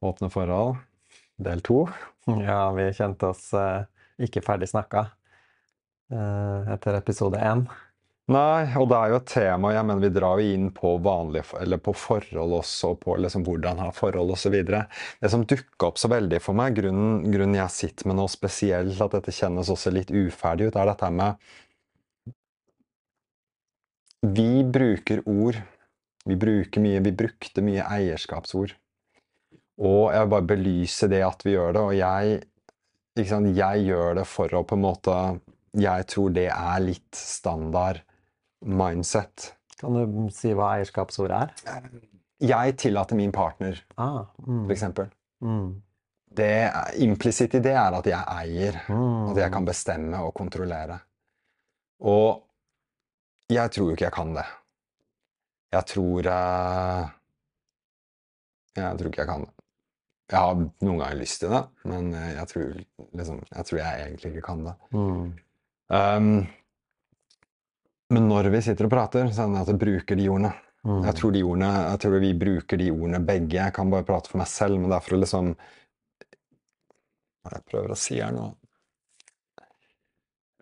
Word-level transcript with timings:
Åpne 0.00 0.30
forhold, 0.30 0.76
del 1.36 1.64
to. 1.66 1.86
Ja, 2.28 2.70
vi 2.76 2.90
kjente 2.92 3.30
oss 3.32 3.54
eh, 3.56 3.86
ikke 4.20 4.42
ferdig 4.44 4.68
snakka 4.68 5.06
eh, 6.12 6.72
etter 6.74 6.98
episode 6.98 7.40
én. 7.40 7.62
Nei, 8.28 8.66
og 8.76 8.90
det 8.90 8.96
er 8.98 9.12
jo 9.14 9.18
et 9.22 9.30
tema 9.32 9.70
jeg 9.72 9.86
mener 9.88 10.04
Vi 10.04 10.10
drar 10.12 10.40
jo 10.40 10.48
inn 10.52 10.66
på 10.76 10.90
vanlige, 11.00 11.56
eller 11.62 11.80
på 11.80 11.94
forhold 11.96 12.58
også, 12.58 12.90
på 13.00 13.14
liksom 13.24 13.46
hvordan 13.46 13.80
ha 13.80 13.88
forhold 13.96 14.34
osv. 14.34 14.56
Det 14.68 15.30
som 15.32 15.46
dukka 15.48 15.88
opp 15.88 16.00
så 16.00 16.10
veldig 16.12 16.40
for 16.44 16.58
meg, 16.58 16.76
grunnen, 16.76 17.22
grunnen 17.32 17.56
jeg 17.56 17.72
sitter 17.72 18.10
med 18.10 18.18
nå 18.20 18.26
spesielt, 18.28 19.00
at 19.00 19.16
dette 19.16 19.32
kjennes 19.32 19.72
også 19.72 19.94
litt 19.96 20.12
uferdig 20.12 20.68
ut, 20.68 20.76
er 20.76 20.92
dette 20.92 21.10
med 21.16 21.40
Vi 24.36 24.50
bruker 24.76 25.24
ord. 25.24 25.56
Vi 26.28 26.36
bruker 26.36 26.84
mye, 26.84 27.00
vi 27.00 27.16
brukte 27.16 27.64
mye 27.64 27.88
eierskapsord. 27.88 28.76
Og 29.78 30.12
jeg 30.12 30.20
vil 30.24 30.30
bare 30.32 30.46
belyse 30.50 31.08
det 31.10 31.20
at 31.22 31.44
vi 31.46 31.52
gjør 31.54 31.72
det, 31.76 31.82
og 31.86 31.94
jeg 31.94 33.26
sant, 33.28 33.56
Jeg 33.56 33.84
gjør 33.86 34.14
det 34.20 34.26
for 34.26 34.48
å 34.54 34.64
på 34.66 34.74
en 34.78 34.82
måte 34.82 35.14
Jeg 35.78 36.06
tror 36.10 36.30
det 36.34 36.48
er 36.50 36.80
litt 36.82 37.14
standard 37.18 38.00
mindset. 38.64 39.52
Kan 39.78 39.94
du 39.94 40.30
si 40.34 40.50
hva 40.54 40.72
eierskapsordet 40.76 41.36
er? 41.62 41.90
Jeg 42.42 42.76
tillater 42.78 43.16
min 43.18 43.30
partner, 43.34 43.78
Ah, 43.96 44.24
mm, 44.46 44.64
for 44.66 44.72
eksempel. 44.74 45.10
mm, 45.42 45.82
Det 46.34 46.72
Implisitt 47.02 47.54
i 47.54 47.60
det 47.60 47.72
er 47.74 47.92
at 47.98 48.06
jeg 48.06 48.24
eier. 48.34 48.80
mm. 48.88 49.30
At 49.30 49.36
jeg 49.36 49.52
kan 49.52 49.64
bestemme 49.66 50.18
og 50.26 50.34
kontrollere. 50.34 51.00
Og 52.00 52.42
jeg 53.50 53.70
tror 53.70 53.88
jo 53.88 53.94
ikke 53.96 54.04
jeg 54.06 54.12
kan 54.12 54.34
det. 54.34 54.44
Jeg 55.72 55.86
tror 55.86 56.26
eh, 56.26 57.08
Jeg 58.76 58.98
tror 58.98 59.08
ikke 59.10 59.22
jeg 59.22 59.28
kan 59.28 59.44
det. 59.46 59.52
Jeg 60.28 60.44
har 60.44 60.58
noen 60.60 60.98
ganger 61.00 61.16
lyst 61.16 61.40
til 61.40 61.52
det, 61.54 61.62
men 61.88 62.12
eh, 62.12 62.32
jeg 62.36 62.50
tror, 62.50 62.72
liksom, 63.16 63.42
jeg, 63.48 63.66
tror 63.68 63.78
jeg 63.80 64.02
egentlig 64.04 64.32
ikke 64.34 64.44
kan 64.44 64.64
det. 64.66 64.74
Mm. 64.92 65.22
Um, 65.88 66.28
men 68.12 68.28
når 68.28 68.50
vi 68.52 68.60
sitter 68.64 68.88
og 68.88 68.92
prater, 68.92 69.30
så 69.32 69.46
er 69.46 69.54
det 69.54 69.62
at 69.62 69.72
jeg 69.72 69.80
bruker 69.80 70.20
de 70.20 70.28
ordene. 70.28 70.52
Mm. 70.84 71.02
Jeg 71.08 71.16
tror, 71.18 71.32
de 71.34 71.42
ordene, 71.44 71.72
jeg 71.88 72.00
tror 72.04 72.22
vi 72.22 72.30
bruker 72.44 72.80
de 72.80 72.92
ordene 72.92 73.20
begge. 73.24 73.56
Jeg 73.56 73.74
kan 73.76 73.90
bare 73.92 74.06
prate 74.08 74.30
for 74.30 74.40
meg 74.40 74.48
selv, 74.52 74.78
men 74.78 74.92
det 74.92 74.98
er 74.98 75.04
for 75.08 75.16
å 75.16 75.20
liksom 75.24 75.52
Hva 77.44 77.56
jeg 77.56 77.68
prøver 77.72 77.92
å 77.94 77.98
si 77.98 78.20
her 78.20 78.32
nå? 78.36 78.46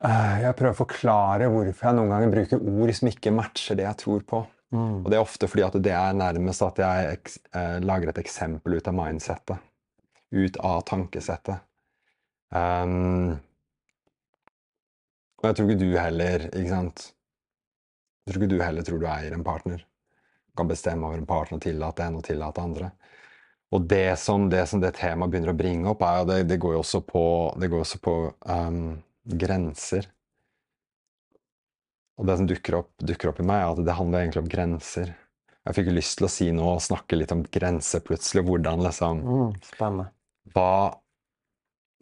Eh, 0.07 0.35
Jeg 0.45 0.57
prøver 0.59 0.75
å 0.75 0.79
forklare 0.79 1.51
hvorfor 1.51 1.89
jeg 1.89 1.99
noen 1.99 2.13
ganger 2.13 2.35
bruker 2.35 2.63
ord 2.63 2.93
som 2.95 3.11
ikke 3.11 3.35
matcher 3.35 3.79
det 3.79 3.87
jeg 3.87 4.01
tror 4.03 4.27
på. 4.29 4.43
Mm. 4.75 5.05
Og 5.05 5.11
det 5.11 5.19
er 5.19 5.23
ofte 5.23 5.49
fordi 5.51 5.65
at 5.67 5.77
det 5.83 5.95
er 5.95 6.17
nærmest 6.17 6.65
at 6.67 6.81
jeg 6.83 7.19
eh, 7.55 7.79
lager 7.85 8.11
et 8.11 8.23
eksempel 8.23 8.79
ut 8.79 8.89
av 8.91 8.97
mindsettet. 8.99 9.73
Ut 10.35 10.57
av 10.59 10.81
tankesettet. 10.89 11.63
Um, 12.51 13.37
og 15.37 15.49
jeg 15.49 15.57
tror 15.57 15.69
ikke 15.69 15.83
du 15.83 15.97
heller, 15.99 16.45
ikke 16.53 16.71
sant 16.71 17.01
Jeg 18.23 18.31
tror 18.33 18.45
ikke 18.45 18.53
du 18.55 18.63
heller 18.63 18.87
tror 18.87 19.01
du 19.03 19.07
eier 19.11 19.35
en 19.35 19.47
partner. 19.47 19.83
Kan 20.59 20.71
bestemme 20.71 21.07
over 21.07 21.21
en 21.21 21.29
partner 21.29 21.59
og 21.59 21.63
tillate 21.63 22.07
en 22.07 22.19
og 22.19 22.25
tillate 22.27 22.63
andre. 22.63 22.91
Og 23.75 23.87
det 23.91 24.19
som 24.23 24.49
det, 24.51 24.65
som 24.71 24.83
det 24.83 24.95
temaet 24.99 25.31
begynner 25.31 25.53
å 25.53 25.59
bringe 25.59 25.91
opp, 25.91 26.03
er 26.07 26.21
jo 26.21 26.29
det, 26.31 26.39
det 26.51 26.59
går 26.63 26.77
jo 26.77 26.83
også 26.83 27.03
på, 27.07 27.25
går 27.59 27.83
også 27.83 28.01
på 28.03 28.15
um, 28.47 28.97
grenser. 29.27 30.09
Og 32.19 32.27
det 32.27 32.37
som 32.39 32.47
dukker 32.49 32.79
opp, 32.79 32.91
dukker 33.05 33.29
opp 33.31 33.41
i 33.41 33.47
meg, 33.47 33.61
er 33.63 33.73
at 33.75 33.85
det 33.85 33.97
handler 33.99 34.23
egentlig 34.25 34.43
om 34.45 34.49
grenser. 34.49 35.15
Jeg 35.67 35.75
fikk 35.77 35.89
jo 35.91 35.97
lyst 35.97 36.17
til 36.19 36.27
å 36.29 36.31
si 36.31 36.47
noe 36.55 36.77
og 36.77 36.85
snakke 36.85 37.19
litt 37.19 37.33
om 37.35 37.43
grenser 37.43 38.01
plutselig. 38.07 38.45
Hvordan 38.47 38.85
liksom 38.87 39.21
Mm. 39.27 39.53
Spennende. 39.67 40.09
hva 40.55 40.95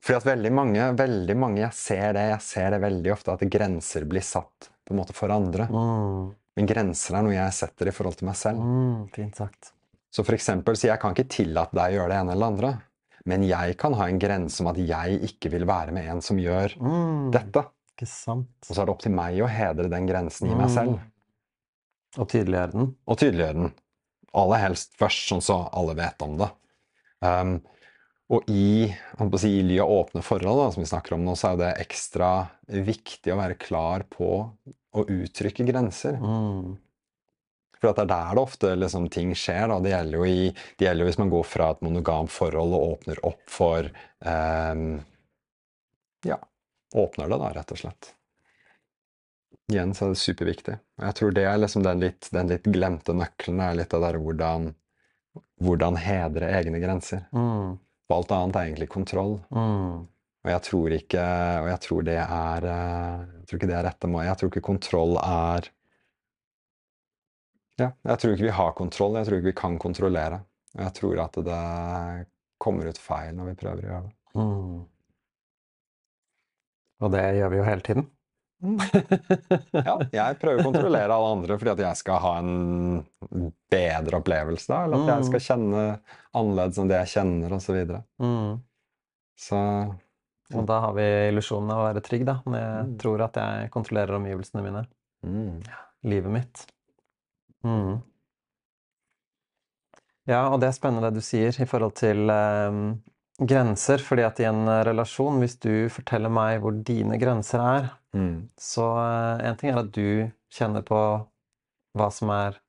Fordi 0.05 0.17
at 0.21 0.25
veldig 0.37 0.53
mange, 0.53 0.97
veldig 0.99 1.35
mange 1.37 1.61
Jeg 1.63 1.73
ser 1.73 2.13
det, 2.13 2.25
jeg 2.29 2.41
ser 2.43 2.71
det 2.75 2.81
veldig 2.83 3.13
ofte, 3.15 3.33
at 3.33 3.41
grenser 3.49 4.05
blir 4.05 4.21
satt 4.21 4.69
på 4.85 4.93
en 4.93 4.99
måte 5.01 5.15
for 5.17 5.29
andre. 5.33 5.67
Mm. 5.67 6.35
Men 6.57 6.67
grenser 6.69 7.17
er 7.17 7.23
noe 7.25 7.33
jeg 7.33 7.53
setter 7.57 7.89
i 7.89 7.91
forhold 7.97 8.17
til 8.21 8.27
meg 8.29 8.37
selv. 8.37 8.59
Mm. 8.61 9.09
Fint 9.15 9.35
sagt. 9.41 9.73
Så 10.13 10.23
for 10.23 10.35
eksempel, 10.37 10.77
så 10.77 10.91
jeg 10.93 11.01
kan 11.01 11.15
ikke 11.15 11.27
tillate 11.33 11.73
deg 11.75 11.95
å 11.95 11.97
gjøre 11.97 12.09
det 12.13 12.19
ene 12.21 12.33
eller 12.37 12.47
det 12.47 12.53
andre. 12.55 12.83
Men 13.27 13.43
jeg 13.49 13.79
kan 13.81 13.95
ha 13.95 14.05
en 14.07 14.19
grense 14.21 14.61
om 14.61 14.69
at 14.69 14.77
jeg 14.77 15.23
ikke 15.25 15.51
vil 15.51 15.65
være 15.65 15.91
med 15.97 16.05
en 16.13 16.21
som 16.21 16.37
gjør 16.37 16.77
Mm. 16.79 17.31
dette. 17.33 17.65
Ikke 17.95 18.11
sant? 18.11 18.51
Og 18.67 18.73
så 18.73 18.81
er 18.83 18.89
det 18.89 18.95
opp 18.97 19.05
til 19.05 19.15
meg 19.15 19.39
å 19.39 19.51
hedre 19.51 19.87
den 19.93 20.09
grensen 20.09 20.51
i 20.51 20.57
meg 20.59 20.73
selv. 20.75 20.99
Og 22.19 22.27
tydeliggjøre 22.31 22.75
den. 22.75 22.91
og 23.07 23.19
tydeliggjøre 23.21 23.59
den. 23.61 23.73
Aller 24.35 24.61
helst 24.65 24.97
først, 24.99 25.29
sånn 25.31 25.43
så 25.45 25.61
alle 25.71 25.95
vet 25.99 26.23
om 26.27 26.35
det. 26.41 26.51
Um, 27.23 27.55
og 28.35 28.49
i, 28.51 28.89
si, 29.39 29.51
i 29.61 29.65
ly 29.67 29.79
av 29.85 29.93
åpne 29.95 30.23
forhold, 30.27 30.59
da, 30.59 30.71
som 30.75 30.83
vi 30.83 30.89
snakker 30.91 31.15
om 31.15 31.27
nå, 31.27 31.37
så 31.39 31.53
er 31.53 31.61
det 31.61 31.75
ekstra 31.85 32.31
viktig 32.67 33.35
å 33.35 33.39
være 33.39 33.59
klar 33.61 34.07
på 34.11 34.31
å 34.43 35.05
uttrykke 35.05 35.67
grenser. 35.69 36.19
Mm. 36.19 36.75
For 37.79 37.93
at 37.93 38.01
det 38.01 38.07
er 38.07 38.13
der 38.15 38.39
det 38.39 38.43
ofte 38.43 38.73
liksom, 38.79 39.11
ting 39.13 39.35
skjer. 39.39 39.69
Da. 39.71 39.79
Det 39.85 39.93
gjelder 39.93 40.27
i, 40.27 40.49
det 40.51 40.89
gjelder 40.89 41.05
jo 41.05 41.11
hvis 41.11 41.21
man 41.21 41.35
går 41.35 41.47
fra 41.47 41.71
et 41.75 41.85
monogamt 41.85 42.33
forhold 42.33 42.75
og 42.75 42.87
åpner 42.95 43.23
opp 43.29 43.45
for 43.53 43.91
um, 44.25 44.89
Ja, 46.25 46.41
åpner 46.95 47.29
det, 47.29 47.41
da, 47.43 47.51
rett 47.59 47.75
og 47.75 47.81
slett. 47.81 48.13
Igjen 49.73 49.95
så 49.97 50.07
er 50.07 50.15
det 50.15 50.21
superviktig. 50.21 50.75
Jeg 51.01 51.17
tror 51.19 51.35
det 51.35 51.45
er 51.49 51.61
liksom 51.61 51.85
den 51.87 52.03
litt, 52.03 52.29
den 52.35 52.51
litt 52.53 52.67
glemte 52.69 53.15
nøkkelen, 53.17 53.63
er 53.65 53.79
litt 53.79 53.95
det 53.95 54.01
der 54.03 54.19
hvordan, 54.21 54.73
hvordan 55.65 56.01
hedre 56.01 56.51
egne 56.59 56.81
grenser. 56.83 57.25
Mm. 57.33 57.79
For 58.05 58.19
alt 58.19 58.35
annet 58.37 58.59
er 58.59 58.69
egentlig 58.69 58.91
kontroll. 58.93 59.39
Mm. 59.55 60.05
Og 60.45 60.51
jeg 60.53 60.65
tror 60.67 60.95
ikke, 60.99 61.25
og 61.63 61.71
jeg 61.71 61.81
tror 61.87 62.05
det 62.05 62.19
er 62.21 62.67
eh, 62.69 63.21
Jeg 63.39 63.47
tror 63.49 63.59
ikke 63.59 63.71
det 63.71 63.79
er 63.79 63.87
rette 63.89 64.11
måten. 64.11 64.29
Jeg 64.29 64.41
tror 64.41 64.53
ikke 64.53 64.67
kontroll 64.69 65.17
er 65.23 65.71
Ja, 67.81 67.89
jeg 68.05 68.19
tror 68.21 68.35
ikke 68.35 68.49
vi 68.51 68.59
har 68.59 68.75
kontroll. 68.77 69.17
Jeg 69.19 69.29
tror 69.29 69.41
ikke 69.41 69.51
vi 69.51 69.61
kan 69.63 69.79
kontrollere. 69.81 70.43
Og 70.77 70.83
jeg 70.85 70.97
tror 71.01 71.23
at 71.25 71.39
det 71.49 71.63
kommer 72.61 72.91
ut 72.91 73.01
feil 73.01 73.33
når 73.39 73.51
vi 73.51 73.61
prøver 73.63 73.87
å 73.87 73.89
gjøre 73.89 74.05
det. 74.05 74.15
Mm. 74.35 74.77
Og 77.03 77.11
det 77.15 77.25
gjør 77.39 77.51
vi 77.51 77.59
jo 77.63 77.65
hele 77.67 77.81
tiden. 77.87 78.05
Ja, 79.75 79.97
jeg 80.15 80.37
prøver 80.41 80.63
å 80.63 80.65
kontrollere 80.71 81.13
alle 81.13 81.33
andre 81.35 81.57
fordi 81.61 81.73
at 81.75 81.81
jeg 81.85 81.99
skal 82.01 82.21
ha 82.23 82.31
en 82.41 83.03
bedre 83.69 84.21
opplevelse, 84.23 84.69
da, 84.71 84.79
eller 84.87 85.03
at 85.03 85.11
jeg 85.19 85.27
skal 85.29 85.43
kjenne 85.49 85.83
annerledes 86.39 86.79
enn 86.81 86.89
det 86.89 87.01
jeg 87.03 87.13
kjenner, 87.17 87.53
osv. 87.59 87.67
Så, 87.67 87.75
videre. 87.77 88.01
Mm. 88.23 88.55
så 89.37 89.61
Og 90.55 90.65
da 90.71 90.79
har 90.87 90.95
vi 90.97 91.05
illusjonen 91.33 91.75
av 91.75 91.83
å 91.83 91.87
være 91.91 92.05
trygg, 92.07 92.25
da. 92.31 92.39
Når 92.47 92.59
jeg 92.63 92.87
Mm. 92.87 92.97
tror 93.03 93.25
at 93.27 93.37
jeg 93.43 93.71
kontrollerer 93.75 94.17
omgivelsene 94.21 94.63
mine. 94.65 94.87
mm. 95.27 95.61
Livet 96.05 96.33
mitt. 96.33 96.65
Mm. 97.65 98.03
Ja, 100.29 100.47
og 100.53 100.61
det 100.61 100.69
er 100.71 100.77
spennende 100.77 101.11
det 101.11 101.21
du 101.21 101.25
sier 101.25 101.53
i 101.61 101.67
forhold 101.69 101.95
til 102.01 102.31
eh, 102.33 102.79
grenser. 103.41 103.99
fordi 103.99 104.23
at 104.23 104.41
i 104.41 104.45
en 104.49 104.67
relasjon, 104.87 105.39
hvis 105.43 105.59
du 105.61 105.89
forteller 105.91 106.31
meg 106.31 106.61
hvor 106.63 106.73
dine 106.85 107.19
grenser 107.19 107.61
er, 107.61 107.91
Mm. 108.15 108.49
så 108.57 108.85
eh, 109.03 109.49
en 109.49 109.57
ting 109.57 109.71
er 109.73 109.81
at 109.81 109.91
du 109.91 110.31
kjenner 110.55 110.85
på 110.87 110.99
hva 111.99 112.13
som 112.13 112.31
er 112.31 112.61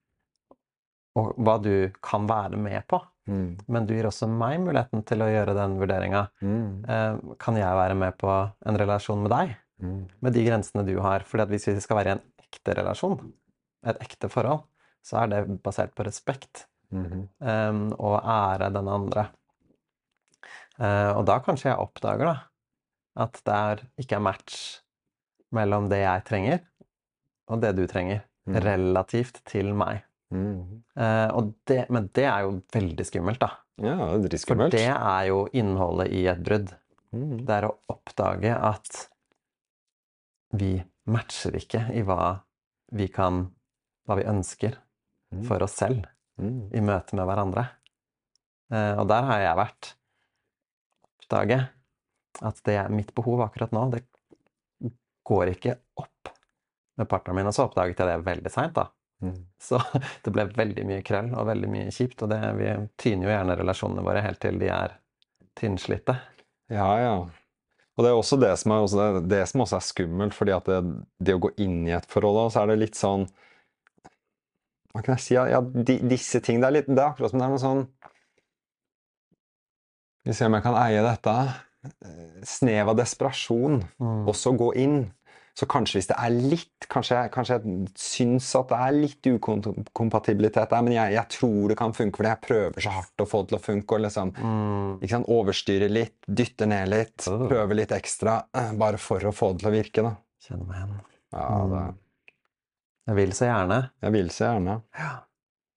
Og 1.16 1.32
hva 1.38 1.62
du 1.64 1.94
kan 2.04 2.26
være 2.28 2.58
med 2.58 2.84
på. 2.92 2.98
Mm. 3.30 3.58
Men 3.72 3.86
du 3.86 3.94
gir 3.94 4.04
også 4.04 4.28
meg 4.28 4.60
muligheten 4.60 5.00
til 5.08 5.22
å 5.24 5.30
gjøre 5.32 5.54
den 5.56 5.78
vurderinga. 5.80 6.26
Mm. 6.42 6.84
Eh, 6.84 7.36
kan 7.40 7.56
jeg 7.56 7.78
være 7.80 7.96
med 7.96 8.18
på 8.18 8.28
en 8.68 8.78
relasjon 8.78 9.22
med 9.24 9.32
deg? 9.32 9.56
Mm. 9.82 10.08
med 10.22 10.34
de 10.34 10.44
grensene 10.46 10.86
du 10.88 11.00
har. 11.00 11.24
Fordi 11.28 11.44
at 11.44 11.50
hvis 11.50 11.68
vi 11.68 11.80
skal 11.80 11.98
være 11.98 12.10
i 12.10 12.16
en 12.18 12.22
ekte 12.44 12.76
relasjon, 12.76 13.18
et 13.86 13.98
ekte 14.04 14.30
forhold, 14.32 14.64
så 15.04 15.24
er 15.24 15.28
det 15.28 15.64
basert 15.64 15.96
på 15.96 16.04
respekt 16.04 16.68
-hmm. 16.92 17.28
em, 17.42 17.94
og 17.94 18.22
ære 18.24 18.74
den 18.74 18.88
andre. 18.88 19.28
Eh, 20.80 21.12
og 21.16 21.26
da 21.26 21.40
kanskje 21.40 21.70
jeg 21.72 21.80
oppdager 21.80 22.26
da, 22.26 22.36
at 23.26 23.40
det 23.48 23.54
er, 23.56 23.84
ikke 24.02 24.18
er 24.18 24.26
match 24.26 24.58
mellom 25.56 25.88
det 25.90 26.02
jeg 26.04 26.24
trenger, 26.28 26.60
og 27.48 27.62
det 27.62 27.76
du 27.78 27.86
trenger, 27.88 28.24
Mm. 28.46 28.60
relativt 28.62 29.40
til 29.50 29.72
meg. 29.74 30.04
Mm. 30.30 30.84
Og 31.34 31.48
det, 31.66 31.90
men 31.90 32.12
det 32.14 32.26
er 32.30 32.44
jo 32.46 32.62
veldig 32.72 33.06
skummelt, 33.08 33.40
da. 33.42 33.48
Ja, 33.82 33.96
det 34.22 34.30
er 34.34 34.38
For 34.46 34.70
det 34.70 34.84
er 34.86 35.24
jo 35.32 35.48
innholdet 35.52 36.12
i 36.14 36.28
et 36.30 36.44
brudd. 36.46 36.70
Mm. 37.12 37.40
Det 37.48 37.50
er 37.56 37.66
å 37.66 37.72
oppdage 37.90 38.54
at 38.54 39.08
vi 40.54 40.84
matcher 41.10 41.58
ikke 41.58 41.88
i 41.98 42.04
hva 42.06 42.42
vi 42.94 43.08
kan 43.08 43.48
Hva 44.06 44.20
vi 44.20 44.28
ønsker 44.30 44.78
Mm. 45.34 45.44
for 45.48 45.64
oss 45.64 45.74
selv 45.82 46.06
Mm. 46.40 46.70
i 46.72 46.80
møte 46.80 47.16
med 47.16 47.26
hverandre. 47.26 47.68
Eh, 48.72 48.94
og 49.00 49.08
der 49.08 49.24
har 49.24 49.40
jeg 49.40 49.58
vært. 49.58 49.94
Oppdage 51.26 51.64
at 52.44 52.60
det 52.68 52.76
er 52.78 52.92
mitt 52.92 53.14
behov 53.16 53.42
akkurat 53.46 53.72
nå, 53.74 53.86
det 53.94 54.04
går 55.26 55.54
ikke 55.56 55.78
opp 55.98 56.32
med 57.00 57.10
partneren 57.10 57.40
min. 57.40 57.50
Og 57.50 57.56
så 57.56 57.66
oppdaget 57.66 58.00
jeg 58.00 58.10
det 58.10 58.26
veldig 58.28 58.52
seint, 58.52 58.76
da. 58.76 58.90
Mm. 59.24 59.40
Så 59.62 59.80
det 60.26 60.34
ble 60.36 60.48
veldig 60.54 60.86
mye 60.88 61.06
krøll 61.06 61.32
og 61.34 61.48
veldig 61.50 61.72
mye 61.72 61.96
kjipt. 61.96 62.22
Og 62.26 62.32
det, 62.32 62.42
vi 62.60 62.76
tyner 63.02 63.28
jo 63.28 63.34
gjerne 63.34 63.58
relasjonene 63.62 64.06
våre 64.06 64.24
helt 64.26 64.42
til 64.44 64.60
de 64.62 64.70
er 64.74 65.00
tynnslitte. 65.58 66.18
Ja, 66.72 66.90
ja. 67.00 67.16
Og 67.96 68.04
det 68.04 68.12
er 68.12 68.20
også 68.20 68.38
det 68.42 68.52
som 68.60 68.74
er, 68.76 68.84
også, 68.84 69.08
det 69.24 69.42
som 69.48 69.64
også 69.64 69.80
er 69.80 69.88
skummelt, 69.88 70.36
fordi 70.36 70.52
at 70.52 70.68
det, 70.68 70.80
det 71.24 71.38
å 71.38 71.42
gå 71.46 71.54
inn 71.64 71.86
i 71.88 71.96
et 71.96 72.08
forhold, 72.12 72.42
da, 72.42 72.48
så 72.52 72.64
er 72.64 72.74
det 72.74 72.82
litt 72.82 73.00
sånn 73.00 73.24
Hva 74.92 75.04
kan 75.04 75.16
jeg 75.16 75.24
si? 75.24 75.38
Ja, 75.38 75.62
de, 75.64 75.96
disse 76.04 76.42
ting 76.44 76.60
Det 76.60 76.68
er 76.68 76.76
litt, 76.76 76.90
det 76.92 77.00
er 77.00 77.14
akkurat 77.14 77.32
som 77.32 77.40
det 77.40 77.48
er 77.48 77.54
noe 77.54 77.62
sånn 77.64 77.86
Vi 80.26 80.34
ser 80.34 80.48
om 80.50 80.54
jeg 80.58 80.64
kan 80.66 80.76
eie 80.82 81.04
dette. 81.06 81.36
Snev 82.50 82.90
av 82.90 82.98
desperasjon. 82.98 83.84
Mm. 84.02 84.24
Også 84.32 84.56
gå 84.58 84.72
inn. 84.82 85.12
Så 85.56 85.64
kanskje 85.72 86.02
hvis 86.02 86.10
det 86.10 86.18
er 86.20 86.34
litt 86.36 86.72
Kanskje, 86.92 87.16
kanskje 87.32 87.56
jeg 87.56 87.86
syns 87.98 88.50
at 88.60 88.68
det 88.70 88.78
er 88.78 88.92
litt 88.94 89.28
ukompatibilitet 89.32 90.70
der, 90.70 90.82
men 90.86 90.94
jeg, 90.94 91.14
jeg 91.16 91.30
tror 91.34 91.72
det 91.72 91.78
kan 91.80 91.94
funke, 91.96 92.20
fordi 92.20 92.30
jeg 92.30 92.42
prøver 92.44 92.84
så 92.86 92.92
hardt 92.94 93.24
å 93.24 93.28
få 93.30 93.40
det 93.42 93.50
til 93.54 93.58
å 93.58 93.64
funke. 93.64 93.96
og 93.96 94.02
liksom 94.06 94.34
Mm. 94.36 95.08
sant? 95.10 95.30
Overstyre 95.32 95.90
litt, 95.90 96.18
dytte 96.28 96.68
ned 96.68 96.90
litt, 96.92 97.28
Oh. 97.32 97.48
prøve 97.50 97.74
litt 97.76 97.90
ekstra. 97.96 98.44
eh, 98.54 98.74
Bare 98.74 98.98
for 98.98 99.20
å 99.20 99.32
få 99.34 99.54
det 99.54 99.60
til 99.64 99.72
å 99.72 99.74
virke, 99.76 100.04
da. 100.04 100.16
Kjenner 100.44 100.68
meg 100.68 100.78
igjen. 100.78 101.00
Ja, 101.34 101.48
det, 101.68 101.82
Mm. 101.86 101.96
Jeg 103.08 103.16
vil 103.16 103.30
så 103.32 103.46
gjerne. 103.46 103.90
jeg 104.02 104.12
vil 104.12 104.30
så 104.30 104.46
gjerne. 104.46 104.82
Ja. 104.98 105.20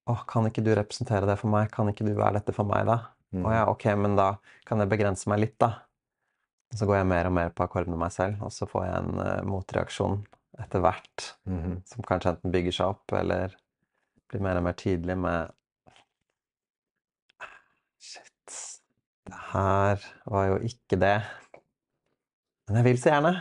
Å, 0.08 0.26
kan 0.26 0.44
ikke 0.50 0.64
du 0.64 0.74
representere 0.74 1.26
det 1.26 1.38
for 1.38 1.48
meg? 1.48 1.70
Kan 1.70 1.86
ikke 1.88 2.04
du 2.06 2.14
være 2.14 2.34
dette 2.34 2.54
for 2.54 2.64
meg, 2.64 2.84
da? 2.86 3.00
Mm. 3.34 3.44
Å 3.44 3.52
ja, 3.52 3.64
ok, 3.68 3.84
men 4.00 4.16
da 4.16 4.30
kan 4.68 4.80
jeg 4.80 4.88
begrense 4.92 5.28
meg 5.30 5.42
litt, 5.42 5.56
da. 5.60 5.74
Så 6.76 6.86
går 6.88 7.00
jeg 7.00 7.08
mer 7.10 7.28
og 7.28 7.34
mer 7.36 7.50
på 7.56 7.64
akkord 7.64 7.88
med 7.88 8.00
meg 8.00 8.12
selv, 8.12 8.40
og 8.44 8.52
så 8.52 8.66
får 8.68 8.86
jeg 8.86 8.96
en 9.02 9.20
uh, 9.20 9.42
motreaksjon 9.48 10.18
etter 10.58 10.82
hvert, 10.84 11.26
Mhm. 11.48 11.78
som 11.86 12.02
kanskje 12.08 12.32
enten 12.34 12.52
bygger 12.52 12.74
seg 12.74 12.94
opp, 12.94 13.12
eller 13.14 13.54
blir 14.28 14.42
mer 14.44 14.58
og 14.58 14.64
mer 14.66 14.76
tydelig 14.76 15.16
med 15.16 15.52
Shit, 17.98 18.56
det 19.26 19.38
her 19.52 20.02
var 20.30 20.44
jo 20.52 20.58
ikke 20.68 20.98
det. 21.00 21.16
Men 22.68 22.76
jeg 22.80 22.84
vil 22.88 23.00
så 23.02 23.10
gjerne. 23.12 23.32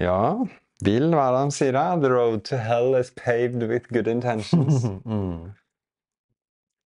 Ja, 0.00 0.18
vil 0.84 1.08
hva 1.12 1.26
er 1.28 1.34
det 1.34 1.40
han 1.44 1.50
sier 1.54 1.74
da? 1.76 1.84
The 2.00 2.10
road 2.12 2.44
to 2.48 2.56
hell 2.60 2.94
is 2.96 3.10
paved 3.16 3.64
with 3.68 3.88
good 3.92 4.08
intentions. 4.08 4.84
mm. 5.04 5.50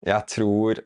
Jeg 0.06 0.26
tror 0.32 0.80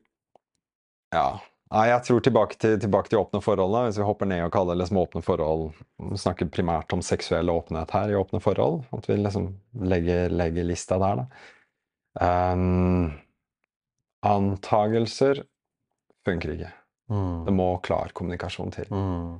Ja. 1.14 1.40
Nei, 1.68 1.84
jeg 1.90 2.04
tror 2.06 2.22
tilbake 2.24 2.56
til, 2.56 2.78
tilbake 2.80 3.10
til 3.12 3.20
åpne 3.20 3.42
forhold. 3.44 3.74
da. 3.76 3.82
Hvis 3.88 3.98
vi 4.00 4.06
hopper 4.08 4.28
ned 4.30 4.46
og 4.46 4.52
kaller 4.54 4.72
det 4.72 4.82
liksom 4.84 5.00
åpne 5.02 5.20
forhold 5.24 5.66
Vi 6.10 6.20
snakker 6.20 6.48
primært 6.52 6.92
om 6.96 7.02
seksuell 7.04 7.50
åpenhet 7.52 7.92
her 7.92 8.12
i 8.12 8.16
åpne 8.16 8.40
forhold. 8.40 8.86
At 8.96 9.08
vi 9.10 9.18
liksom 9.20 9.50
legger, 9.84 10.32
legger 10.32 10.64
lista 10.64 10.96
der, 11.00 11.24
da. 11.24 11.26
Um, 12.52 13.12
antagelser 14.24 15.44
funker 16.26 16.56
ikke. 16.56 16.72
Det 17.08 17.16
Mm. 17.48 17.56
må 17.56 17.80
klar 17.80 18.10
kommunikasjon 18.12 18.70
til. 18.70 18.88
Mm. 18.92 19.38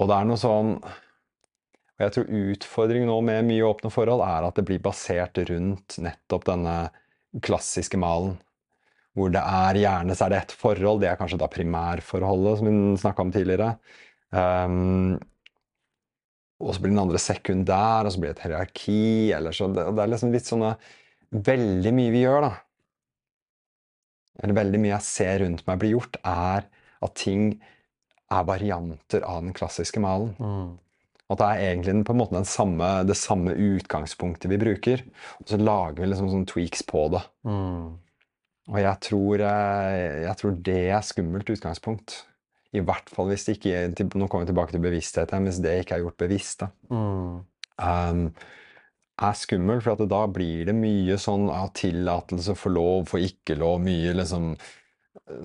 Og 0.00 0.08
det 0.08 0.16
er 0.16 0.26
noe 0.28 0.36
sånn 0.36 0.74
Og 0.82 2.04
jeg 2.04 2.12
tror 2.12 2.26
utfordringen 2.52 3.08
nå 3.08 3.20
med 3.24 3.44
mye 3.46 3.64
åpne 3.64 3.90
forhold 3.92 4.20
er 4.26 4.48
at 4.48 4.56
det 4.58 4.64
blir 4.66 4.80
basert 4.82 5.38
rundt 5.48 5.98
nettopp 6.02 6.44
denne 6.48 6.90
klassiske 7.40 7.96
malen. 8.00 8.38
Hvor 9.12 9.32
det 9.32 9.42
er 9.44 9.80
gjerne 9.82 10.16
så 10.16 10.26
er 10.26 10.32
det 10.32 10.40
ett 10.40 10.54
forhold, 10.56 11.02
det 11.02 11.10
er 11.10 11.18
kanskje 11.20 11.40
da 11.42 11.50
primærforholdet, 11.52 12.58
som 12.58 12.68
vi 12.68 13.02
snakka 13.02 13.26
om 13.26 13.32
tidligere. 13.34 13.74
Um, 14.32 15.18
og 16.62 16.72
så 16.72 16.80
blir 16.80 16.94
den 16.94 17.02
andre 17.02 17.20
sekundær, 17.20 18.06
og 18.06 18.14
så 18.14 18.22
blir 18.22 18.32
det 18.32 18.38
et 18.38 18.44
hierarki. 18.46 19.04
Eller 19.36 19.56
så, 19.56 19.68
det, 19.68 19.84
det 19.92 20.04
er 20.04 20.12
liksom 20.14 20.34
litt 20.34 20.48
sånne 20.48 20.74
Veldig 21.32 21.94
mye 21.96 22.12
vi 22.12 22.26
gjør, 22.26 22.44
da. 22.44 22.50
Eller 24.44 24.56
veldig 24.58 24.80
mye 24.82 24.90
jeg 24.90 25.06
ser 25.06 25.38
rundt 25.40 25.62
meg 25.64 25.78
blir 25.80 25.94
gjort, 25.94 26.18
er 26.28 26.66
at 27.02 27.14
ting 27.16 27.54
er 28.32 28.44
varianter 28.48 29.24
av 29.24 29.40
den 29.44 29.54
klassiske 29.56 30.00
malen. 30.04 30.34
Mm. 30.36 30.74
At 31.32 31.40
det 31.40 31.48
er 31.48 31.62
egentlig 31.70 32.04
på 32.04 32.12
en 32.12 32.20
måte 32.20 32.42
samme, 32.48 32.90
det 33.08 33.16
samme 33.16 33.54
utgangspunktet 33.56 34.52
vi 34.52 34.60
bruker. 34.60 35.04
Og 35.40 35.48
så 35.48 35.60
lager 35.60 36.02
vi 36.02 36.10
liksom 36.10 36.28
sånne 36.32 36.50
tweaks 36.52 36.84
på 36.88 37.06
det. 37.14 37.22
Mm. 37.48 37.96
Og 38.70 38.78
jeg 38.78 38.98
tror, 39.02 39.42
eh, 39.42 40.22
jeg 40.22 40.38
tror 40.38 40.58
det 40.70 40.82
er 40.94 41.06
skummelt 41.06 41.50
utgangspunkt. 41.50 42.20
I 42.72 42.80
hvert 42.80 43.10
fall 43.12 43.28
hvis 43.28 43.44
det 43.44 43.58
ikke 43.58 44.06
Nå 44.16 44.28
kommer 44.30 44.46
vi 44.46 44.52
tilbake 44.52 44.72
til 44.72 44.84
bevissthet 44.84 45.32
igjen. 45.32 45.48
Hvis 45.48 45.62
det 45.64 45.78
ikke 45.82 45.98
er 45.98 46.04
gjort 46.04 46.20
bevisst, 46.22 46.62
da. 46.62 46.70
Mm. 46.92 47.42
Um, 47.82 48.26
er 49.22 49.34
skummelt, 49.36 49.84
for 49.84 49.96
at 49.96 50.10
da 50.10 50.22
blir 50.30 50.68
det 50.68 50.76
mye 50.76 51.18
sånn 51.20 51.48
ja, 51.50 51.66
tillatelse 51.76 52.54
for 52.58 52.74
lov, 52.74 53.10
for 53.10 53.22
ikke 53.22 53.58
lov, 53.60 53.82
mye 53.84 54.14
liksom 54.18 54.54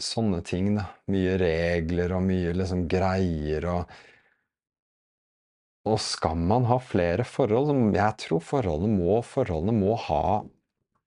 Sånne 0.01 0.39
ting, 0.47 0.71
da. 0.77 0.87
Mye 1.11 1.35
regler 1.39 2.13
og 2.15 2.23
mye 2.25 2.53
liksom 2.55 2.85
greier 2.89 3.67
og 3.69 3.91
Og 5.87 5.99
skal 6.01 6.39
man 6.39 6.65
ha 6.69 6.79
flere 6.81 7.25
forhold 7.27 7.69
som 7.69 7.81
Jeg 7.95 8.15
tror 8.23 8.43
forholdene 8.43 8.95
må, 8.95 9.19
forholdene 9.27 9.75
må 9.75 9.97
ha 10.07 10.23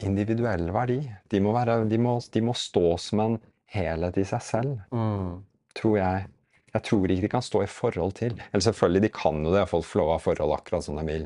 individuell 0.06 0.70
verdi. 0.74 1.00
De 1.30 1.40
må, 1.40 1.52
være, 1.56 1.78
de, 1.90 1.98
må, 1.98 2.18
de 2.32 2.40
må 2.46 2.54
stå 2.56 2.98
som 3.00 3.20
en 3.24 3.38
helhet 3.74 4.16
i 4.18 4.24
seg 4.26 4.42
selv, 4.42 4.76
Mm. 4.92 5.42
tror 5.74 5.96
jeg. 5.98 6.26
Jeg 6.74 6.82
tror 6.86 7.10
ikke 7.10 7.22
de 7.26 7.28
kan 7.32 7.42
stå 7.42 7.62
i 7.64 7.66
forhold 7.70 8.12
til 8.14 8.36
Eller 8.52 8.62
selvfølgelig, 8.62 9.02
de 9.02 9.08
kan 9.10 9.40
jo 9.44 9.50
det. 9.54 9.64
Folk 9.68 9.84
får 9.84 9.98
lov 9.98 10.10
av 10.14 10.20
forhold 10.22 10.52
akkurat 10.54 10.84
som 10.86 10.96
de 11.00 11.04
vil. 11.08 11.24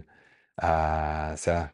Eh, 0.62 1.35
så 1.37 1.50
jeg, 1.53 1.69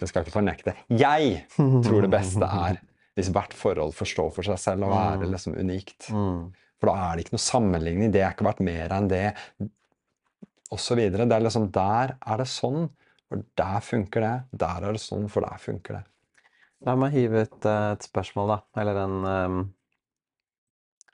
jeg 0.00 0.08
skal 0.10 0.22
ikke 0.24 0.34
fornekte. 0.34 0.74
Jeg 0.92 1.46
tror 1.56 2.02
det 2.04 2.10
beste 2.12 2.44
er 2.44 2.80
hvis 3.16 3.30
hvert 3.32 3.54
forhold 3.56 3.94
får 3.96 4.10
stå 4.12 4.26
for 4.36 4.44
seg 4.44 4.58
selv 4.60 4.84
og 4.84 4.92
være 4.92 5.24
Mm. 5.24 5.30
liksom 5.32 5.54
unikt. 5.56 6.10
Mm. 6.12 6.52
For 6.78 6.90
da 6.90 6.94
er 7.06 7.16
det 7.16 7.24
ikke 7.24 7.36
noe 7.38 7.46
sammenligning. 7.46 8.12
Det 8.12 8.20
er 8.20 8.34
ikke 8.34 8.44
vært 8.50 8.60
mer 8.60 8.92
enn 8.92 9.08
det, 9.08 9.32
osv. 10.70 10.96
Det 11.10 11.20
er 11.32 11.40
liksom 11.44 11.70
Der 11.72 12.16
er 12.20 12.36
det 12.42 12.46
sånn, 12.50 12.90
for 13.28 13.42
der 13.58 13.80
funker 13.82 14.24
det. 14.24 14.34
Der 14.64 14.84
er 14.86 14.92
det 14.96 15.02
sånn, 15.02 15.28
for 15.32 15.46
der 15.46 15.58
funker 15.62 15.98
det. 16.00 16.04
La 16.86 16.94
meg 17.00 17.14
hive 17.16 17.46
ut 17.46 17.66
eh, 17.66 17.86
et 17.96 18.04
spørsmål, 18.06 18.52
da. 18.52 18.58
Eller 18.82 19.00
en, 19.02 19.16
ehm, 19.32 19.58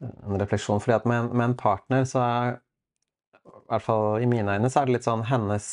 en 0.02 0.38
refleksjon. 0.42 0.80
Fordi 0.82 0.96
at 0.96 1.06
med, 1.06 1.24
en- 1.24 1.36
med 1.36 1.44
en 1.50 1.56
partner 1.56 2.04
så 2.08 2.20
er 2.26 2.60
I 3.42 3.72
hvert 3.72 3.82
fall 3.86 4.22
i 4.22 4.26
mine 4.28 4.52
øyne 4.58 4.68
så 4.70 4.82
er 4.82 4.86
det 4.86 4.92
litt 4.98 5.06
sånn 5.06 5.24
hennes 5.26 5.66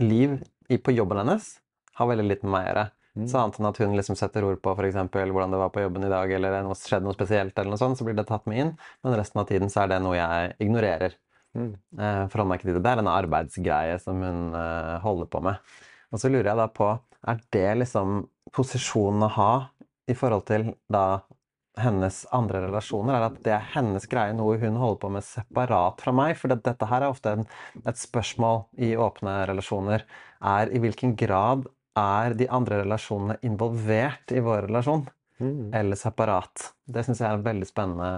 liv 0.00 0.38
på 0.82 0.94
jobben 0.96 1.18
hennes 1.20 1.58
har 1.98 2.08
veldig 2.08 2.24
litt 2.26 2.42
med 2.46 2.52
meg 2.54 2.62
å 2.64 2.68
gjøre. 2.70 2.84
Mm. 3.12 3.26
Så 3.28 3.36
annet 3.42 3.58
enn 3.60 3.68
at 3.68 3.80
hun 3.82 3.96
liksom 3.98 4.16
setter 4.16 4.46
ord 4.48 4.62
på 4.64 4.72
f.eks. 4.72 4.96
hvordan 5.12 5.52
det 5.52 5.58
var 5.60 5.68
på 5.74 5.82
jobben 5.84 6.06
i 6.06 6.08
dag, 6.08 6.32
eller 6.32 6.62
noe 6.64 6.78
skjedde 6.78 7.04
noe 7.04 7.12
spesielt, 7.12 7.52
eller 7.58 7.74
noe 7.74 7.80
sånt, 7.82 7.98
så 8.00 8.06
blir 8.08 8.16
det 8.16 8.24
tatt 8.30 8.46
med 8.48 8.58
inn. 8.62 8.70
Men 9.04 9.18
resten 9.20 9.42
av 9.42 9.50
tiden 9.50 9.68
så 9.68 9.82
er 9.84 9.92
det 9.92 10.00
noe 10.02 10.16
jeg 10.16 10.54
ignorerer. 10.64 11.18
Mm. 11.58 11.72
Eh, 12.00 12.36
meg 12.46 12.60
ikke 12.60 12.68
til 12.68 12.78
det. 12.78 12.84
Det 12.84 12.92
er 12.92 13.02
en 13.02 13.12
arbeidsgreie 13.12 13.98
som 14.02 14.22
hun 14.24 14.56
eh, 14.56 14.96
holder 15.04 15.28
på 15.32 15.42
med. 15.44 15.74
Og 16.12 16.20
så 16.20 16.30
lurer 16.30 16.52
jeg 16.52 16.60
da 16.60 16.68
på, 16.72 16.88
er 17.28 17.44
det 17.54 17.68
liksom 17.82 18.24
posisjonen 18.52 19.28
å 19.28 19.34
ha 19.36 19.52
i 20.10 20.16
forhold 20.18 20.46
til 20.48 20.72
da 20.92 21.22
hennes 21.80 22.22
andre 22.36 22.66
relasjoner? 22.66 23.16
Er 23.16 23.28
at 23.30 23.38
det 23.44 23.54
er 23.56 23.70
hennes 23.74 24.08
greie, 24.10 24.34
noe 24.36 24.58
hun 24.60 24.80
holder 24.80 25.00
på 25.04 25.12
med 25.14 25.26
separat 25.26 26.02
fra 26.04 26.16
meg? 26.16 26.34
For 26.40 26.52
det, 26.52 26.60
dette 26.66 26.88
her 26.88 27.04
er 27.04 27.12
ofte 27.12 27.36
en, 27.38 27.46
et 27.84 28.00
spørsmål 28.00 28.66
i 28.82 28.92
åpne 29.00 29.38
relasjoner. 29.52 30.04
Er 30.52 30.72
i 30.72 30.82
hvilken 30.82 31.16
grad 31.20 31.68
er 31.98 32.36
de 32.36 32.48
andre 32.48 32.82
relasjonene 32.82 33.38
involvert 33.44 34.32
i 34.32 34.44
vår 34.44 34.68
relasjon? 34.70 35.08
Mm. 35.42 35.74
eller 35.74 35.96
separat. 35.96 36.72
Det 36.86 37.02
syns 37.02 37.22
jeg 37.22 37.26
er 37.26 37.42
veldig 37.42 37.66
spennende 37.66 38.10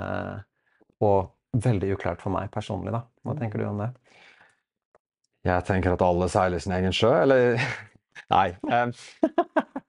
og 1.05 1.31
veldig 1.55 1.93
uklart 1.97 2.21
for 2.23 2.35
meg 2.35 2.51
personlig. 2.55 2.93
da. 2.95 3.03
Hva 3.25 3.35
tenker 3.39 3.59
du 3.63 3.67
om 3.69 3.79
det? 3.83 3.91
Jeg 5.45 5.65
tenker 5.69 5.93
at 5.95 6.03
alle 6.03 6.29
seiler 6.33 6.59
sin 6.63 6.73
egen 6.73 6.93
sjø, 6.97 7.11
eller 7.23 7.59
Nei. 8.33 8.55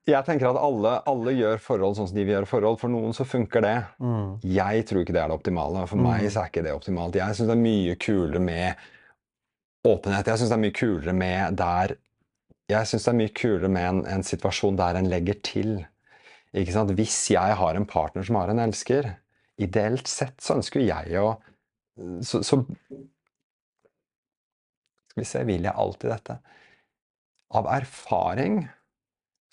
Jeg 0.05 0.25
tenker 0.27 0.49
at 0.51 0.57
alle, 0.59 0.97
alle 1.07 1.31
gjør 1.37 1.61
forhold 1.63 1.95
sånn 1.97 2.09
som 2.09 2.17
de 2.17 2.25
vil 2.25 2.35
gjøre 2.35 2.49
forhold. 2.49 2.79
For 2.81 2.91
noen 2.91 3.13
så 3.15 3.23
funker 3.25 3.63
det. 3.63 3.75
Mm. 4.03 4.35
Jeg 4.43 4.83
tror 4.89 5.01
ikke 5.05 5.15
det 5.15 5.21
er 5.23 5.31
det 5.31 5.37
optimale. 5.39 5.85
For 5.89 6.01
meg 6.01 6.25
Mm. 6.25 6.29
så 6.33 6.41
er 6.43 6.51
ikke 6.51 6.63
det 6.65 6.73
optimalt. 6.75 7.15
Jeg 7.17 7.37
syns 7.37 7.47
det 7.49 7.55
er 7.55 7.63
mye 7.63 7.95
kulere 8.01 8.41
med 8.43 8.83
åpenhet. 9.87 10.27
Jeg 10.27 10.41
syns 10.41 10.51
det 10.51 10.57
er 10.57 10.63
mye 10.65 10.75
kulere 10.81 11.13
med 11.13 11.55
der 11.61 11.95
Jeg 12.67 12.87
synes 12.89 13.03
det 13.05 13.11
er 13.13 13.17
mye 13.21 13.33
kulere 13.37 13.69
med 13.69 13.85
en, 13.89 13.99
en 14.09 14.23
situasjon 14.25 14.75
der 14.79 14.97
en 14.97 15.09
legger 15.09 15.37
til. 15.45 15.73
Ikke 16.55 16.73
sant? 16.73 16.91
Hvis 16.97 17.17
jeg 17.29 17.57
har 17.59 17.75
en 17.77 17.85
partner 17.85 18.25
som 18.25 18.35
har 18.39 18.49
en 18.49 18.59
elsker, 18.63 19.11
ideelt 19.61 20.07
sett 20.09 20.41
så 20.41 20.55
ønsker 20.57 20.81
jeg 20.81 21.13
å 21.21 21.35
så, 21.95 22.43
så 22.43 22.59
Skal 25.09 25.21
vi 25.21 25.25
se, 25.25 25.43
vil 25.47 25.63
jeg 25.63 25.73
alltid 25.75 26.11
dette? 26.11 26.37
Av 27.55 27.67
erfaring 27.71 28.65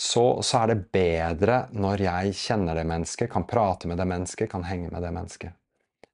så, 0.02 0.42
så 0.42 0.62
er 0.62 0.72
det 0.72 0.90
bedre 0.94 1.58
når 1.78 2.02
jeg 2.08 2.34
kjenner 2.34 2.75
det 2.75 2.87
mennesket, 2.88 3.30
kan 3.30 3.46
prate 3.46 3.87
med 3.87 4.00
det 4.00 4.08
mennesket, 4.11 4.50
kan 4.50 4.64
henge 4.66 4.90
med 4.90 5.04
det 5.04 5.12
mennesket. 5.14 5.54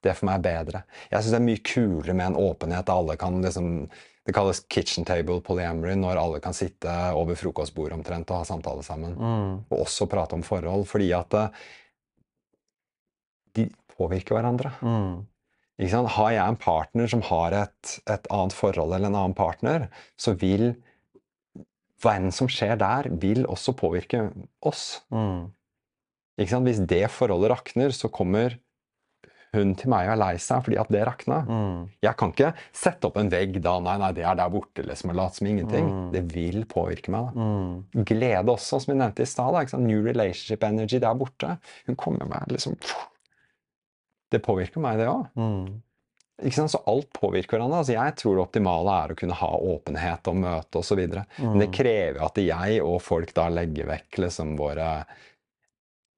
Det 0.05 0.13
for 0.15 0.29
meg 0.29 0.39
er 0.39 0.45
bedre. 0.45 0.83
Jeg 1.09 1.25
syns 1.25 1.33
det 1.33 1.39
er 1.41 1.47
mye 1.47 1.65
kulere 1.65 2.15
med 2.15 2.31
en 2.31 2.39
åpenhet. 2.43 2.93
Alle 2.93 3.17
kan 3.19 3.41
liksom 3.43 3.89
Det 4.29 4.35
kalles 4.37 4.61
kitchen 4.69 5.07
table 5.09 5.41
polyamory, 5.41 5.95
når 5.97 6.19
alle 6.21 6.39
kan 6.45 6.53
sitte 6.53 6.93
over 7.17 7.33
frokostbordet 7.33 7.97
omtrent 7.97 8.29
og 8.29 8.43
ha 8.43 8.45
samtale 8.45 8.83
sammen. 8.85 9.15
Mm. 9.17 9.55
Og 9.71 9.87
også 9.87 10.05
prate 10.05 10.37
om 10.37 10.43
forhold, 10.45 10.85
fordi 10.85 11.07
at 11.17 11.33
eh, 11.39 11.63
de 13.57 13.65
påvirker 13.97 14.37
hverandre. 14.37 14.75
Mm. 14.85 15.23
Har 15.79 16.31
jeg 16.35 16.43
en 16.43 16.59
partner 16.59 17.07
som 17.11 17.23
har 17.23 17.55
et, 17.55 17.99
et 18.11 18.31
annet 18.35 18.55
forhold 18.57 18.95
eller 18.97 19.13
en 19.13 19.19
annen 19.19 19.39
partner, 19.39 19.87
så 20.19 20.35
vil 20.39 20.73
enn 22.07 22.31
som 22.35 22.51
skjer 22.51 22.79
der, 22.79 23.09
vil 23.11 23.47
også 23.47 23.75
påvirke 23.79 24.29
oss. 24.67 25.03
Mm. 25.11 25.51
Hvis 26.39 26.83
det 26.87 27.05
forholdet 27.11 27.51
rakner, 27.51 27.95
så 27.95 28.11
kommer 28.11 28.59
hun 29.57 29.73
til 29.79 29.89
meg 29.91 30.07
og 30.07 30.13
er 30.13 30.21
lei 30.21 30.35
seg 30.43 30.61
fordi 30.67 30.79
at 30.79 30.91
det 30.93 31.03
rakna. 31.09 31.39
Mm. 31.49 31.79
Jeg 32.05 32.19
kan 32.21 32.33
ikke 32.35 32.53
sette 32.77 33.09
opp 33.09 33.17
en 33.19 33.31
vegg 33.33 33.57
da. 33.65 33.79
Nei, 33.83 33.97
nei, 34.03 34.11
det 34.17 34.27
er 34.29 34.39
der 34.39 34.53
borte, 34.53 34.85
liksom, 34.85 35.13
og 35.15 35.19
late 35.19 35.41
som 35.41 35.49
ingenting. 35.51 35.89
Mm. 35.89 36.09
Det 36.15 36.25
vil 36.35 36.65
påvirke 36.69 37.15
meg. 37.15 37.31
da. 37.33 37.47
Mm. 37.49 38.05
Glede 38.13 38.55
også, 38.55 38.83
som 38.83 38.93
vi 38.93 38.99
nevnte 39.01 39.25
i 39.25 39.31
stad. 39.31 39.75
New 39.83 40.03
relationship 40.05 40.67
energy 40.69 41.01
der 41.03 41.17
borte. 41.19 41.57
Hun 41.89 41.99
kommer 41.99 42.29
med 42.29 42.55
liksom 42.55 42.77
Det 44.31 44.41
påvirker 44.45 44.83
meg, 44.85 44.99
det 45.01 45.07
òg. 45.09 45.29
Mm. 45.39 45.83
Så 46.55 46.79
alt 46.87 47.09
påvirker 47.17 47.57
hverandre. 47.57 47.81
Altså, 47.81 47.97
jeg 47.97 48.15
tror 48.21 48.37
det 48.37 48.43
optimale 48.45 48.93
er 49.05 49.13
å 49.15 49.17
kunne 49.19 49.39
ha 49.41 49.49
åpenhet 49.59 50.29
og 50.31 50.37
møte 50.39 50.79
osv. 50.79 51.01
Men 51.01 51.59
det 51.59 51.71
Mm. 51.71 51.75
krever 51.75 52.23
at 52.23 52.37
jeg 52.39 52.83
og 52.85 53.01
folk 53.03 53.33
da 53.35 53.49
legger 53.49 53.87
vekk 53.87 54.21
liksom 54.27 54.57
våre 54.57 55.05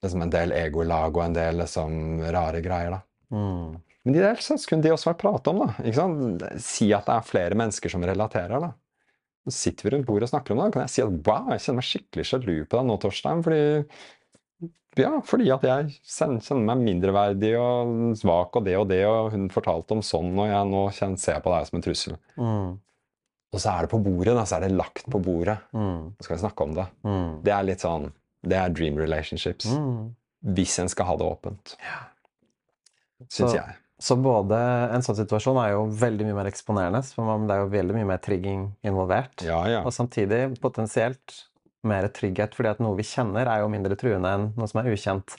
liksom 0.03 0.23
En 0.23 0.31
del 0.31 0.53
egolag 0.53 1.17
og 1.17 1.25
en 1.27 1.35
del 1.37 1.59
liksom 1.61 2.23
rare 2.33 2.63
greier, 2.65 2.91
da. 2.91 3.01
Mm. 3.37 3.81
Men 4.05 4.15
ideelt 4.15 4.41
sett 4.41 4.65
kunne 4.67 4.83
de 4.83 4.95
også 4.95 5.11
vært 5.11 5.21
prate 5.21 5.51
om, 5.53 5.59
da. 5.67 6.55
Si 6.57 6.91
at 6.97 7.05
det 7.05 7.17
er 7.19 7.27
flere 7.29 7.55
mennesker 7.55 7.93
som 7.93 8.01
relaterer, 8.09 8.61
da. 8.61 8.71
Så 9.45 9.53
sitter 9.53 9.85
vi 9.85 9.91
rundt 9.97 10.07
bordet 10.09 10.25
og 10.29 10.33
snakker 10.33 10.53
om 10.53 10.59
det, 10.63 10.71
da 10.71 10.73
kan 10.73 10.87
jeg 10.87 10.95
si 10.95 11.03
at 11.05 11.13
wow, 11.29 11.51
jeg 11.53 11.61
kjenner 11.67 11.81
meg 11.81 11.89
skikkelig 11.91 12.25
sjalu 12.31 12.57
på 12.65 12.79
deg 12.79 12.89
nå, 12.89 12.97
Torstein, 13.01 13.45
fordi 13.45 13.61
ja, 14.99 15.11
fordi 15.27 15.49
at 15.55 15.65
jeg 15.65 15.91
kjenner 16.03 16.63
meg 16.67 16.85
mindreverdig 16.85 17.53
og 17.61 18.15
svak 18.19 18.57
og 18.59 18.67
det 18.67 18.77
og 18.79 18.89
det, 18.91 19.03
og 19.07 19.31
hun 19.35 19.49
fortalte 19.53 19.97
om 19.97 20.05
sånn, 20.05 20.33
og 20.35 20.49
jeg 20.51 20.71
nå 20.71 20.85
ser 20.95 21.37
jeg 21.37 21.45
på 21.45 21.53
deg 21.55 21.69
som 21.69 21.79
en 21.79 21.85
trussel. 21.85 22.17
Mm. 22.37 22.71
Og 23.51 23.59
så 23.59 23.73
er 23.73 23.87
det 23.87 23.91
på 23.91 24.01
bordet, 24.03 24.35
da, 24.37 24.47
så 24.47 24.59
er 24.59 24.67
det 24.67 24.79
lagt 24.79 25.07
på 25.11 25.21
bordet. 25.23 25.59
Mm. 25.75 26.13
Så 26.19 26.27
skal 26.27 26.37
vi 26.37 26.43
snakke 26.45 26.67
om 26.67 26.75
det. 26.79 26.87
Mm. 27.07 27.31
Det 27.47 27.55
er 27.55 27.67
litt 27.67 27.83
sånn 27.83 28.11
Det 28.41 28.57
er 28.57 28.73
dream 28.73 28.97
relationships. 28.97 29.67
Mm. 29.69 30.15
Hvis 30.57 30.79
en 30.81 30.89
skal 30.89 31.11
ha 31.11 31.17
det 31.21 31.27
åpent. 31.27 31.75
Syns 33.29 33.53
jeg. 33.59 33.77
Så 34.01 34.17
både 34.17 34.57
en 34.95 35.03
sånn 35.05 35.19
situasjon 35.19 35.59
er 35.61 35.75
jo 35.75 35.83
veldig 36.01 36.25
mye 36.25 36.39
mer 36.39 36.49
eksponerende, 36.49 37.03
for 37.13 37.45
det 37.45 37.53
er 37.53 37.61
jo 37.61 37.73
veldig 37.75 37.97
mye 37.99 38.09
mer 38.09 38.23
trigging 38.25 38.63
involvert. 38.87 39.45
Ja, 39.45 39.61
ja. 39.69 39.83
Og 39.85 39.93
samtidig 39.93 40.47
potensielt 40.63 41.35
mer 41.89 42.09
trygghet, 42.13 42.53
fordi 42.55 42.69
at 42.75 42.81
noe 42.85 42.97
vi 42.99 43.05
kjenner 43.09 43.49
er 43.49 43.63
jo 43.63 43.71
mindre 43.73 43.97
truende 43.97 44.33
enn 44.37 44.49
noe 44.59 44.69
som 44.69 44.81
er 44.83 44.91
ukjent. 44.93 45.37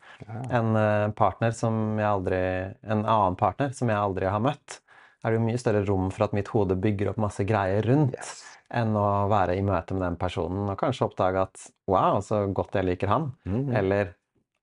En 0.50 0.76
eh, 0.80 1.10
partner 1.18 1.52
som 1.54 2.00
jeg 2.00 2.08
aldri 2.08 2.40
En 2.82 3.04
annen 3.06 3.36
partner 3.38 3.74
som 3.78 3.92
jeg 3.92 3.98
aldri 4.00 4.26
har 4.32 4.42
møtt, 4.42 4.80
er 5.22 5.30
det 5.30 5.38
jo 5.38 5.44
mye 5.46 5.60
større 5.62 5.84
rom 5.86 6.08
for 6.10 6.26
at 6.26 6.34
mitt 6.34 6.50
hode 6.50 6.76
bygger 6.82 7.12
opp 7.12 7.20
masse 7.22 7.46
greier 7.46 7.86
rundt, 7.86 8.16
Yes. 8.18 8.40
enn 8.74 8.96
å 8.98 9.28
være 9.30 9.54
i 9.60 9.62
møte 9.62 9.94
med 9.94 10.02
den 10.08 10.16
personen 10.18 10.70
og 10.72 10.80
kanskje 10.80 11.06
oppdage 11.10 11.44
at 11.46 11.68
wow, 11.92 12.18
så 12.26 12.48
godt 12.50 12.74
jeg 12.80 12.88
liker 12.90 13.12
han. 13.12 13.32
Mhm. 13.46 13.76
Eller 13.78 14.16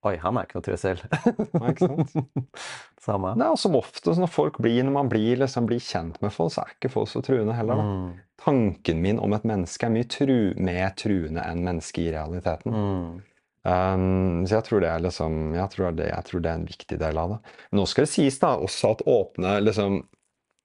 oi, 0.09 0.17
han 0.23 0.37
er 0.39 0.47
ikke 0.47 0.59
noe 0.59 0.67
trussel. 0.67 1.01
Nei, 1.61 1.73
ikke 1.75 1.89
sant? 1.91 2.15
Samme. 3.09 3.35
Det 3.39 3.47
er 3.47 3.57
som 3.61 3.77
oftest 3.79 4.19
når 4.19 4.31
folk 4.33 4.59
blir, 4.63 4.83
når 4.85 4.95
man 4.99 5.09
blir, 5.13 5.37
liksom, 5.45 5.67
blir 5.69 5.79
kjent 5.83 6.19
med 6.25 6.33
folk, 6.35 6.51
så 6.55 6.65
er 6.65 6.75
ikke 6.75 6.91
folk 6.93 7.09
så 7.13 7.23
truende 7.25 7.55
heller. 7.55 7.79
Mm. 7.79 8.09
Tanken 8.49 9.03
min 9.05 9.19
om 9.21 9.35
et 9.37 9.45
menneske 9.49 9.85
er 9.85 9.93
mye 9.93 10.09
tru, 10.09 10.37
mer 10.57 10.95
truende 10.97 11.45
enn 11.45 11.65
mennesket 11.67 12.07
i 12.07 12.13
realiteten. 12.15 12.73
Mm. 12.75 13.11
Um, 13.69 14.47
så 14.47 14.57
jeg 14.57 14.65
tror 14.69 14.81
det 14.81 14.89
er 14.89 15.03
liksom 15.05 15.35
jeg 15.53 15.71
tror 15.75 15.97
det, 15.99 16.07
jeg 16.09 16.25
tror 16.29 16.43
det 16.45 16.51
er 16.51 16.61
en 16.61 16.69
viktig 16.69 16.99
del 17.03 17.21
av 17.21 17.35
det. 17.35 17.39
Men 17.69 17.81
nå 17.83 17.87
skal 17.91 18.07
det 18.07 18.13
sies 18.15 18.39
da 18.41 18.55
også 18.57 18.95
at 18.95 19.05
åpne 19.19 19.59
liksom 19.65 20.05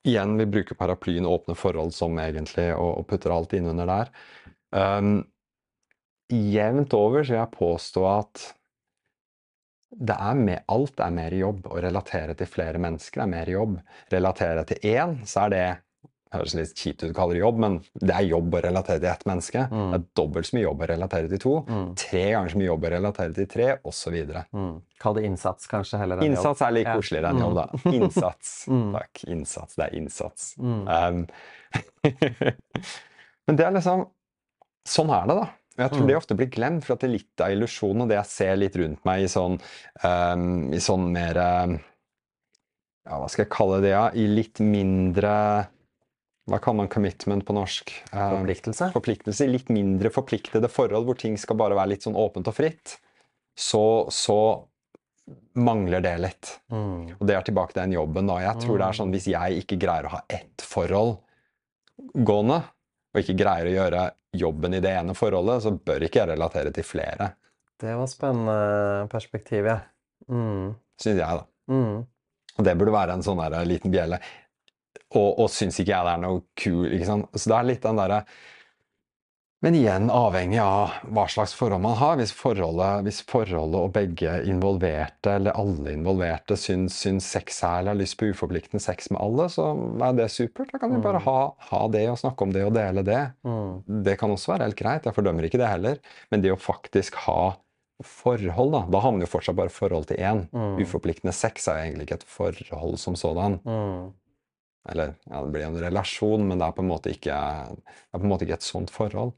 Igjen, 0.03 0.33
vi 0.35 0.43
bruker 0.51 0.75
paraplyen 0.75 1.23
åpne 1.23 1.53
forhold 1.55 1.93
som 1.95 2.17
egentlig, 2.19 2.65
og, 2.75 2.89
og 2.99 3.05
putter 3.07 3.31
alt 3.31 3.53
innunder 3.55 3.87
der. 3.87 4.09
Um, 4.75 5.13
jevnt 6.27 6.91
over 6.97 7.23
så 7.23 7.31
vil 7.31 7.39
jeg 7.39 7.53
påstå 7.53 8.03
at 8.09 8.43
det 9.93 10.17
er 10.17 10.41
med, 10.41 10.65
alt 10.67 10.99
er 11.05 11.15
mer 11.15 11.37
jobb. 11.37 11.69
Å 11.71 11.79
relatere 11.85 12.35
til 12.35 12.51
flere 12.51 12.81
mennesker 12.83 13.23
er 13.23 13.31
mer 13.31 13.53
jobb. 13.53 13.77
Relatere 14.11 14.65
til 14.67 14.89
én, 14.91 15.15
så 15.23 15.45
er 15.45 15.53
det 15.53 15.63
høres 16.33 16.53
litt 16.57 16.73
kjipt 16.75 17.03
ut 17.03 17.11
å 17.11 17.15
kalle 17.17 17.33
det 17.37 17.41
jobb, 17.43 17.57
men 17.63 17.75
det 18.01 18.13
er 18.15 18.25
jobb 18.27 18.55
å 18.57 18.61
relatere 18.65 18.99
til 19.03 19.09
ett 19.11 19.25
menneske. 19.29 19.63
Mm. 19.71 19.91
Det 19.93 19.99
er 19.99 20.05
dobbelt 20.19 20.49
så 20.49 20.55
mye 20.57 20.63
jobb 20.65 20.81
å 20.83 20.89
relatere 20.89 21.29
til 21.31 21.41
to. 21.43 21.53
Mm. 21.69 21.85
Tre 22.03 22.23
ganger 22.33 22.49
så 22.53 22.57
mye 22.61 22.69
jobb 22.71 22.83
å 22.87 22.91
relatere 22.95 23.33
til 23.37 23.47
tre, 23.53 23.67
osv. 23.89 24.17
Mm. 24.53 24.73
Kall 25.03 25.17
det 25.19 25.23
innsats, 25.29 25.67
kanskje, 25.71 25.99
heller 26.01 26.17
enn 26.17 26.25
jobb. 26.27 26.35
Innsats 26.37 26.61
er 26.67 26.75
litt 26.77 26.87
koseligere 26.91 27.29
enn 27.33 27.39
Mm. 27.39 27.45
jobb, 27.45 27.55
da. 27.61 27.67
Innsats. 27.99 28.53
Mm. 28.73 28.91
Takk. 28.97 29.23
Innsats. 29.27 29.75
Det 29.75 29.85
er 29.89 29.95
innsats. 29.99 30.55
Mm. 30.57 30.87
Um, 30.87 31.27
men 33.47 33.57
det 33.59 33.65
er 33.67 33.75
liksom 33.77 34.07
Sånn 34.83 35.11
er 35.15 35.29
det, 35.29 35.35
da. 35.39 35.45
Og 35.73 35.79
jeg 35.79 35.89
tror 35.93 36.01
Mm. 36.03 36.07
det 36.09 36.15
ofte 36.17 36.35
blir 36.35 36.49
glemt, 36.51 36.83
for 36.83 36.93
at 36.93 36.99
det 36.99 37.07
er 37.07 37.13
litt 37.13 37.41
av 37.41 37.51
illusjonen, 37.53 38.01
og 38.03 38.09
det 38.09 38.17
jeg 38.17 38.25
ser 38.27 38.55
litt 38.57 38.75
rundt 38.75 39.05
meg 39.07 39.23
i 39.23 39.29
sånn, 39.31 39.55
um, 40.03 40.73
i 40.75 40.77
sånn 40.83 41.05
mer 41.13 41.37
um, 41.39 41.77
Ja, 43.07 43.17
hva 43.19 43.29
skal 43.29 43.45
jeg 43.45 43.51
kalle 43.55 43.81
det, 43.81 43.89
ja? 43.95 44.09
I 44.15 44.27
litt 44.27 44.59
mindre 44.59 45.31
Hva 46.49 46.59
kaller 46.59 46.83
man 46.83 46.91
commitment 46.91 47.45
på 47.47 47.55
norsk? 47.55 47.93
Um, 48.11 48.39
Forpliktelse. 48.39 48.89
forpliktelse, 48.91 49.47
litt 49.47 49.69
mindre 49.71 50.11
forpliktede 50.11 50.67
forhold 50.71 51.07
hvor 51.07 51.19
ting 51.19 51.37
skal 51.39 51.59
bare 51.59 51.77
være 51.77 51.93
litt 51.93 52.07
sånn 52.07 52.19
åpent 52.19 52.49
og 52.51 52.57
fritt, 52.57 52.97
så, 53.55 54.09
så 54.11 54.39
mangler 55.55 56.03
det 56.03 56.17
litt. 56.19 56.51
Mm. 56.73 57.13
Og 57.15 57.23
det 57.29 57.37
er 57.37 57.47
tilbake 57.47 57.75
til 57.75 57.83
den 57.85 57.95
jobben. 57.95 58.27
da. 58.27 58.41
Jeg 58.43 58.65
tror 58.65 58.81
det 58.81 58.89
er 58.89 58.99
sånn 58.99 59.13
hvis 59.13 59.29
jeg 59.31 59.63
ikke 59.63 59.79
greier 59.85 60.09
å 60.09 60.15
ha 60.17 60.21
ett 60.27 60.65
forhold 60.67 61.15
gående, 62.13 62.59
og 63.13 63.21
ikke 63.21 63.37
greier 63.39 63.69
å 63.69 63.77
gjøre 63.77 64.03
jobben 64.33 64.73
i 64.73 64.81
det 64.83 64.91
ene 64.97 65.15
forholdet, 65.15 65.63
så 65.63 65.71
bør 65.77 66.07
ikke 66.07 66.23
jeg 66.23 66.31
relatere 66.33 66.73
til 66.73 66.87
flere, 66.87 67.33
Det 67.83 67.95
var 67.97 68.07
spennende 68.07 69.07
perspektiv, 69.11 69.65
ja. 69.67 69.79
Mm. 70.31 70.75
syns 71.01 71.19
jeg, 71.19 71.39
da. 71.39 71.43
Mm. 71.67 72.05
Og 72.53 72.65
det 72.65 72.75
burde 72.79 72.93
være 72.93 73.17
en 73.17 73.25
sånn 73.25 73.41
der 73.41 73.65
liten 73.67 73.91
bjelle. 73.91 74.19
Og, 75.13 75.29
og 75.43 75.51
syns 75.53 75.77
ikke 75.79 75.93
jeg 75.93 76.07
det 76.07 76.15
er 76.15 76.23
noe 76.23 76.41
kul, 76.57 76.89
ikke 76.89 77.09
sant. 77.09 77.29
Så 77.37 77.51
det 77.51 77.59
er 77.59 77.69
litt 77.69 77.85
den 77.85 78.01
derre 78.01 78.23
Men 79.63 79.77
igjen 79.79 80.09
avhengig 80.11 80.57
av 80.59 80.95
hva 81.15 81.23
slags 81.31 81.53
forhold 81.55 81.79
man 81.85 81.95
har. 81.95 82.17
Hvis 82.19 82.33
forholdet, 82.35 83.05
hvis 83.05 83.21
forholdet 83.29 83.79
og 83.79 83.93
begge 83.95 84.33
involverte, 84.49 85.37
eller 85.37 85.55
alle 85.55 85.93
involverte, 85.93 86.57
syns, 86.59 86.97
syns 86.99 87.29
sex 87.31 87.61
er 87.63 87.77
eller 87.77 87.93
har 87.93 88.01
lyst 88.01 88.17
på 88.19 88.27
uforpliktende 88.33 88.83
sex 88.83 89.07
med 89.13 89.21
alle, 89.23 89.45
så 89.53 89.69
er 90.03 90.17
det 90.17 90.27
supert. 90.33 90.73
Da 90.73 90.81
kan 90.81 90.91
vi 90.91 90.99
bare 91.05 91.21
ha, 91.23 91.37
ha 91.69 91.81
det 91.93 92.03
og 92.11 92.19
snakke 92.19 92.43
om 92.43 92.51
det 92.51 92.65
og 92.67 92.75
dele 92.75 93.05
det. 93.07 93.21
Mm. 93.47 94.03
Det 94.03 94.17
kan 94.19 94.35
også 94.35 94.51
være 94.51 94.67
helt 94.67 94.81
greit, 94.81 95.07
jeg 95.07 95.15
fordømmer 95.15 95.47
ikke 95.47 95.61
det 95.61 95.71
heller. 95.71 96.01
Men 96.33 96.43
det 96.43 96.51
å 96.51 96.59
faktisk 96.59 97.21
ha 97.29 97.53
forhold, 98.03 98.73
da 98.73 98.83
Da 98.91 98.99
havner 99.03 99.25
jo 99.25 99.31
fortsatt 99.31 99.55
bare 99.55 99.71
forhold 99.71 100.09
til 100.09 100.19
én. 100.19 100.43
Mm. 100.51 100.75
Uforpliktende 100.83 101.33
sex 101.35 101.67
er 101.67 101.77
jo 101.77 101.87
egentlig 101.87 102.07
ikke 102.09 102.19
et 102.19 102.27
forhold 102.27 102.99
som 102.99 103.15
sådan. 103.15 103.59
Mm. 103.63 104.11
Eller 104.89 105.13
ja, 105.29 105.41
det 105.41 105.51
blir 105.53 105.65
en 105.67 105.79
relasjon, 105.79 106.47
men 106.47 106.59
det 106.59 106.67
er 106.67 107.13
ikke, 107.13 107.37
det 107.77 108.15
er 108.15 108.19
på 108.19 108.25
en 108.25 108.31
måte 108.31 108.47
ikke 108.47 108.57
et 108.59 108.65
sånt 108.65 108.91
forhold. 108.91 109.31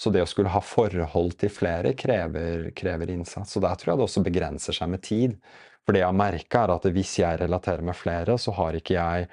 Så 0.00 0.12
det 0.12 0.22
å 0.24 0.28
skulle 0.28 0.52
ha 0.52 0.62
forhold 0.64 1.34
til 1.40 1.52
flere 1.52 1.92
krever, 1.98 2.70
krever 2.76 3.12
innsats. 3.12 3.56
Og 3.56 3.64
der 3.64 3.76
tror 3.76 3.92
jeg 3.92 4.00
det 4.00 4.06
også 4.06 4.24
begrenser 4.24 4.76
seg 4.76 4.92
med 4.92 5.02
tid. 5.04 5.36
For 5.84 5.96
det 5.96 6.02
jeg 6.02 6.08
har 6.08 6.16
merka, 6.16 6.64
er 6.64 6.74
at 6.76 6.88
hvis 6.92 7.18
jeg 7.20 7.40
relaterer 7.40 7.84
med 7.84 7.96
flere, 7.96 8.36
så 8.40 8.54
har 8.56 8.78
ikke 8.78 8.96
jeg 8.96 9.30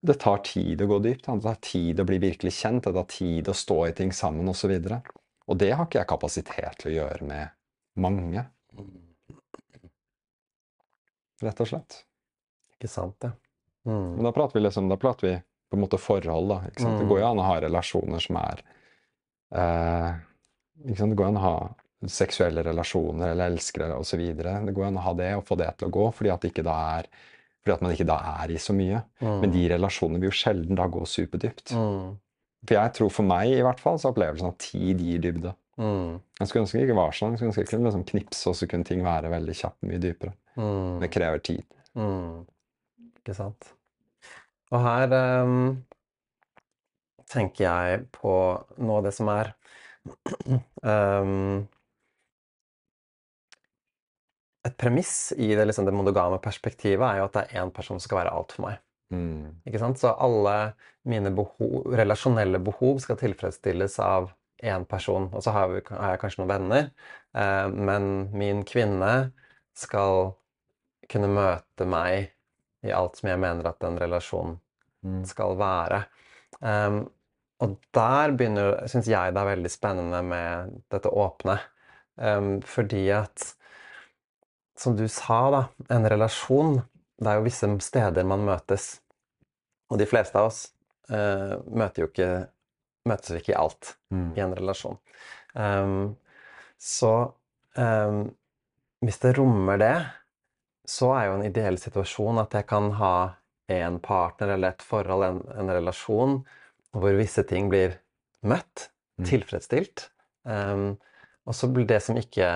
Det 0.00 0.16
tar 0.16 0.38
tid 0.40 0.80
å 0.80 0.86
gå 0.88 0.96
dypt. 1.04 1.26
Det 1.28 1.42
tar 1.44 1.56
tid 1.60 1.98
å 2.00 2.06
bli 2.08 2.16
virkelig 2.20 2.54
kjent. 2.56 2.86
Det 2.86 2.96
tar 2.96 3.08
tid 3.12 3.48
å 3.52 3.56
stå 3.56 3.76
i 3.86 3.96
ting 3.96 4.12
sammen 4.16 4.48
osv. 4.48 4.72
Og, 4.72 4.88
så 4.88 5.20
og 5.50 5.58
det 5.60 5.72
har 5.74 5.84
ikke 5.84 6.00
jeg 6.00 6.08
kapasitet 6.08 6.80
til 6.80 6.92
å 6.92 6.94
gjøre 6.94 7.26
med 7.28 7.52
mange, 8.00 8.46
rett 11.42 11.60
og 11.60 11.68
slett. 11.68 12.02
Ikke 12.76 12.88
sant, 12.88 13.16
det. 13.20 13.32
Mm. 13.88 14.16
Men 14.16 14.24
da 14.28 14.32
prater 14.36 14.58
vi 14.60 14.64
liksom, 14.66 14.88
da 14.90 14.96
prater 15.00 15.26
vi 15.28 15.34
på 15.70 15.76
en 15.78 15.84
måte 15.84 15.98
forhold, 16.02 16.48
da. 16.50 16.58
Ikke 16.68 16.82
sant? 16.82 16.98
Det 16.98 17.06
Mm. 17.06 17.10
går 17.12 17.20
jo 17.20 17.26
an 17.30 17.38
å 17.38 17.46
ha 17.46 17.60
relasjoner 17.60 18.20
som 18.20 18.36
er 18.36 18.62
eh, 19.52 20.14
ikke 20.88 20.98
sant? 20.98 21.10
Det 21.14 21.18
går 21.20 21.28
an 21.30 21.36
å 21.40 21.44
ha 21.44 21.54
seksuelle 22.08 22.62
relasjoner 22.64 23.32
eller 23.34 23.50
elskere 23.52 23.92
osv. 23.98 24.20
Det 24.40 24.72
går 24.74 24.86
an 24.88 24.96
å 24.96 25.04
ha 25.04 25.12
det 25.14 25.34
og 25.36 25.44
få 25.48 25.56
det 25.60 25.70
til 25.78 25.88
å 25.88 25.92
gå, 25.92 26.06
fordi 26.16 26.32
at, 26.32 26.46
ikke 26.48 26.64
da 26.64 26.76
er, 26.98 27.08
fordi 27.62 27.74
at 27.74 27.82
man 27.84 27.92
ikke 27.92 28.06
da 28.08 28.18
er 28.42 28.54
i 28.54 28.60
så 28.62 28.72
mye. 28.76 29.02
Mm. 29.20 29.40
Men 29.42 29.50
de 29.52 29.64
relasjonene 29.74 30.20
vil 30.22 30.30
jo 30.30 30.38
sjelden 30.40 30.78
da 30.80 30.86
gå 30.88 31.02
superdypt. 31.06 31.74
Mm. 31.76 32.14
For 32.66 32.76
jeg 32.76 32.92
tror 32.96 33.10
for 33.12 33.28
meg 33.28 33.52
i 33.56 33.60
hvert 33.64 33.80
fall, 33.80 33.98
så 34.00 34.12
opplevelsen 34.12 34.48
av 34.48 34.56
tid 34.60 35.00
gir 35.04 35.20
dybde. 35.24 35.54
Mm. 35.80 36.20
Jeg 36.40 36.48
skulle 36.48 36.64
ønske 36.66 36.78
det 36.80 36.88
ikke 36.88 36.96
var 36.98 37.12
sånn. 37.16 37.32
Jeg 37.32 37.38
skulle 37.40 37.52
ønske 37.52 37.62
jeg 37.64 37.70
kunne 37.70 37.88
liksom 37.88 38.06
knipse, 38.10 38.46
og 38.50 38.56
så 38.58 38.68
kunne 38.68 38.84
ting 38.88 39.04
være 39.04 39.30
veldig 39.32 39.54
kjapt 39.60 39.82
mye 39.88 40.00
dypere. 40.02 40.32
Mm. 40.56 40.98
Det 41.04 41.10
krever 41.14 41.38
tid. 41.44 41.64
Mm. 41.96 42.46
Ikke 43.20 43.36
sant. 43.36 43.72
Og 44.70 44.80
her 44.84 45.12
um, 45.44 45.82
tenker 47.30 47.66
jeg 47.66 48.04
på 48.14 48.32
noe 48.80 49.00
av 49.00 49.06
det 49.08 49.14
som 49.16 49.30
er 49.32 49.52
um, 50.86 51.60
Et 54.60 54.74
premiss 54.76 55.32
i 55.40 55.54
det, 55.56 55.64
liksom, 55.64 55.86
det 55.88 55.94
monogame 55.96 56.36
perspektivet 56.44 57.00
er 57.06 57.20
jo 57.20 57.26
at 57.30 57.36
det 57.36 57.42
er 57.46 57.62
én 57.62 57.70
person 57.72 57.96
som 57.96 58.04
skal 58.04 58.18
være 58.18 58.32
alt 58.36 58.52
for 58.52 58.66
meg. 58.66 58.82
Mm. 59.08 59.56
Ikke 59.64 59.80
sant? 59.80 59.96
Så 60.02 60.12
alle 60.12 60.74
mine 61.08 61.32
behov, 61.32 61.86
relasjonelle 61.96 62.60
behov 62.62 63.00
skal 63.00 63.16
tilfredsstilles 63.22 63.96
av 64.04 64.28
én 64.60 64.84
person. 64.84 65.30
Og 65.32 65.40
så 65.44 65.54
har, 65.56 65.72
vi, 65.72 65.80
har 65.88 66.12
jeg 66.12 66.20
kanskje 66.20 66.42
noen 66.42 66.52
venner, 66.52 66.90
eh, 67.32 67.72
men 67.72 68.10
min 68.36 68.60
kvinne 68.68 69.14
skal 69.80 70.34
kunne 71.10 71.32
møte 71.32 71.88
meg 71.88 72.34
i 72.86 72.92
alt 72.96 73.16
som 73.20 73.28
jeg 73.30 73.40
mener 73.42 73.68
at 73.70 73.84
en 73.86 73.98
relasjon 74.00 74.58
Mm. 75.00 75.22
skal 75.24 75.54
være. 75.56 76.02
Um, 76.60 77.06
og 77.64 77.78
der 77.96 78.34
begynner, 78.36 78.82
syns 78.84 79.06
jeg 79.08 79.32
det 79.32 79.40
er 79.40 79.48
veldig 79.48 79.70
spennende 79.72 80.20
med 80.22 80.74
dette 80.92 81.08
åpne. 81.08 81.54
Um, 82.20 82.58
fordi 82.60 83.06
at, 83.16 83.46
som 84.76 84.98
du 84.98 85.06
sa, 85.08 85.38
da, 85.54 85.62
en 85.88 86.04
relasjon 86.04 86.82
Det 87.20 87.28
er 87.28 87.36
jo 87.36 87.44
visse 87.44 87.68
steder 87.80 88.24
man 88.24 88.44
møtes. 88.44 89.00
Og 89.88 89.98
de 90.00 90.06
fleste 90.08 90.36
av 90.36 90.50
oss 90.50 90.60
uh, 91.08 91.56
møter 91.68 92.02
jo 92.04 92.08
ikke 92.12 92.30
Møtes 93.08 93.32
ikke 93.32 93.54
i 93.54 93.56
alt 93.56 93.94
Mm. 94.12 94.32
i 94.36 94.40
en 94.40 94.54
relasjon. 94.54 94.98
Um, 95.54 96.16
så 96.76 97.32
hvis 99.00 99.18
det 99.22 99.38
rommer 99.38 99.78
det, 99.80 99.94
så 100.90 101.12
er 101.16 101.28
jo 101.28 101.36
en 101.38 101.46
ideell 101.46 101.78
situasjon 101.80 102.42
at 102.42 102.56
jeg 102.58 102.66
kan 102.70 102.90
ha 102.98 103.14
en 103.70 104.00
partner 104.02 104.56
eller 104.56 104.74
et 104.74 104.82
forhold, 104.82 105.26
en, 105.26 105.42
en 105.54 105.70
relasjon, 105.70 106.40
hvor 106.90 107.14
visse 107.18 107.44
ting 107.46 107.68
blir 107.70 108.00
møtt, 108.42 108.90
Mm. 109.20 109.26
tilfredsstilt. 109.28 110.10
Um, 110.48 110.94
og 111.48 111.56
så 111.56 111.68
blir 111.72 111.88
det 111.88 112.00
som 112.04 112.18
ikke 112.20 112.48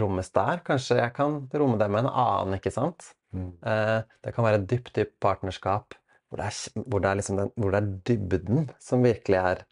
rommes 0.00 0.30
der, 0.34 0.62
kanskje 0.66 0.98
jeg 0.98 1.14
kan 1.14 1.44
romme 1.54 1.78
det 1.78 1.90
med 1.92 2.04
en 2.04 2.10
annen, 2.10 2.58
ikke 2.58 2.72
sant? 2.74 3.12
Mm. 3.34 3.52
Uh, 3.62 4.00
det 4.24 4.34
kan 4.34 4.46
være 4.46 4.62
et 4.62 4.68
dypt, 4.70 4.94
dypt 4.96 5.14
partnerskap 5.22 5.94
hvor 6.28 6.40
det, 6.40 6.48
er, 6.50 6.82
hvor, 6.82 7.02
det 7.02 7.12
liksom 7.20 7.38
den, 7.38 7.50
hvor 7.54 7.74
det 7.74 7.80
er 7.80 7.90
dybden 8.10 8.70
som 8.82 9.04
virkelig 9.06 9.38
er 9.38 9.64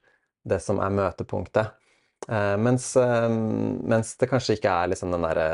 det 0.47 0.61
som 0.63 0.79
er 0.83 0.95
møtepunktet. 0.95 1.73
Eh, 2.29 2.57
mens, 2.57 2.93
uh, 2.97 3.29
mens 3.89 4.15
det 4.21 4.29
kanskje 4.31 4.57
ikke 4.59 4.71
er 4.71 4.93
liksom 4.93 5.11
den 5.15 5.25
derre 5.27 5.49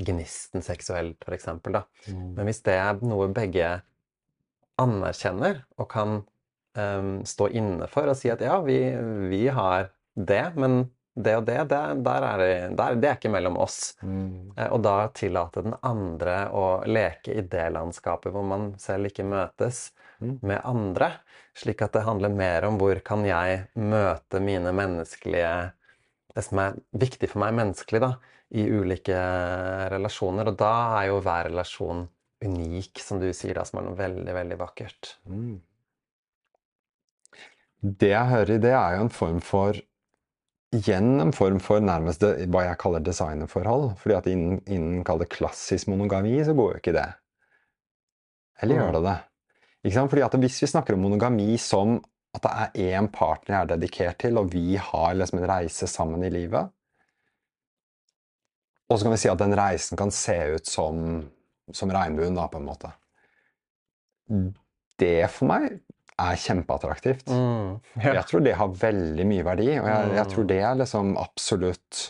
gnisten 0.00 0.64
seksuelt, 0.64 1.20
da. 1.20 1.82
Mm. 2.08 2.32
Men 2.38 2.48
hvis 2.48 2.62
det 2.64 2.78
er 2.80 3.02
noe 3.04 3.28
begge 3.36 3.74
anerkjenner 4.80 5.62
og 5.76 5.88
kan 5.92 6.18
um, 6.76 7.12
stå 7.24 7.48
inne 7.56 7.88
for 7.88 8.08
og 8.08 8.16
si 8.18 8.32
at 8.32 8.44
ja, 8.44 8.58
vi, 8.64 8.78
vi 9.30 9.46
har 9.48 9.90
det, 10.14 10.44
men 10.56 10.86
det 11.16 11.32
og 11.38 11.46
det, 11.48 11.62
det, 11.72 11.82
der 12.04 12.24
er 12.28 12.40
det, 12.42 12.56
der, 12.76 12.96
det 13.00 13.08
er 13.08 13.16
ikke 13.16 13.32
mellom 13.32 13.56
oss. 13.60 13.94
Mm. 14.04 14.56
Uh, 14.56 14.66
Og 14.70 14.82
da 14.84 14.96
tillate 15.16 15.64
den 15.64 15.76
andre 15.84 16.46
å 16.52 16.66
leke 16.88 17.36
i 17.36 17.44
det 17.44 17.70
landskapet 17.76 18.32
hvor 18.32 18.44
man 18.44 18.74
selv 18.80 19.12
ikke 19.12 19.28
møtes 19.28 19.90
Mm. 20.20 20.38
med 20.42 20.60
andre. 20.64 21.10
Slik 21.56 21.82
at 21.84 21.92
det 21.92 22.04
handler 22.06 22.32
mer 22.32 22.64
om 22.64 22.78
hvor 22.80 22.98
kan 23.04 23.24
jeg 23.26 23.66
møte 23.76 24.40
mine 24.40 24.72
menneskelige 24.72 25.72
Det 26.36 26.44
som 26.44 26.60
er 26.60 26.76
viktig 27.00 27.30
for 27.32 27.40
meg 27.42 27.54
menneskelig, 27.56 28.02
da, 28.04 28.10
i 28.52 28.66
ulike 28.68 29.16
relasjoner. 29.92 30.50
Og 30.52 30.58
da 30.60 30.72
er 31.00 31.08
jo 31.10 31.22
hver 31.24 31.48
relasjon 31.48 32.04
unik, 32.44 33.00
som 33.00 33.22
du 33.22 33.30
sier, 33.32 33.56
da, 33.56 33.64
som 33.64 33.80
er 33.80 33.86
noe 33.88 33.96
veldig, 33.98 34.34
veldig 34.36 34.58
vakkert. 34.60 35.14
Mm. 35.32 35.54
Det 37.80 38.10
jeg 38.12 38.30
hører 38.32 38.56
i 38.56 38.62
det, 38.62 38.72
er 38.76 38.96
jo 38.98 39.06
en 39.06 39.14
form 39.14 39.42
for 39.44 39.82
Igjen 40.74 41.20
en 41.22 41.30
form 41.32 41.60
for 41.62 41.78
nærmest 41.80 42.20
det, 42.24 42.48
hva 42.52 42.64
jeg 42.66 42.78
kaller 42.82 43.00
designerforhold. 43.06 43.92
fordi 44.00 44.14
at 44.16 44.26
innen, 44.26 44.58
innen 44.66 45.04
kall 45.06 45.20
det 45.22 45.28
klassisk 45.30 45.86
monogami, 45.88 46.34
så 46.44 46.52
går 46.58 46.72
jo 46.72 46.80
ikke 46.82 46.92
det. 46.96 47.06
Eller 48.60 48.74
gjør 48.80 48.90
Mm. 48.90 48.96
det 48.96 49.02
det? 49.06 49.92
Sant? 49.94 50.10
Fordi 50.10 50.24
at 50.26 50.34
Hvis 50.34 50.60
vi 50.60 50.66
snakker 50.66 50.94
om 50.94 51.00
monogami 51.06 51.56
som 51.56 52.02
at 52.36 52.44
det 52.44 52.52
er 52.52 52.98
én 52.98 53.08
partner 53.12 53.54
jeg 53.54 53.62
er 53.64 53.72
dedikert 53.74 54.20
til, 54.22 54.38
og 54.40 54.52
vi 54.52 54.76
har 54.80 55.16
liksom 55.16 55.40
en 55.40 55.48
reise 55.50 55.88
sammen 55.90 56.24
i 56.26 56.32
livet 56.32 56.72
Og 58.86 58.98
så 58.98 59.06
kan 59.06 59.16
vi 59.16 59.22
si 59.24 59.30
at 59.32 59.40
den 59.42 59.56
reisen 59.58 59.98
kan 59.98 60.12
se 60.14 60.36
ut 60.54 60.68
som, 60.70 61.24
som 61.74 61.90
regnbuen, 61.90 62.36
da, 62.38 62.46
på 62.52 62.60
en 62.60 62.68
måte. 62.68 62.92
Det 65.00 65.26
for 65.32 65.50
meg 65.50 65.80
er 66.16 66.38
kjempeattraktivt. 66.40 67.26
Mm. 67.28 67.80
Ja. 68.00 68.12
Jeg 68.20 68.28
tror 68.30 68.44
det 68.46 68.54
har 68.56 68.76
veldig 68.80 69.26
mye 69.28 69.46
verdi, 69.46 69.66
og 69.80 69.88
jeg, 69.90 70.12
jeg 70.16 70.30
tror 70.32 70.46
det 70.52 70.60
er 70.64 70.78
liksom 70.82 71.16
absolutt 71.20 72.04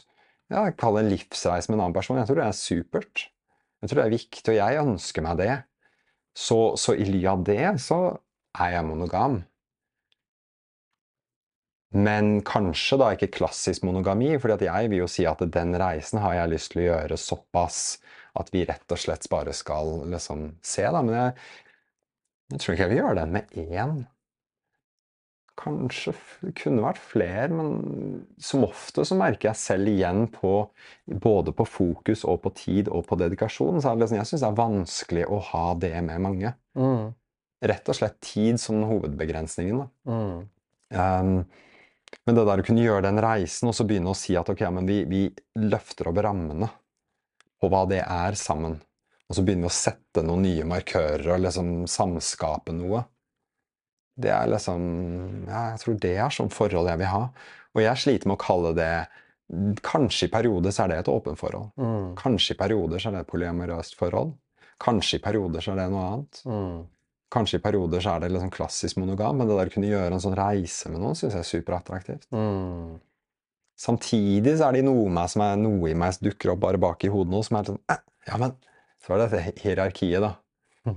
ja, 0.52 0.60
Jeg 0.68 0.76
kaller 0.78 1.02
det 1.02 1.08
en 1.08 1.16
livsreise 1.16 1.72
med 1.72 1.78
en 1.78 1.86
annen 1.86 1.96
person. 1.96 2.20
Jeg 2.20 2.28
tror 2.28 2.38
det 2.38 2.44
er 2.46 2.54
supert. 2.54 3.24
Jeg 3.82 3.90
tror 3.90 3.98
det 3.98 4.04
er 4.04 4.14
viktig, 4.14 4.52
og 4.52 4.58
jeg 4.60 4.82
ønsker 4.84 5.24
meg 5.26 5.40
det. 5.40 5.54
Så, 6.36 6.58
så 6.78 6.94
i 6.94 7.06
ly 7.08 7.24
av 7.32 7.42
det 7.48 7.64
så 7.82 7.98
er 8.60 8.76
jeg 8.76 8.86
monogam. 8.86 9.40
Men 11.96 12.40
kanskje 12.44 12.98
da 13.00 13.12
ikke 13.14 13.30
klassisk 13.38 13.86
monogami, 13.86 14.34
for 14.42 14.52
jeg 14.52 14.90
vil 14.92 15.04
jo 15.04 15.08
si 15.10 15.24
at 15.28 15.40
den 15.54 15.76
reisen 15.80 16.20
har 16.20 16.34
jeg 16.40 16.52
lyst 16.52 16.72
til 16.74 16.82
å 16.82 16.88
gjøre 16.90 17.20
såpass 17.20 17.80
at 18.36 18.50
vi 18.52 18.66
rett 18.68 18.92
og 18.92 19.00
slett 19.00 19.28
bare 19.32 19.54
skal 19.56 20.02
liksom 20.12 20.50
se, 20.64 20.84
da. 20.84 21.00
Men 21.00 21.16
jeg, 21.16 21.32
jeg 22.52 22.60
tror 22.62 22.74
ikke 22.74 22.84
jeg 22.84 22.92
vil 22.92 23.02
gjøre 23.02 23.16
den 23.22 23.34
med 23.36 23.56
én. 23.56 23.96
Kanskje 25.56 26.12
det 26.44 26.52
kunne 26.60 26.84
vært 26.84 27.00
flere, 27.00 27.48
men 27.48 28.24
som 28.44 28.66
ofte 28.66 29.06
så 29.08 29.16
merker 29.16 29.48
jeg 29.48 29.60
selv 29.62 29.88
igjen 29.88 30.26
på 30.34 30.50
både 31.24 31.54
på 31.56 31.64
fokus 31.64 32.26
og 32.28 32.42
på 32.44 32.52
tid 32.58 32.90
og 32.92 33.06
på 33.08 33.16
dedikasjon, 33.22 33.80
så 33.80 33.94
liksom, 33.96 34.18
jeg 34.20 34.28
syns 34.28 34.44
det 34.44 34.50
er 34.50 34.58
vanskelig 34.58 35.24
å 35.32 35.40
ha 35.52 35.68
det 35.80 35.94
med 36.04 36.26
mange. 36.28 36.52
Mm. 36.76 37.14
Rett 37.72 37.88
og 37.88 37.96
slett 37.96 38.20
tid 38.20 38.60
som 38.60 38.84
hovedbegrensningen. 38.84 39.80
da. 39.80 40.12
Mm. 40.12 40.44
Um, 40.92 41.38
men 42.26 42.34
det 42.34 42.44
der 42.46 42.62
å 42.62 42.66
kunne 42.66 42.82
gjøre 42.82 43.04
den 43.06 43.20
reisen, 43.22 43.70
og 43.70 43.76
så 43.76 43.86
begynne 43.86 44.12
å 44.12 44.18
si 44.18 44.34
at 44.38 44.48
ok, 44.50 44.64
men 44.74 44.88
vi, 44.88 45.02
vi 45.06 45.22
løfter 45.62 46.10
opp 46.10 46.20
rammene 46.26 46.68
på 47.60 47.70
hva 47.72 47.84
det 47.90 48.02
er 48.02 48.38
sammen. 48.38 48.78
Og 49.26 49.36
så 49.38 49.42
begynner 49.42 49.66
vi 49.66 49.72
å 49.72 49.76
sette 49.76 50.22
noen 50.26 50.44
nye 50.46 50.66
markører 50.68 51.34
og 51.34 51.44
liksom 51.44 51.70
samskape 51.90 52.74
noe. 52.76 53.04
Det 54.16 54.32
er 54.32 54.48
liksom 54.48 54.82
Ja, 55.48 55.62
jeg 55.74 55.80
tror 55.82 55.96
det 56.00 56.16
er 56.16 56.34
sånn 56.34 56.52
forhold 56.52 56.88
jeg 56.90 57.02
vil 57.02 57.12
ha. 57.12 57.22
Og 57.76 57.82
jeg 57.84 58.02
sliter 58.02 58.30
med 58.30 58.38
å 58.38 58.44
kalle 58.46 58.74
det 58.76 58.90
Kanskje 59.86 60.26
i 60.26 60.30
perioder 60.32 60.72
så 60.74 60.82
er 60.82 60.90
det 60.90 60.96
et 61.04 61.08
åpent 61.12 61.38
forhold. 61.38 61.68
Mm. 61.78 62.16
Kanskje 62.18 62.56
i 62.56 62.58
perioder 62.58 62.98
så 62.98 63.12
er 63.12 63.14
det 63.14 63.20
et 63.22 63.28
polyamorøst 63.30 63.94
forhold. 63.94 64.32
Kanskje 64.82 65.20
i 65.20 65.22
perioder 65.22 65.62
så 65.62 65.70
er 65.70 65.78
det 65.78 65.84
noe 65.92 66.06
annet. 66.08 66.40
Mm. 66.50 66.80
Kanskje 67.32 67.58
i 67.58 67.62
perioder 67.62 68.02
så 68.02 68.14
er 68.14 68.22
det 68.22 68.30
liksom 68.34 68.52
klassisk 68.54 69.00
monogam, 69.00 69.40
men 69.40 69.48
det 69.48 69.56
der 69.58 69.70
å 69.70 69.74
kunne 69.74 69.90
gjøre 69.90 70.14
en 70.14 70.22
sånn 70.22 70.36
reise 70.38 70.92
med 70.92 71.02
noen, 71.02 71.16
syns 71.18 71.34
jeg 71.34 71.42
er 71.42 71.48
superattraktivt. 71.48 72.28
Mm. 72.30 73.00
Samtidig 73.76 74.54
så 74.56 74.68
er 74.68 74.78
det 74.78 74.86
noe, 74.86 75.08
meg 75.12 75.32
som 75.32 75.42
er, 75.44 75.58
noe 75.60 75.90
i 75.90 75.96
meg 75.98 76.14
som 76.16 76.28
dukker 76.28 76.54
opp 76.54 76.62
bare 76.62 76.80
bak 76.80 77.02
i 77.04 77.10
hodet 77.12 77.34
nå, 77.34 77.42
som 77.44 77.58
er 77.58 77.72
sånn 77.72 77.82
Ja, 77.90 78.38
men 78.40 78.54
så 79.02 79.14
er 79.14 79.20
det 79.20 79.26
dette 79.34 79.64
hierarkiet, 79.64 80.24
da. 80.24 80.32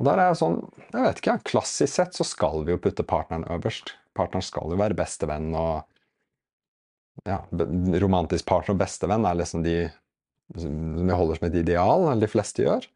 Og 0.00 0.06
der 0.06 0.16
er 0.16 0.30
jeg 0.30 0.38
sånn 0.40 0.60
Jeg 0.94 1.02
vet 1.04 1.18
ikke, 1.20 1.34
klassisk 1.50 1.92
sett 1.92 2.16
så 2.16 2.24
skal 2.24 2.62
vi 2.64 2.72
jo 2.72 2.80
putte 2.80 3.04
partneren 3.04 3.44
øverst. 3.52 3.96
Partneren 4.16 4.46
skal 4.46 4.72
jo 4.72 4.78
være 4.80 4.96
bestevenn 4.98 5.50
og 5.58 5.82
Ja, 7.28 7.42
romantisk 8.00 8.46
partner 8.48 8.78
og 8.78 8.80
bestevenn 8.80 9.26
er 9.28 9.36
liksom 9.42 9.66
de 9.66 9.76
som 10.58 10.78
vi 11.06 11.14
holder 11.14 11.38
som 11.38 11.46
et 11.46 11.58
ideal, 11.60 12.08
eller 12.08 12.24
de 12.24 12.30
fleste 12.30 12.64
gjør. 12.64 12.86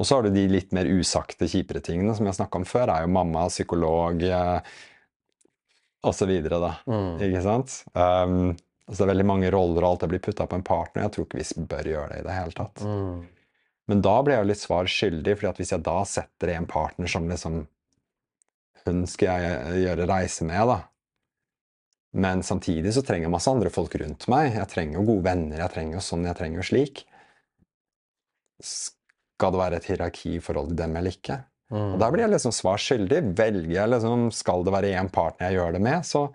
Og 0.00 0.08
så 0.08 0.16
har 0.16 0.24
du 0.24 0.32
de 0.32 0.46
litt 0.48 0.70
mer 0.72 0.88
usagte, 0.88 1.48
kjipere 1.50 1.82
tingene 1.84 2.14
som 2.16 2.24
jeg 2.24 2.38
snakka 2.38 2.62
om 2.62 2.64
før, 2.68 2.88
er 2.88 3.04
jo 3.04 3.12
mamma, 3.12 3.44
psykolog 3.52 4.22
eh, 4.24 4.76
da. 6.00 6.70
Mm. 6.88 7.10
Ikke 7.26 7.42
sant? 7.44 7.74
Um, 7.92 8.54
altså 8.88 9.02
det 9.02 9.04
er 9.04 9.10
veldig 9.12 9.26
mange 9.28 9.50
roller, 9.52 9.84
og 9.84 9.90
alt 9.90 10.06
det 10.06 10.08
blir 10.14 10.22
putta 10.24 10.46
på 10.48 10.56
en 10.56 10.64
partner. 10.64 11.04
Jeg 11.04 11.12
tror 11.16 11.26
ikke 11.28 11.42
vi 11.42 11.66
bør 11.68 11.90
gjøre 11.92 12.14
det 12.14 12.22
i 12.22 12.24
det 12.24 12.36
hele 12.38 12.56
tatt. 12.56 12.84
Mm. 12.86 13.18
Men 13.92 14.04
da 14.06 14.14
blir 14.22 14.38
jeg 14.38 14.46
jo 14.46 14.50
litt 14.52 14.62
svar 14.62 14.88
skyldig, 14.88 15.34
at 15.50 15.60
hvis 15.60 15.74
jeg 15.74 15.84
da 15.84 15.98
setter 16.08 16.54
en 16.54 16.70
partner 16.70 17.10
som 17.10 17.28
liksom 17.28 17.66
Hun 18.86 19.02
skal 19.04 19.42
jeg 19.44 19.82
gjøre 19.82 20.06
reise 20.08 20.46
med, 20.48 20.70
da. 20.70 20.78
Men 22.16 22.40
samtidig 22.42 22.94
så 22.96 23.02
trenger 23.04 23.28
jeg 23.28 23.34
masse 23.34 23.52
andre 23.52 23.68
folk 23.70 23.92
rundt 24.00 24.24
meg. 24.32 24.54
Jeg 24.56 24.70
trenger 24.72 24.96
jo 24.96 25.04
gode 25.10 25.26
venner, 25.26 25.60
jeg 25.60 25.72
trenger 25.74 25.98
jo 25.98 26.04
sånn, 26.06 26.24
jeg 26.24 26.38
trenger 26.38 26.62
jo 26.62 26.64
slik. 26.70 27.02
Skal 29.40 29.54
det 29.54 29.62
være 29.62 29.80
et 29.80 29.88
hierarki 29.88 30.34
i 30.36 30.44
forhold 30.44 30.68
til 30.68 30.82
dem 30.82 31.00
eller 31.00 31.16
ikke? 31.16 31.40
Mm. 31.70 31.94
Og 31.94 31.98
der 32.02 32.12
blir 32.12 32.26
jeg 32.26 32.34
liksom 32.34 32.52
svar 32.52 32.80
skyldig. 32.82 33.20
Velger 33.38 33.74
jeg 33.78 33.92
liksom, 33.94 34.30
Skal 34.34 34.64
det 34.66 34.74
være 34.74 34.94
én 35.00 35.10
partner 35.12 35.48
jeg 35.48 35.60
gjør 35.60 35.76
det 35.76 35.82
med, 35.86 36.06
så 36.06 36.26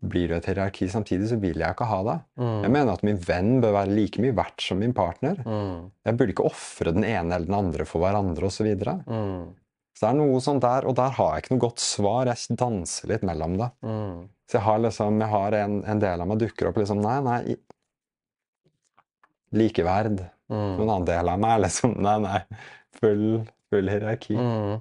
blir 0.00 0.30
det 0.30 0.40
et 0.40 0.50
hierarki. 0.52 0.88
Samtidig 0.88 1.28
så 1.28 1.36
vil 1.40 1.60
jeg 1.60 1.74
ikke 1.74 1.88
ha 1.90 2.00
det. 2.06 2.18
Mm. 2.40 2.58
Jeg 2.64 2.72
mener 2.76 2.92
at 2.94 3.02
min 3.04 3.18
venn 3.26 3.50
bør 3.60 3.74
være 3.80 3.96
like 3.98 4.22
mye 4.22 4.36
verdt 4.36 4.64
som 4.64 4.80
min 4.80 4.94
partner. 4.96 5.40
Mm. 5.44 5.90
Jeg 6.06 6.20
burde 6.20 6.36
ikke 6.36 6.46
ofre 6.48 6.94
den 6.96 7.04
ene 7.08 7.34
eller 7.34 7.50
den 7.50 7.58
andre 7.58 7.88
for 7.88 8.04
hverandre 8.04 8.48
osv. 8.48 8.60
Så, 8.60 8.68
videre. 8.68 8.96
Mm. 9.10 9.50
Så 9.96 10.06
det 10.06 10.10
er 10.10 10.18
noe 10.20 10.40
sånn 10.44 10.62
der, 10.62 10.86
og 10.88 10.96
der 10.96 11.16
har 11.18 11.34
jeg 11.34 11.44
ikke 11.44 11.54
noe 11.56 11.64
godt 11.66 11.84
svar. 11.84 12.30
Jeg 12.30 12.60
danser 12.60 13.12
litt 13.12 13.26
mellom 13.28 13.58
det. 13.60 13.70
Mm. 13.84 14.28
Så 14.48 14.58
jeg 14.58 14.66
har 14.66 14.84
liksom, 14.86 15.20
jeg 15.24 15.32
har 15.34 15.56
en, 15.60 15.80
en 15.92 16.02
del 16.02 16.24
av 16.24 16.30
meg 16.30 16.40
dukker 16.40 16.70
opp 16.70 16.80
liksom 16.80 17.02
Nei, 17.04 17.18
nei. 17.26 17.40
Likeverd. 19.56 20.22
Mm. 20.50 20.72
Noen 20.80 20.88
annen 20.88 21.08
del 21.08 21.30
av 21.30 21.42
meg 21.42 21.56
er 21.56 21.64
liksom 21.66 21.92
Nei, 22.02 22.16
nei. 22.24 22.40
Full, 23.00 23.26
full 23.70 23.90
hierarki. 23.92 24.34
Mm. 24.34 24.80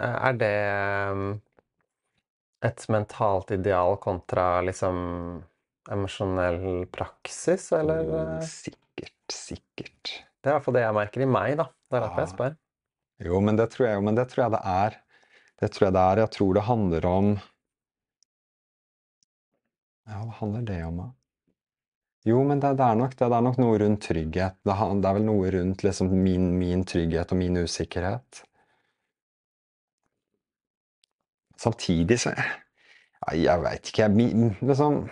Er 0.00 0.34
det 0.38 0.56
um, 1.10 1.28
et 2.66 2.82
mentalt 2.92 3.50
ideal 3.54 3.96
kontra 4.02 4.60
liksom 4.66 4.98
emosjonell 5.90 6.86
praksis, 6.92 7.70
eller? 7.74 8.40
Sikkert, 8.46 9.14
sikkert. 9.32 10.16
Det 10.40 10.50
er 10.50 10.52
i 10.52 10.56
hvert 10.58 10.66
fall 10.66 10.76
det 10.76 10.84
jeg 10.84 10.96
merker 10.96 11.24
i 11.24 11.30
meg, 11.30 11.54
da. 11.60 11.70
Det 11.90 11.98
er 11.98 12.04
derfor 12.06 12.24
jeg 12.24 12.32
spør. 12.34 12.58
Jo, 13.20 13.40
men 13.44 13.58
det 13.58 13.68
tror 13.74 13.88
jeg 13.90 14.04
men 14.04 14.16
det 14.16 14.26
tror 14.32 14.46
jeg 14.46 14.54
det 14.56 14.60
er. 14.74 14.98
Det 15.60 15.68
tror 15.74 15.86
jeg 15.86 15.96
det 15.96 16.04
er. 16.10 16.22
Jeg 16.24 16.32
tror 16.36 16.52
det 16.56 16.66
handler 16.68 17.08
om 17.08 17.32
Ja, 20.10 20.20
hva 20.24 20.36
handler 20.40 20.62
det 20.66 20.78
om, 20.86 21.02
da? 21.04 21.08
Jo, 22.28 22.42
men 22.44 22.60
det, 22.60 22.74
det, 22.76 22.84
er 22.84 22.98
nok, 23.00 23.14
det, 23.16 23.28
det 23.32 23.36
er 23.36 23.44
nok 23.46 23.58
noe 23.62 23.78
rundt 23.80 24.02
trygghet. 24.04 24.58
Det, 24.66 24.74
er 24.76 25.14
vel 25.16 25.24
noe 25.24 25.52
rundt 25.54 25.84
liksom 25.86 26.10
min, 26.12 26.50
min 26.60 26.84
trygghet 26.84 27.32
og 27.32 27.40
min 27.40 27.56
usikkerhet. 27.62 28.42
Samtidig 31.60 32.20
så 32.20 32.34
Jeg, 32.36 33.40
jeg 33.44 33.62
veit 33.62 33.88
ikke. 33.88 34.04
Jeg, 34.06 34.52
liksom 34.64 35.02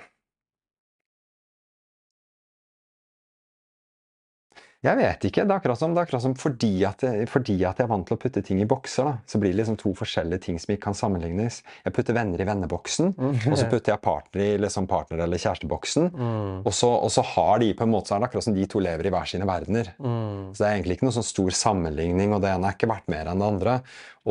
Jeg 4.87 4.95
vet 4.95 5.25
ikke. 5.27 5.43
Det 5.43 5.51
er 5.51 5.59
akkurat 5.59 5.79
som, 5.81 5.91
det 5.91 5.99
er 5.99 6.07
akkurat 6.07 6.23
som 6.23 6.35
fordi, 6.39 6.69
at 6.87 7.03
jeg, 7.03 7.25
fordi 7.27 7.57
at 7.67 7.81
jeg 7.81 7.87
er 7.89 7.91
vant 7.91 8.05
til 8.07 8.15
å 8.15 8.21
putte 8.23 8.43
ting 8.47 8.61
i 8.63 8.67
bokser, 8.71 9.09
da, 9.09 9.15
så 9.27 9.41
blir 9.43 9.51
det 9.51 9.59
liksom 9.59 9.79
to 9.81 9.91
forskjellige 9.99 10.45
ting 10.45 10.61
som 10.63 10.71
ikke 10.71 10.85
kan 10.85 10.95
sammenlignes. 10.95 11.57
Jeg 11.83 11.95
putter 11.97 12.15
venner 12.15 12.39
i 12.39 12.47
venneboksen, 12.47 13.09
og 13.19 13.57
så 13.59 13.67
putter 13.73 13.97
jeg 13.97 14.03
partner 14.05 14.45
i 14.45 14.53
liksom 14.63 14.87
partner- 14.87 15.25
eller 15.25 15.43
kjæresteboksen. 15.43 16.07
Mm. 16.15 16.53
Og 16.63 16.71
så, 16.79 16.93
og 16.95 17.11
så 17.11 17.25
har 17.35 17.59
de 17.65 17.73
på 17.75 17.89
en 17.89 17.91
måte 17.97 18.13
så 18.13 18.15
er 18.15 18.23
det 18.23 18.29
akkurat 18.31 18.47
som 18.47 18.55
de 18.55 18.69
to 18.71 18.79
lever 18.87 19.11
i 19.11 19.13
hver 19.17 19.27
sine 19.33 19.49
verdener. 19.51 19.91
Mm. 19.99 20.55
Så 20.55 20.63
det 20.63 20.69
er 20.69 20.77
egentlig 20.79 20.99
ikke 21.01 21.09
noe 21.11 21.17
sånn 21.19 21.27
stor 21.33 21.59
sammenligning, 21.65 22.37
og 22.39 22.47
det 22.47 22.55
ene 22.55 22.71
er 22.71 22.79
ikke 22.79 22.93
verdt 22.93 23.11
mer 23.11 23.33
enn 23.33 23.43
det 23.43 23.51
andre. 23.51 23.77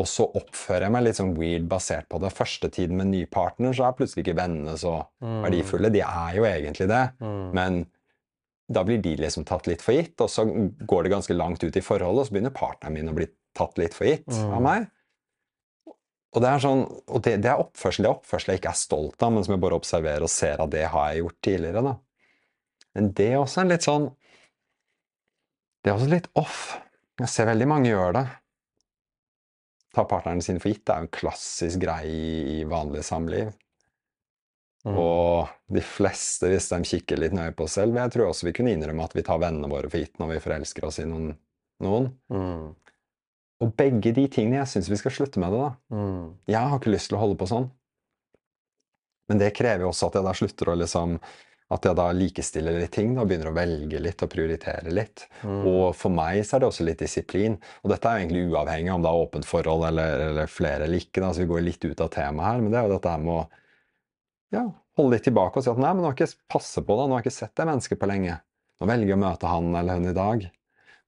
Og 0.00 0.08
så 0.08 0.30
oppfører 0.38 0.86
jeg 0.88 0.94
meg 0.96 1.04
litt 1.10 1.20
sånn 1.20 1.36
weird 1.36 1.68
basert 1.68 2.08
på 2.08 2.22
det. 2.24 2.32
Første 2.32 2.72
tiden 2.72 2.96
med 2.96 3.12
ny 3.12 3.26
partner, 3.28 3.76
så 3.76 3.84
er 3.90 3.96
plutselig 4.00 4.24
ikke 4.24 4.38
vennene 4.40 4.80
så 4.80 4.96
verdifulle. 5.20 5.92
De 5.92 6.00
er 6.08 6.40
jo 6.40 6.48
egentlig 6.48 6.88
det, 6.88 7.04
Mm. 7.20 7.52
men 7.52 7.80
da 8.68 8.82
blir 8.84 9.00
de 9.02 9.14
liksom 9.16 9.46
tatt 9.48 9.66
litt 9.66 9.80
for 9.82 9.96
gitt, 9.96 10.20
og 10.20 10.28
så 10.30 10.44
går 10.86 11.06
det 11.06 11.12
ganske 11.14 11.34
langt 11.36 11.62
ut 11.64 11.76
i 11.76 11.82
forholdet, 11.84 12.20
og 12.20 12.26
så 12.28 12.34
begynner 12.36 12.52
partneren 12.56 12.94
min 12.98 13.08
å 13.08 13.14
bli 13.16 13.26
tatt 13.56 13.78
litt 13.80 13.94
for 13.96 14.04
gitt 14.10 14.26
Mm. 14.28 14.52
av 14.54 14.62
meg. 14.62 14.88
Og 16.36 16.42
det 16.44 16.48
er 16.50 16.58
sånn, 16.60 16.82
og 17.08 17.22
det, 17.24 17.38
det 17.40 17.48
er 17.48 17.62
oppførsel, 17.62 18.04
det 18.04 18.10
er 18.10 18.18
oppførsel 18.18 18.52
jeg 18.52 18.60
ikke 18.60 18.72
er 18.74 18.80
stolt 18.82 19.22
av, 19.24 19.32
men 19.32 19.44
som 19.46 19.54
jeg 19.54 19.62
bare 19.62 19.78
observerer 19.80 20.26
og 20.26 20.28
ser 20.30 20.60
at 20.60 20.70
det 20.74 20.84
har 20.92 21.06
jeg 21.14 21.22
gjort 21.22 21.38
tidligere. 21.42 21.82
da. 21.86 21.94
Men 22.94 23.12
det 23.16 23.30
er 23.32 23.38
også 23.40 23.62
en 23.62 23.72
litt 23.72 23.86
sånn 23.86 24.10
Det 25.84 25.90
er 25.92 25.96
også 25.96 26.10
litt 26.10 26.28
off. 26.36 26.60
Jeg 27.20 27.28
ser 27.32 27.46
veldig 27.46 27.66
mange 27.70 27.88
gjøre 27.88 28.12
det. 28.18 28.26
Ta 29.94 30.04
partnerne 30.04 30.42
sine 30.44 30.60
for 30.60 30.68
gitt. 30.68 30.84
Det 30.84 30.92
er 30.94 31.00
jo 31.04 31.06
en 31.08 31.14
klassisk 31.16 31.80
greie 31.80 32.10
i, 32.12 32.58
i 32.58 32.64
vanlig 32.68 33.04
samliv. 33.06 33.52
Mm. 34.88 34.98
Og 35.02 35.74
de 35.74 35.82
fleste, 35.84 36.48
hvis 36.48 36.68
de 36.70 36.78
kikker 36.92 37.20
litt 37.20 37.34
nøye 37.36 37.52
på 37.56 37.66
oss 37.66 37.76
selv, 37.76 37.98
jeg 37.98 38.14
tror 38.14 38.30
også 38.30 38.48
vi 38.48 38.54
kunne 38.56 38.72
innrømme 38.72 39.04
at 39.04 39.16
vi 39.16 39.24
tar 39.26 39.40
vennene 39.42 39.68
våre 39.70 39.90
for 39.90 40.00
gitt 40.00 40.16
når 40.20 40.36
vi 40.36 40.44
forelsker 40.44 40.86
oss 40.88 41.00
i 41.02 41.08
noen. 41.08 41.34
noen. 41.84 42.12
Mm. 42.32 42.70
Og 43.64 43.74
begge 43.78 44.14
de 44.14 44.28
tingene, 44.30 44.60
jeg 44.62 44.70
syns 44.72 44.88
vi 44.92 45.00
skal 45.00 45.14
slutte 45.14 45.42
med 45.42 45.52
det. 45.52 45.66
da. 45.66 45.98
Mm. 45.98 46.24
Jeg 46.54 46.70
har 46.70 46.78
ikke 46.78 46.94
lyst 46.94 47.10
til 47.10 47.18
å 47.18 47.24
holde 47.24 47.38
på 47.40 47.50
sånn. 47.50 47.68
Men 49.28 49.42
det 49.42 49.52
krever 49.58 49.84
jo 49.84 49.92
også 49.92 50.08
at 50.08 50.16
jeg 50.16 50.24
da 50.24 50.32
slutter 50.40 50.72
å 50.72 50.78
liksom 50.80 51.18
At 51.68 51.84
jeg 51.84 51.98
da 51.98 52.06
likestiller 52.16 52.78
litt 52.80 52.94
ting 52.96 53.10
da, 53.12 53.20
og 53.20 53.28
begynner 53.28 53.50
å 53.50 53.56
velge 53.58 53.98
litt 54.00 54.22
og 54.24 54.30
prioritere 54.32 54.88
litt. 54.88 55.26
Mm. 55.42 55.66
Og 55.68 55.82
for 55.92 56.08
meg 56.08 56.38
så 56.40 56.56
er 56.56 56.62
det 56.62 56.70
også 56.70 56.86
litt 56.86 57.02
disiplin. 57.02 57.58
Og 57.82 57.92
dette 57.92 58.08
er 58.08 58.16
jo 58.16 58.24
egentlig 58.24 58.44
uavhengig 58.48 58.94
om 58.94 59.04
det 59.04 59.10
er 59.10 59.24
åpent 59.26 59.44
forhold 59.44 59.84
eller, 59.90 60.22
eller 60.30 60.48
flere 60.48 60.86
eller 60.86 61.02
ikke. 61.02 61.20
Da. 61.20 61.28
Så 61.28 61.44
vi 61.44 61.50
går 61.50 61.66
litt 61.66 61.84
ut 61.84 62.00
av 62.00 62.08
temaet 62.14 62.48
her, 62.48 62.62
men 62.62 62.72
det 62.72 62.80
er 62.80 62.88
jo 62.88 62.94
dette 62.94 63.12
her 63.12 63.20
med 63.26 63.34
å 63.34 63.42
ja, 64.54 64.64
holde 64.98 65.16
litt 65.16 65.26
tilbake 65.28 65.60
og 65.60 65.64
si 65.64 65.72
at 65.72 65.80
nei, 65.80 65.90
men 65.94 66.04
nå 66.04 66.10
har 66.10 66.16
jeg 66.16 66.30
ikke 66.32 66.54
passet 66.56 66.86
på 66.86 66.96
det, 66.98 67.06
nå 67.06 67.16
har 67.16 67.22
jeg 67.22 67.28
ikke 67.28 67.38
sett 67.38 67.56
det 67.58 67.66
mennesket 67.68 68.00
på 68.00 68.08
lenge. 68.10 68.38
Nå 68.78 68.88
velger 68.88 69.12
jeg 69.12 69.18
å 69.18 69.24
møte 69.24 69.50
han 69.50 69.74
eller 69.80 69.98
hun 69.98 70.08
i 70.08 70.16
dag. 70.16 70.46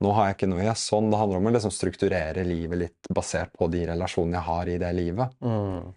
Nå 0.01 0.13
har 0.17 0.29
jeg 0.29 0.37
ikke 0.39 0.49
noe 0.51 0.63
jeg 0.63 0.73
er 0.73 0.81
sånn. 0.81 1.11
Det 1.13 1.19
handler 1.21 1.41
om 1.41 1.49
å 1.51 1.53
liksom 1.55 1.73
strukturere 1.75 2.45
livet 2.47 2.81
litt 2.81 3.11
basert 3.13 3.53
på 3.57 3.69
de 3.73 3.85
relasjonene 3.91 4.39
jeg 4.39 4.49
har 4.49 4.71
i 4.73 4.79
det 4.81 4.93
livet. 4.97 5.37
Mm. 5.45 5.91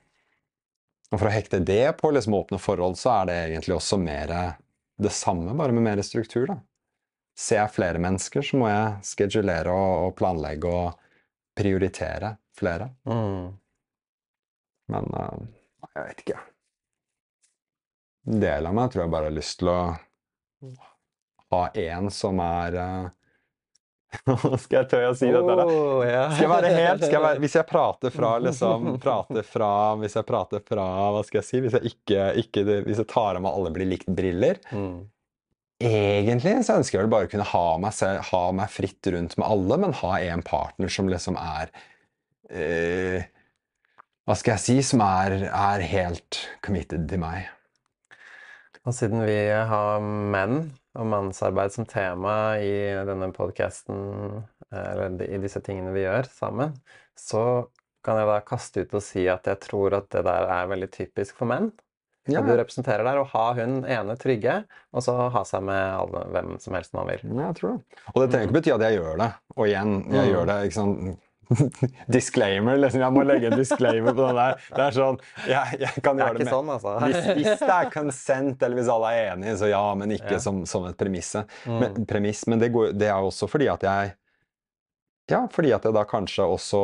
Og 1.14 1.16
for 1.22 1.30
å 1.30 1.34
hekte 1.34 1.62
det 1.64 1.86
på 2.00 2.12
liksom 2.12 2.36
åpne 2.36 2.60
forhold, 2.62 2.98
så 3.00 3.14
er 3.20 3.30
det 3.30 3.40
egentlig 3.46 3.78
også 3.78 4.00
mer 4.02 4.34
det 5.04 5.14
samme, 5.14 5.56
bare 5.58 5.76
med 5.76 5.88
mer 5.88 6.02
struktur. 6.06 6.48
da. 6.52 6.60
Ser 7.38 7.64
jeg 7.64 7.76
flere 7.78 8.02
mennesker, 8.02 8.46
så 8.46 8.60
må 8.60 8.70
jeg 8.70 9.08
skedulere 9.08 9.74
og, 9.74 10.08
og 10.08 10.16
planlegge 10.20 10.70
og 10.70 11.00
prioritere 11.58 12.36
flere. 12.58 12.92
Mm. 13.10 13.54
Men 14.94 15.14
uh, 15.16 15.46
jeg 15.94 16.10
vet 16.10 16.26
ikke. 16.26 16.42
En 18.28 18.40
del 18.40 18.70
av 18.70 18.76
meg 18.78 18.92
tror 18.94 19.04
jeg 19.04 19.12
bare 19.14 19.30
har 19.30 19.36
lyst 19.36 19.60
til 19.60 19.72
å 19.74 19.80
ha 21.54 21.66
en 21.76 22.10
som 22.14 22.40
er 22.44 22.78
eh, 22.80 23.12
Skal 24.64 24.78
jeg 24.84 24.90
tørre 24.92 25.10
å 25.10 25.16
si 25.18 25.30
dette? 25.34 25.56
da? 25.58 25.64
Skal 25.66 26.44
jeg 26.46 26.52
være 26.52 26.70
helt 26.76 27.06
jeg 27.08 27.22
være, 27.24 27.40
Hvis 27.42 27.56
jeg 27.58 27.66
prater 27.70 28.14
fra 28.14 28.36
liksom 28.46 28.92
prater 29.06 29.48
fra, 29.48 29.72
Hvis 30.02 30.18
jeg 30.20 30.28
prater 30.30 30.62
fra 30.68 30.86
Hva 31.16 31.24
skal 31.26 31.40
jeg 31.42 31.48
si? 31.48 31.62
Hvis 31.66 31.78
jeg 31.80 31.94
ikke, 31.96 32.28
ikke 32.44 32.66
Hvis 32.86 33.02
jeg 33.02 33.10
tar 33.10 33.40
av 33.40 33.44
meg 33.46 33.58
alle 33.58 33.74
blir 33.76 33.90
likt-briller 33.96 34.62
Mm. 34.74 35.02
Egentlig 35.84 36.54
så 36.64 36.78
ønsker 36.78 36.96
jeg 36.96 37.04
vel 37.04 37.12
bare 37.12 37.28
å 37.28 37.32
kunne 37.32 37.48
ha 37.50 37.64
meg, 37.82 37.92
selv, 37.98 38.22
ha 38.30 38.44
meg 38.56 38.70
fritt 38.72 39.10
rundt 39.12 39.34
med 39.36 39.48
alle, 39.50 39.78
men 39.82 39.96
ha 40.00 40.12
en 40.30 40.44
partner 40.46 40.94
som 40.94 41.10
liksom 41.12 41.36
er 41.42 41.74
eh, 42.54 43.26
Hva 44.24 44.38
skal 44.40 44.54
jeg 44.54 44.64
si? 44.64 44.78
Som 44.94 45.04
er, 45.04 45.50
er 45.50 45.84
helt 45.90 46.40
committed 46.64 47.10
til 47.12 47.20
meg. 47.26 47.50
Og 48.84 48.96
siden 48.96 49.24
vi 49.24 49.38
har 49.48 50.02
menn 50.04 50.58
og 51.00 51.08
mannsarbeid 51.10 51.72
som 51.74 51.86
tema 51.90 52.58
i 52.60 52.74
denne 53.08 53.30
podkasten, 53.34 54.42
eller 54.74 55.16
i 55.24 55.40
disse 55.42 55.62
tingene 55.64 55.94
vi 55.96 56.04
gjør 56.04 56.28
sammen, 56.34 56.76
så 57.16 57.68
kan 58.04 58.20
jeg 58.20 58.28
da 58.28 58.42
kaste 58.44 58.84
ut 58.84 58.94
og 59.00 59.06
si 59.06 59.24
at 59.32 59.48
jeg 59.48 59.62
tror 59.64 59.96
at 60.02 60.10
det 60.12 60.26
der 60.28 60.50
er 60.52 60.68
veldig 60.74 60.90
typisk 60.92 61.40
for 61.40 61.48
menn. 61.48 61.72
Ja, 62.28 62.40
Og 62.40 62.48
du 62.48 62.54
representerer 62.56 63.04
der 63.04 63.20
å 63.20 63.26
ha 63.34 63.46
hun 63.58 63.82
ene 63.84 64.14
trygge, 64.20 64.62
og 64.96 65.04
så 65.04 65.16
ha 65.32 65.42
seg 65.48 65.64
med 65.68 65.82
alle, 65.98 66.22
hvem 66.32 66.54
som 66.64 66.76
helst 66.78 66.94
man 66.96 67.10
vil. 67.12 67.24
Ja, 67.36 67.50
jeg 67.50 67.58
tror 67.60 67.74
det. 67.74 68.00
Og 68.14 68.20
det 68.22 68.28
trenger 68.32 68.48
ikke 68.48 68.58
bety 68.60 68.72
at 68.76 68.84
jeg 68.88 68.98
gjør 69.00 69.18
det. 69.20 69.30
Og 69.58 69.68
igjen, 69.68 69.92
jeg 70.08 70.24
Mm. 70.28 70.32
gjør 70.32 70.46
det 70.48 70.56
ikke 70.68 70.78
sant? 70.78 71.20
disclaimer, 72.16 72.78
liksom. 72.80 73.02
Jeg 73.04 73.16
må 73.16 73.24
legge 73.28 73.50
en 73.52 73.58
disclaimer 73.60 74.14
på 74.16 74.28
den 74.28 74.40
der. 74.40 74.60
Det 74.74 74.84
er 74.88 74.96
sånn 74.98 75.18
Jeg, 75.50 75.80
jeg 75.84 76.04
kan 76.06 76.18
Det 76.20 76.26
gjøre 76.28 76.38
det 76.40 76.46
med 76.48 76.54
sånn, 76.54 76.70
altså. 76.76 76.94
hvis, 77.06 77.30
hvis 77.40 77.64
det 77.64 77.72
er 77.78 77.90
consent, 77.94 78.64
eller 78.68 78.80
hvis 78.82 78.92
alle 78.94 79.14
er 79.18 79.32
enige, 79.34 79.56
så 79.62 79.72
ja, 79.72 79.84
men 80.00 80.16
ikke 80.18 80.38
Ja. 80.38 80.44
som, 80.44 80.64
som 80.70 80.86
et 80.90 80.98
premisse. 81.00 81.46
Mm. 81.66 81.80
Men, 81.84 82.06
premiss. 82.10 82.46
Men 82.52 82.62
det, 82.64 82.72
går, 82.76 82.94
det 82.98 83.10
er 83.12 83.20
også 83.20 83.50
fordi 83.52 83.68
at 83.74 83.84
jeg 83.88 84.14
Ja, 85.32 85.46
fordi 85.52 85.72
at 85.76 85.86
jeg 85.88 85.96
da 85.96 86.04
kanskje 86.10 86.48
også 86.48 86.84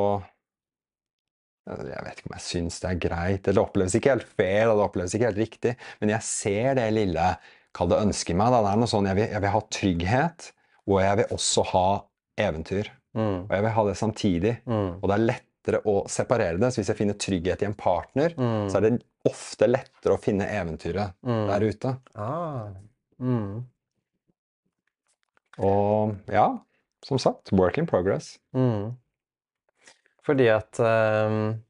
jeg 1.70 2.02
vet 2.02 2.18
ikke 2.18 2.30
om 2.32 2.34
jeg 2.34 2.42
syns 2.48 2.80
det 2.82 2.90
er 2.90 3.00
greit. 3.04 3.44
eller 3.46 3.58
Det 3.60 3.62
oppleves 3.62 3.96
ikke 4.00 4.14
helt 4.16 4.30
fair, 4.40 4.64
eller 4.64 4.80
det 4.80 4.86
oppleves 4.88 5.14
ikke 5.14 5.28
helt 5.30 5.42
riktig. 5.44 5.74
Men 6.02 6.14
jeg 6.16 6.26
ser 6.26 6.74
det 6.80 6.88
lille 6.96 7.26
Kall 7.78 7.92
det 7.92 8.00
ønsket 8.02 8.34
i 8.34 8.38
meg. 8.40 8.50
Da. 8.50 8.64
Det 8.66 8.72
er 8.72 8.80
noe 8.82 8.90
sånn, 8.90 9.06
jeg 9.12 9.18
vil, 9.20 9.28
jeg 9.30 9.42
vil 9.44 9.52
ha 9.54 9.60
trygghet, 9.76 10.48
og 10.90 10.96
jeg 11.04 11.20
vil 11.20 11.34
også 11.36 11.66
ha 11.70 11.84
eventyr. 12.42 12.90
Mm. 13.16 13.48
Og 13.48 13.54
jeg 13.56 13.64
vil 13.66 13.74
ha 13.78 13.84
det 13.88 13.96
samtidig. 13.98 14.54
Mm. 14.66 14.90
Og 15.02 15.08
det 15.10 15.16
er 15.18 15.26
lettere 15.30 15.82
å 15.90 15.96
separere 16.10 16.60
det. 16.62 16.70
Så 16.74 16.82
hvis 16.82 16.92
jeg 16.94 17.00
finner 17.00 17.18
trygghet 17.20 17.64
i 17.64 17.68
en 17.70 17.74
partner, 17.78 18.36
Mm. 18.38 18.70
så 18.70 18.78
er 18.78 18.82
det 18.86 19.04
ofte 19.26 19.68
lettere 19.68 20.16
å 20.16 20.22
finne 20.22 20.48
eventyret 20.48 21.14
Mm. 21.26 21.48
der 21.48 21.66
ute. 21.70 21.98
Ah. 22.16 22.68
Mm. 23.20 23.66
Og 25.60 26.16
ja, 26.32 26.48
som 27.06 27.20
sagt, 27.20 27.52
work 27.52 27.78
in 27.78 27.88
progress. 27.88 28.38
Mm. 28.56 28.96
Fordi 30.24 30.48
at 30.54 30.80
um 30.80 31.64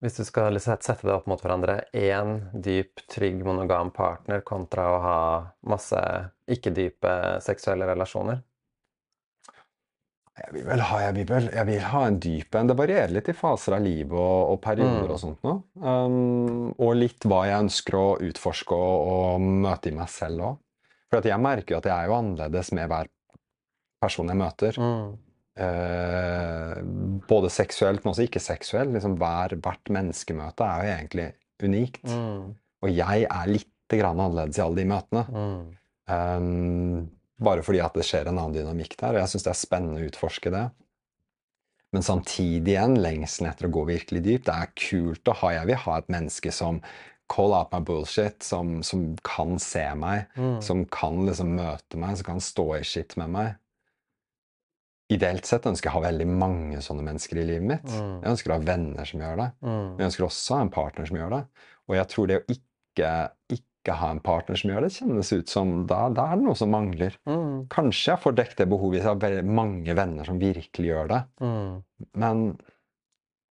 hvis 0.00 0.16
du 0.16 0.24
skal 0.24 0.54
liksom 0.54 0.78
sette 0.80 1.04
det 1.04 1.12
opp 1.12 1.26
mot 1.28 1.42
hverandre, 1.44 1.82
én 1.92 2.38
dyp, 2.64 3.02
trygg, 3.12 3.42
monogam 3.44 3.90
partner 3.92 4.40
kontra 4.40 4.86
å 4.94 5.00
ha 5.04 5.16
masse 5.68 6.00
ikke-dype 6.48 7.42
seksuelle 7.44 7.84
relasjoner 7.84 8.40
Jeg 10.38 10.52
vil 10.54 10.64
vel 10.64 10.80
ha, 10.88 10.98
jeg 11.02 11.14
vil 11.18 11.26
vel, 11.28 11.48
jeg 11.52 11.66
vil 11.68 11.82
ha 11.90 12.00
en 12.06 12.18
dyp 12.22 12.54
en. 12.56 12.68
Det 12.70 12.76
varierer 12.78 13.12
litt 13.12 13.28
i 13.28 13.34
faser 13.36 13.74
av 13.76 13.82
livet 13.84 14.14
og, 14.16 14.52
og 14.54 14.60
perioder 14.64 15.02
Mm. 15.08 15.10
og 15.12 15.18
sånt 15.20 15.42
noe. 15.44 15.56
Um, 15.82 16.70
og 16.78 16.94
litt 16.96 17.26
hva 17.28 17.42
jeg 17.48 17.64
ønsker 17.66 17.96
å 17.98 18.04
utforske 18.30 18.72
og, 18.78 19.10
og 19.10 19.40
møte 19.66 19.90
i 19.90 19.96
meg 19.96 20.08
selv 20.08 20.46
òg. 20.46 20.60
For 21.10 21.18
at 21.20 21.26
jeg 21.28 21.42
merker 21.42 21.74
jo 21.74 21.80
at 21.82 21.88
jeg 21.90 21.96
er 21.96 22.06
jo 22.08 22.16
annerledes 22.16 22.70
med 22.78 22.88
hver 22.88 23.10
person 24.00 24.28
jeg 24.32 24.40
møter. 24.40 24.78
mm. 24.80 25.10
Uh, 25.60 26.78
både 27.28 27.50
seksuelt, 27.52 28.00
men 28.04 28.12
også 28.14 28.24
ikke-seksuelt. 28.24 28.94
Liksom 28.94 29.16
hver, 29.20 29.56
hvert 29.60 29.90
menneskemøte 29.92 30.64
er 30.64 30.84
jo 30.86 30.92
egentlig 30.94 31.26
unikt. 31.66 32.06
Mm. 32.08 32.54
Og 32.80 32.94
jeg 32.96 33.26
er 33.28 33.50
litt 33.50 33.68
grann 33.92 34.22
annerledes 34.22 34.56
i 34.60 34.62
alle 34.64 34.78
de 34.80 34.86
møtene. 34.88 35.24
Mm. 35.34 35.64
Um, 36.10 37.10
bare 37.40 37.64
fordi 37.66 37.80
at 37.84 37.94
det 37.96 38.04
skjer 38.06 38.28
en 38.28 38.38
annen 38.38 38.56
dynamikk 38.58 38.96
der, 39.00 39.16
og 39.16 39.22
jeg 39.22 39.32
syns 39.34 39.46
det 39.46 39.52
er 39.54 39.60
spennende 39.60 40.00
å 40.02 40.08
utforske 40.10 40.52
det. 40.54 40.66
Men 41.90 42.04
samtidig 42.06 42.74
igjen 42.76 42.98
lengselen 43.02 43.48
etter 43.50 43.66
å 43.66 43.72
gå 43.74 43.86
virkelig 43.88 44.20
dypt. 44.22 44.46
Det 44.46 44.54
er 44.54 44.74
kult 44.78 45.30
å 45.32 45.34
ha 45.40 45.48
Jeg 45.56 45.66
vil 45.72 45.80
ha 45.86 45.96
et 45.98 46.12
menneske 46.12 46.52
som 46.54 46.78
call 47.30 47.54
out 47.54 47.72
my 47.72 47.80
bullshit, 47.86 48.42
som, 48.42 48.76
som 48.86 49.16
kan 49.26 49.56
se 49.62 49.82
meg, 49.98 50.26
Mm. 50.36 50.60
som 50.62 50.84
kan 50.86 51.18
liksom 51.26 51.52
møte 51.58 51.98
meg, 51.98 52.16
som 52.18 52.26
kan 52.32 52.40
stå 52.42 52.66
i 52.78 52.84
shit 52.86 53.16
med 53.18 53.30
meg. 53.34 53.56
Ideelt 55.10 55.46
sett 55.46 55.66
ønsker 55.66 55.88
jeg 55.88 55.94
å 55.94 55.98
ha 55.98 56.04
veldig 56.06 56.26
mange 56.30 56.78
sånne 56.86 57.02
mennesker 57.06 57.40
i 57.42 57.46
livet 57.48 57.66
mitt. 57.66 57.86
Mm. 57.90 58.20
Jeg 58.22 58.30
ønsker 58.36 58.52
å 58.52 58.58
ha 58.60 58.66
venner 58.66 59.08
som 59.10 59.22
gjør 59.24 59.40
det. 59.42 59.48
Mm. 59.66 59.88
Jeg 59.98 60.06
ønsker 60.06 60.26
også 60.28 60.52
å 60.54 60.58
ha 60.60 60.66
en 60.66 60.72
partner 60.74 61.10
som 61.10 61.18
gjør 61.18 61.32
det. 61.34 61.40
Og 61.90 61.96
jeg 61.98 62.10
tror 62.12 62.30
det 62.30 62.38
å 62.38 62.44
ikke, 62.54 63.10
ikke 63.50 63.69
ha 63.88 64.10
en 64.12 64.20
partner 64.20 64.58
som 64.60 64.70
gjør 64.70 64.84
det, 64.84 64.92
kjennes 64.92 65.30
ut 65.32 65.50
som 65.50 65.70
da, 65.88 66.02
da 66.12 66.26
er 66.30 66.40
det 66.40 66.46
noe 66.46 66.58
som 66.58 66.72
mangler. 66.72 67.16
Mm. 67.28 67.66
Kanskje 67.72 68.12
jeg 68.12 68.22
får 68.24 68.36
dekket 68.36 68.62
det 68.62 68.68
behovet 68.72 68.98
hvis 68.98 69.06
jeg 69.08 69.22
har 69.40 69.48
mange 69.60 69.94
venner 69.96 70.28
som 70.28 70.40
virkelig 70.40 70.90
gjør 70.90 71.10
det. 71.14 71.20
Mm. 71.40 71.70
Men 72.20 72.42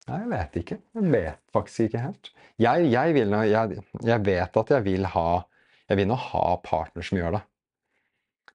nei, 0.09 0.19
jeg 0.19 0.31
vet 0.33 0.59
ikke. 0.63 0.79
Jeg 0.99 1.13
vet 1.15 1.43
faktisk 1.55 1.87
ikke 1.87 2.05
helt. 2.09 2.33
Jeg, 2.63 2.89
jeg, 2.91 3.15
vil, 3.15 3.37
jeg, 3.53 3.85
jeg 4.11 4.27
vet 4.27 4.63
at 4.63 4.73
jeg 4.77 4.87
vil 4.87 5.11
ha 5.13 5.29
Jeg 5.87 6.01
vil 6.01 6.09
nå 6.11 6.17
ha 6.19 6.45
partner 6.65 7.05
som 7.07 7.19
gjør 7.21 7.37
det. 7.37 7.43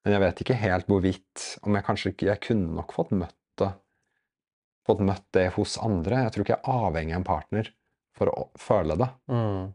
Men 0.01 0.15
jeg 0.15 0.23
vet 0.23 0.41
ikke 0.41 0.57
helt 0.57 0.87
hvorvidt 0.89 1.43
Om 1.61 1.75
jeg 1.77 1.85
kanskje 1.85 2.11
Jeg 2.25 2.41
kunne 2.41 2.73
nok 2.79 2.95
fått 2.95 3.11
møtt 3.13 3.37
det 3.61 3.69
Fått 4.89 5.03
møtt 5.05 5.27
det 5.37 5.51
hos 5.53 5.75
andre. 5.77 6.23
Jeg 6.25 6.33
tror 6.33 6.43
ikke 6.47 6.55
jeg 6.57 6.65
er 6.65 6.87
avhengig 6.89 7.13
av 7.13 7.19
en 7.19 7.27
partner 7.27 7.67
for 8.17 8.31
å 8.33 8.47
føle 8.59 8.95
det. 8.97 9.07
Mm. 9.29 9.69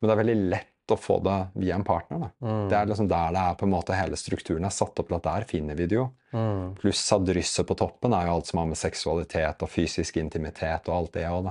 Men 0.00 0.08
det 0.08 0.14
er 0.14 0.20
veldig 0.22 0.36
lett 0.54 0.72
å 0.94 0.98
få 1.00 1.16
det 1.24 1.36
via 1.58 1.74
en 1.74 1.84
partner. 1.86 2.30
Mm. 2.44 2.68
Det 2.70 2.76
er 2.78 2.88
liksom 2.90 3.08
der 3.10 3.32
det 3.34 3.42
er 3.42 3.54
på 3.58 3.66
en 3.66 3.72
måte 3.72 3.96
hele 3.98 4.18
strukturen 4.20 4.66
er 4.68 4.74
satt 4.74 4.98
opp 5.02 5.08
til 5.10 5.16
at 5.18 5.24
der 5.26 5.46
finner 5.48 5.78
vi 5.78 5.86
det 5.90 5.96
jo. 5.98 6.04
Mm. 6.32 6.74
Pluss 6.78 7.02
at 7.16 7.24
drysset 7.26 7.66
på 7.68 7.76
toppen 7.78 8.14
er 8.14 8.28
jo 8.28 8.36
alt 8.36 8.50
som 8.50 8.60
har 8.62 8.68
med 8.70 8.78
seksualitet 8.80 9.64
og 9.66 9.72
fysisk 9.72 10.20
intimitet 10.22 10.90
og 10.90 10.94
alt 10.98 11.12
det 11.16 11.26
òg. 11.30 11.50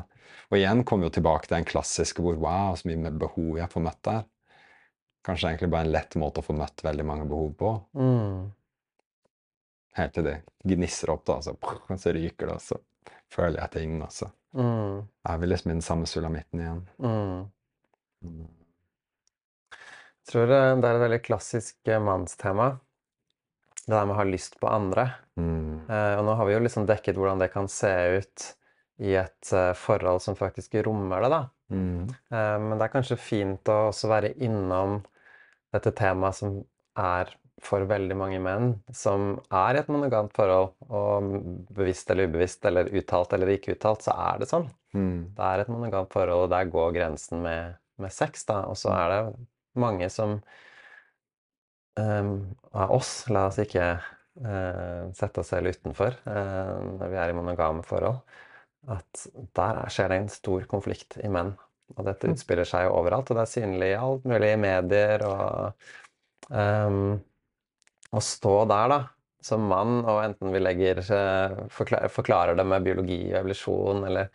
Og 0.51 0.57
igjen 0.59 0.83
kommer 0.87 1.09
vi 1.09 1.17
tilbake 1.17 1.47
til 1.49 1.57
den 1.57 1.67
klassiske 1.67 2.21
hvor 2.23 2.37
wow, 2.39 2.75
så 2.77 2.87
mye 2.87 3.01
med 3.07 3.19
behov 3.19 3.57
jeg 3.59 3.71
får 3.71 3.85
møtt 3.87 4.01
der. 4.07 4.23
Kanskje 5.25 5.49
egentlig 5.49 5.71
bare 5.73 5.87
en 5.87 5.95
lett 5.95 6.15
måte 6.21 6.43
å 6.43 6.45
få 6.45 6.53
møtt 6.53 6.83
veldig 6.85 7.05
mange 7.07 7.25
behov 7.29 7.55
på. 7.57 7.71
Mm. 7.97 8.51
Helt 9.95 10.13
til 10.13 10.27
det 10.27 10.35
gnisser 10.67 11.11
opp, 11.13 11.23
da, 11.25 11.39
så, 11.41 11.55
og 11.55 11.97
så 11.99 12.13
ryker 12.13 12.51
det, 12.51 12.57
og 12.59 12.61
så 12.61 12.79
føler 13.33 13.61
jeg 13.63 13.75
ting, 13.79 14.01
og 14.05 14.11
så 14.13 14.31
Mm. 14.55 15.01
er 15.27 15.37
vi 15.37 15.47
liksom 15.47 15.71
i 15.71 15.73
den 15.73 15.81
samme 15.83 16.05
sulamitten 16.07 16.59
igjen. 16.63 16.77
Mm. 17.03 18.45
Jeg 20.25 20.31
tror 20.31 20.51
eh, 20.55 20.71
det 20.81 20.89
er 20.89 20.97
et 20.97 21.03
veldig 21.03 21.21
klassisk 21.21 21.75
eh, 21.85 22.01
mannstema. 22.01 22.71
Det 23.85 23.93
der 23.93 24.07
med 24.09 24.15
å 24.15 24.17
ha 24.17 24.25
lyst 24.25 24.55
på 24.57 24.69
andre. 24.73 25.03
Mm. 25.37 25.85
Eh, 25.85 26.13
og 26.17 26.23
nå 26.25 26.33
har 26.39 26.47
vi 26.49 26.55
jo 26.55 26.61
liksom 26.65 26.87
dekket 26.89 27.19
hvordan 27.19 27.43
det 27.43 27.51
kan 27.53 27.69
se 27.69 27.91
ut 28.17 28.45
i 29.05 29.13
et 29.19 29.51
forhold 29.77 30.23
som 30.23 30.37
faktisk 30.39 30.77
rommer 30.87 31.21
det, 31.21 31.29
da. 31.29 31.41
Mm. 31.75 32.05
Men 32.31 32.75
det 32.77 32.85
er 32.85 32.91
kanskje 32.93 33.17
fint 33.19 33.67
å 33.67 33.89
også 33.89 34.07
være 34.07 34.29
innom 34.45 35.01
dette 35.75 35.91
temaet 35.97 36.37
som 36.37 36.53
er 36.95 37.33
for 37.65 37.83
veldig 37.89 38.15
mange 38.15 38.39
menn, 38.39 38.69
som 38.95 39.33
er 39.51 39.75
i 39.75 39.81
et 39.81 39.89
monogamt 39.91 40.31
forhold, 40.37 40.71
og 40.87 41.27
bevisst 41.75 42.13
eller 42.13 42.29
ubevisst, 42.29 42.63
eller 42.69 42.87
uttalt 42.95 43.35
eller 43.35 43.51
ikke 43.51 43.75
uttalt, 43.75 44.07
så 44.07 44.15
er 44.29 44.39
det 44.39 44.47
sånn. 44.53 44.69
Mm. 44.95 45.19
Det 45.35 45.49
er 45.49 45.65
et 45.65 45.73
monogamt 45.73 46.15
forhold, 46.15 46.45
og 46.47 46.55
der 46.55 46.71
går 46.71 46.95
grensen 46.95 47.43
med, 47.43 47.75
med 47.99 48.15
sex, 48.15 48.47
da. 48.47 48.61
Og 48.71 48.79
så 48.79 48.95
er 48.95 49.11
det 49.11 49.21
mange 49.79 50.09
som 50.13 50.37
um, 51.99 52.31
Av 52.73 52.91
oss, 52.95 53.11
la 53.31 53.47
oss 53.49 53.59
ikke 53.63 53.85
uh, 53.97 55.11
sette 55.15 55.41
oss 55.43 55.51
selv 55.53 55.71
utenfor 55.75 56.17
uh, 56.27 56.79
når 56.99 57.13
vi 57.13 57.19
er 57.21 57.31
i 57.31 57.37
monogame 57.37 57.85
forhold, 57.87 58.19
at 58.91 59.27
der 59.57 59.81
er- 59.83 59.93
skjer 59.93 60.11
det 60.11 60.19
en 60.23 60.31
stor 60.33 60.65
konflikt 60.69 61.17
i 61.23 61.31
menn. 61.31 61.53
Og 61.95 62.05
dette 62.07 62.29
utspiller 62.31 62.65
seg 62.65 62.87
jo 62.87 62.95
overalt, 62.97 63.29
og 63.29 63.37
det 63.37 63.43
er 63.45 63.51
synlig 63.53 63.91
i 63.93 63.99
alt 63.99 64.25
mulig 64.25 64.51
i 64.55 64.61
medier 64.61 65.21
og 65.27 65.87
um, 66.49 67.19
Å 68.15 68.21
stå 68.23 68.53
der, 68.69 68.87
da, 68.93 68.99
som 69.43 69.65
mann, 69.69 69.97
og 70.07 70.21
enten 70.23 70.53
vi 70.53 70.59
legger 70.61 71.01
eh, 71.03 71.55
forklarer 72.15 72.55
det 72.55 72.63
med 72.69 72.85
biologi 72.85 73.17
og 73.33 73.39
evolusjon, 73.41 74.05
eller 74.07 74.29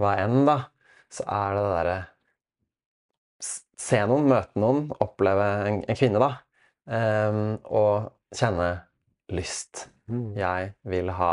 hva 0.00 0.14
enn, 0.22 0.38
da, 0.48 0.54
så 1.12 1.26
er 1.28 1.56
det 1.58 1.64
det 1.66 1.74
derre 1.74 1.96
Se 3.78 4.00
noen, 4.10 4.26
møte 4.30 4.58
noen, 4.58 4.88
oppleve 5.04 5.44
en, 5.68 5.80
en 5.86 5.98
kvinne, 5.98 6.18
da, 6.18 6.32
um, 6.90 7.42
og 7.70 8.08
kjenne 8.34 8.70
lyst. 9.32 9.86
Mm. 10.10 10.32
Jeg 10.38 10.74
vil 10.88 11.10
ha, 11.18 11.32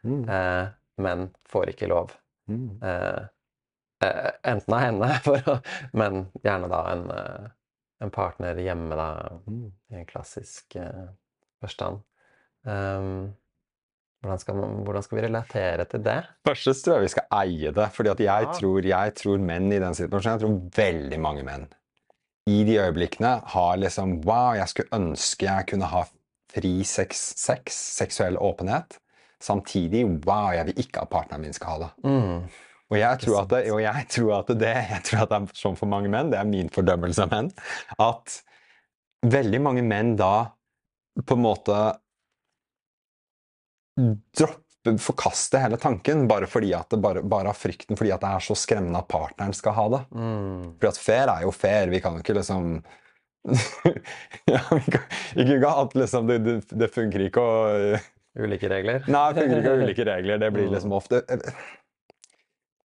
Mm. 0.00 0.22
uh, 0.24 0.68
men 0.96 1.26
får 1.52 1.74
ikke 1.74 1.88
lov. 1.90 2.14
Mm. 2.48 2.78
Uh, 2.80 3.26
uh, 4.00 4.30
enten 4.48 4.72
av 4.72 4.80
henne, 4.80 5.08
for 5.26 5.44
å, 5.52 5.58
men 5.92 6.22
gjerne 6.44 6.70
da 6.72 6.78
en, 6.94 7.02
en 8.00 8.14
partner 8.14 8.56
hjemme, 8.64 8.96
da, 8.96 9.08
Mm. 9.44 9.66
i 9.92 9.98
en 10.00 10.06
klassisk 10.08 10.78
forstand. 11.60 12.00
Um, 12.64 13.34
hvordan, 14.22 14.40
skal 14.40 14.56
man, 14.56 14.78
hvordan 14.86 15.04
skal 15.04 15.18
vi 15.18 15.26
relatere 15.26 15.84
til 15.88 16.02
det? 16.04 16.16
Først 16.48 16.84
tror 16.84 16.96
jeg 16.98 17.06
vi 17.10 17.12
skal 17.18 17.28
eie 17.42 17.74
det. 17.76 17.86
fordi 17.92 18.24
jeg, 18.24 18.48
Ja. 18.48 18.52
tror, 18.56 18.80
jeg 18.94 19.14
tror 19.20 19.38
menn 19.40 19.68
i 19.72 19.78
den 19.80 19.94
situasjonen 19.96 20.38
Jeg 20.38 20.42
tror 20.46 20.58
veldig 20.80 21.20
mange 21.20 21.44
menn 21.44 21.68
i 22.48 22.62
de 22.64 22.78
øyeblikkene 22.80 23.34
har 23.52 23.76
liksom 23.76 24.20
Wow, 24.24 24.54
jeg 24.56 24.68
skulle 24.68 24.96
ønske 24.96 25.46
jeg 25.46 25.66
kunne 25.70 25.90
ha 25.90 26.06
fri 26.50 26.72
sex, 26.84 27.34
sex 27.38 27.76
seksuell 28.00 28.38
åpenhet. 28.40 28.98
Samtidig 29.40 30.04
Wow, 30.26 30.50
jeg 30.56 30.66
vil 30.70 30.82
ikke 30.82 31.04
at 31.04 31.12
partneren 31.12 31.44
min 31.44 31.56
skal 31.56 31.74
ha 31.74 31.78
det. 31.84 31.90
Mm. 32.04 32.48
Og 32.90 32.98
jeg 32.98 33.20
tror 33.22 33.42
at 33.42 33.50
det, 33.52 33.60
og 33.70 33.82
jeg 33.82 34.06
tror 34.10 34.32
at 34.40 34.48
det, 34.60 34.76
jeg 34.90 35.02
tror 35.06 35.20
at 35.22 35.30
det 35.30 35.38
er 35.38 35.60
sånn 35.60 35.76
for 35.78 35.90
mange 35.90 36.10
menn, 36.10 36.32
det 36.32 36.40
er 36.40 36.48
min 36.48 36.72
fordømmelse 36.74 37.22
av 37.22 37.30
menn, 37.30 37.50
at 38.02 38.40
veldig 39.30 39.60
mange 39.62 39.84
menn 39.86 40.16
da 40.18 40.50
på 41.22 41.36
en 41.36 41.44
måte 41.44 41.76
dropper, 44.34 44.66
forkaster 45.00 45.60
hele 45.66 45.76
tanken, 45.76 46.26
bare 46.30 46.46
fordi 46.48 46.70
at 46.76 46.88
det 46.90 47.00
bare, 47.04 47.20
bare 47.22 47.52
av 47.52 47.58
frykten 47.58 47.98
fordi 47.98 48.12
at 48.14 48.22
det 48.22 48.30
er 48.30 48.44
så 48.46 48.56
skremmende 48.56 49.02
at 49.02 49.08
partneren 49.12 49.52
skal 49.56 49.76
ha 49.76 49.88
det. 49.92 50.00
Mm. 50.16 50.62
For 50.80 50.88
at 50.88 51.00
fair 51.00 51.32
er 51.34 51.44
jo 51.44 51.52
fair, 51.52 51.90
vi 51.92 52.00
kan 52.00 52.16
jo 52.16 52.24
ikke 52.24 52.38
liksom 52.38 52.70
ja, 54.50 54.60
ikke 55.40 55.68
at 55.72 55.94
liksom 55.96 56.26
det, 56.28 56.38
det, 56.44 56.56
det 56.76 56.90
funker 56.92 57.22
ikke 57.28 57.40
å 57.44 57.60
Ulike 58.40 58.68
regler? 58.70 59.02
Nei, 59.10 59.24
det 59.34 59.42
funker 59.42 59.58
ikke 59.58 59.70
å 59.72 59.78
ulike 59.80 60.04
regler. 60.06 60.38
Det 60.38 60.50
blir 60.54 60.68
Mm. 60.68 60.74
liksom 60.76 60.92
ofte 60.94 61.18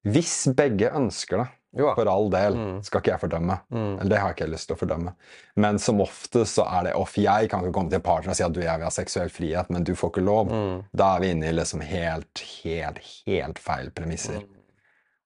Hvis 0.04 0.34
begge 0.58 0.90
ønsker 0.98 1.44
det, 1.44 1.48
Jo 1.78 1.94
for 1.96 2.06
all 2.12 2.30
del, 2.30 2.56
Mm. 2.58 2.82
skal 2.84 3.00
ikke 3.00 3.12
jeg 3.14 3.22
fordømme. 3.22 3.56
Mm. 3.72 4.00
Eller 4.00 4.10
det 4.10 4.18
har 4.20 4.28
jeg 4.34 4.36
ikke 4.38 4.52
lyst 4.52 4.68
til 4.68 4.76
å 4.76 4.80
fordømme. 4.82 5.14
Men 5.56 5.80
som 5.80 6.02
ofte 6.04 6.42
så 6.46 6.66
er 6.68 6.84
det 6.90 6.94
off. 7.00 7.14
Jeg 7.18 7.50
kan 7.50 7.62
ikke 7.64 7.74
komme 7.78 7.90
til 7.90 7.96
en 8.02 8.04
partner 8.04 8.34
og 8.34 8.36
si 8.36 8.44
at 8.44 8.52
du, 8.54 8.60
jeg 8.62 8.78
vil 8.82 8.84
ha 8.90 8.92
seksuell 8.92 9.30
frihet, 9.32 9.70
men 9.72 9.84
du 9.88 9.94
får 9.96 10.12
ikke 10.12 10.26
lov. 10.26 10.52
Mm. 10.52 10.82
Da 10.94 11.16
er 11.16 11.20
vi 11.24 11.30
inne 11.32 11.48
i 11.48 11.54
liksom 11.56 11.82
helt, 11.88 12.44
helt, 12.64 13.00
helt 13.26 13.60
feil 13.60 13.90
premisser. 13.96 14.42
Mm. 14.44 14.58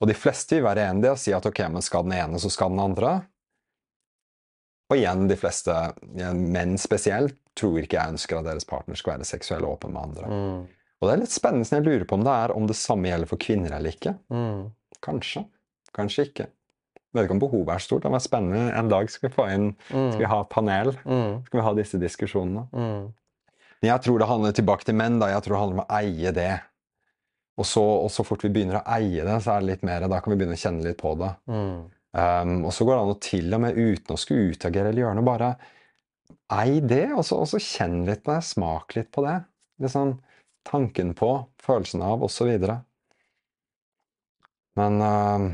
Og 0.02 0.08
de 0.12 0.14
fleste 0.14 0.56
vil 0.60 0.68
være 0.68 0.86
enige 0.92 1.12
og 1.16 1.18
si 1.18 1.34
at 1.34 1.46
ok, 1.50 1.64
men 1.72 1.82
skal 1.82 2.04
den 2.04 2.14
ene, 2.14 2.38
så 2.40 2.52
skal 2.54 2.70
den 2.70 2.80
andre. 2.84 3.16
Og 4.92 4.98
igjen, 5.00 5.26
de 5.32 5.36
fleste, 5.40 5.74
menn 6.38 6.78
spesielt, 6.78 7.40
tror 7.58 7.80
ikke 7.82 7.98
jeg 7.98 8.14
ønsker 8.14 8.38
at 8.38 8.46
deres 8.52 8.68
partner 8.70 8.96
skal 9.00 9.16
være 9.16 9.26
seksuell 9.26 9.66
åpen 9.66 9.94
med 9.96 10.12
andre. 10.12 10.30
Mm. 10.30 10.68
Og 11.02 11.08
det 11.10 11.14
er 11.16 11.22
litt 11.24 11.34
spennende, 11.34 11.66
så 11.66 11.80
jeg 11.80 11.86
lurer 11.88 12.06
på 12.06 12.20
om 12.20 12.24
det 12.28 12.34
er 12.38 12.54
om 12.54 12.68
det 12.70 12.76
samme 12.78 13.10
gjelder 13.10 13.30
for 13.32 13.42
kvinner 13.42 13.74
eller 13.80 13.96
ikke. 13.96 14.14
Kanskje. 15.02 15.46
Kanskje 15.96 16.26
ikke. 16.30 16.46
Jeg 16.50 17.16
vet 17.22 17.26
ikke 17.30 17.36
om 17.38 17.44
behovet 17.46 17.74
er 17.78 17.84
stort. 17.86 18.04
Det 18.04 18.12
var 18.12 18.20
spennende. 18.24 18.64
En 18.76 18.90
dag 18.92 19.10
skal 19.10 19.30
vi 19.30 19.36
få 19.36 19.46
inn 19.54 19.70
Skal 19.88 20.20
vi 20.20 20.26
Mm. 20.26 20.32
ha 20.34 20.44
panel. 20.52 20.90
Mm. 21.06 21.46
Skal 21.46 21.60
vi 21.60 21.64
ha 21.66 21.74
disse 21.78 22.00
diskusjonene. 22.02 22.66
Mm. 22.74 23.14
Men 23.82 23.90
jeg 23.92 24.02
tror 24.04 24.20
det 24.20 24.28
handler 24.28 24.52
tilbake 24.52 24.84
til 24.86 24.96
menn. 24.96 25.20
da, 25.20 25.28
Jeg 25.32 25.44
tror 25.44 25.56
det 25.56 25.62
handler 25.62 25.80
om 25.80 25.86
å 25.86 25.96
eie 26.02 26.32
det. 26.36 26.62
Og 27.58 27.64
så, 27.66 27.80
og 27.82 28.10
så 28.12 28.26
fort 28.28 28.42
vi 28.44 28.50
begynner 28.52 28.82
å 28.82 28.88
eie 28.98 29.24
det, 29.24 29.38
så 29.44 29.54
er 29.56 29.62
det 29.62 29.70
litt 29.70 29.84
mer, 29.88 30.04
da 30.12 30.20
kan 30.20 30.34
vi 30.34 30.38
begynne 30.42 30.58
å 30.58 30.60
kjenne 30.60 30.84
litt 30.84 30.98
på 31.00 31.14
det. 31.18 31.30
Mm. 31.48 31.86
Um, 32.16 32.66
og 32.66 32.74
så 32.76 32.84
går 32.84 32.96
det 32.98 33.02
an 33.06 33.14
å 33.16 33.20
til 33.24 33.54
og 33.56 33.62
med 33.64 33.78
uten 33.78 34.16
å 34.16 34.20
skulle 34.20 34.52
utagere 34.52 34.90
eller 34.92 35.02
gjøre 35.06 35.16
noe, 35.16 35.24
bare 35.24 35.56
ei 36.52 36.80
det, 36.82 37.14
og 37.16 37.24
så, 37.24 37.40
og 37.40 37.48
så 37.48 37.60
kjenn 37.64 38.06
litt 38.06 38.24
på 38.26 38.34
det, 38.36 38.44
smak 38.44 38.96
litt 38.96 39.12
på 39.16 39.24
det. 39.24 39.38
Liksom 39.80 40.18
tanken 40.68 41.14
på, 41.16 41.32
følelsen 41.64 42.04
av, 42.04 42.24
osv. 42.28 42.52
Men 44.76 45.00
um, 45.02 45.48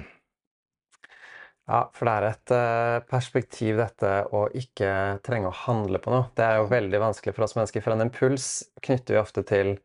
Ja, 1.70 1.84
for 1.94 2.10
det 2.10 2.14
er 2.18 2.26
et 2.32 2.52
eh, 2.56 2.98
perspektiv 3.12 3.78
dette 3.80 4.10
å 4.34 4.48
ikke 4.58 5.20
trenge 5.24 5.52
å 5.52 5.60
handle 5.68 6.02
på 6.04 6.12
noe. 6.12 6.26
Det 6.36 6.44
er 6.44 6.58
jo 6.60 6.70
veldig 6.72 7.00
vanskelig 7.04 7.36
for 7.38 7.46
oss 7.46 7.56
mennesker, 7.56 7.84
for 7.86 7.96
en 7.96 8.08
impuls 8.08 8.48
knytter 8.84 9.16
vi 9.16 9.22
ofte 9.22 9.46
til 9.48 9.76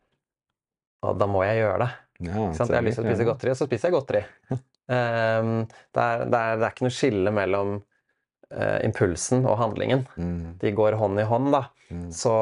og 1.07 1.19
da 1.21 1.29
må 1.31 1.43
jeg 1.47 1.61
gjøre 1.61 1.83
det. 1.85 1.91
Ja? 2.27 2.33
Jeg 2.33 2.79
har 2.79 2.87
lyst 2.87 2.99
til 2.99 3.05
å 3.07 3.11
spise 3.11 3.27
godteri, 3.29 3.53
og 3.53 3.59
så 3.59 3.69
spiser 3.69 3.91
jeg 3.91 3.97
godteri. 3.97 4.23
um, 4.51 5.53
det, 5.95 6.07
er, 6.07 6.25
det, 6.25 6.41
er, 6.41 6.57
det 6.57 6.65
er 6.65 6.73
ikke 6.73 6.87
noe 6.87 6.97
skille 6.97 7.33
mellom 7.37 7.75
uh, 7.77 8.79
impulsen 8.87 9.45
og 9.47 9.59
handlingen. 9.61 10.07
Mm, 10.17 10.57
De 10.63 10.73
går 10.77 10.97
hånd 11.01 11.21
i 11.23 11.27
hånd, 11.29 11.53
da. 11.55 11.67
mm, 11.91 12.09
Så 12.17 12.33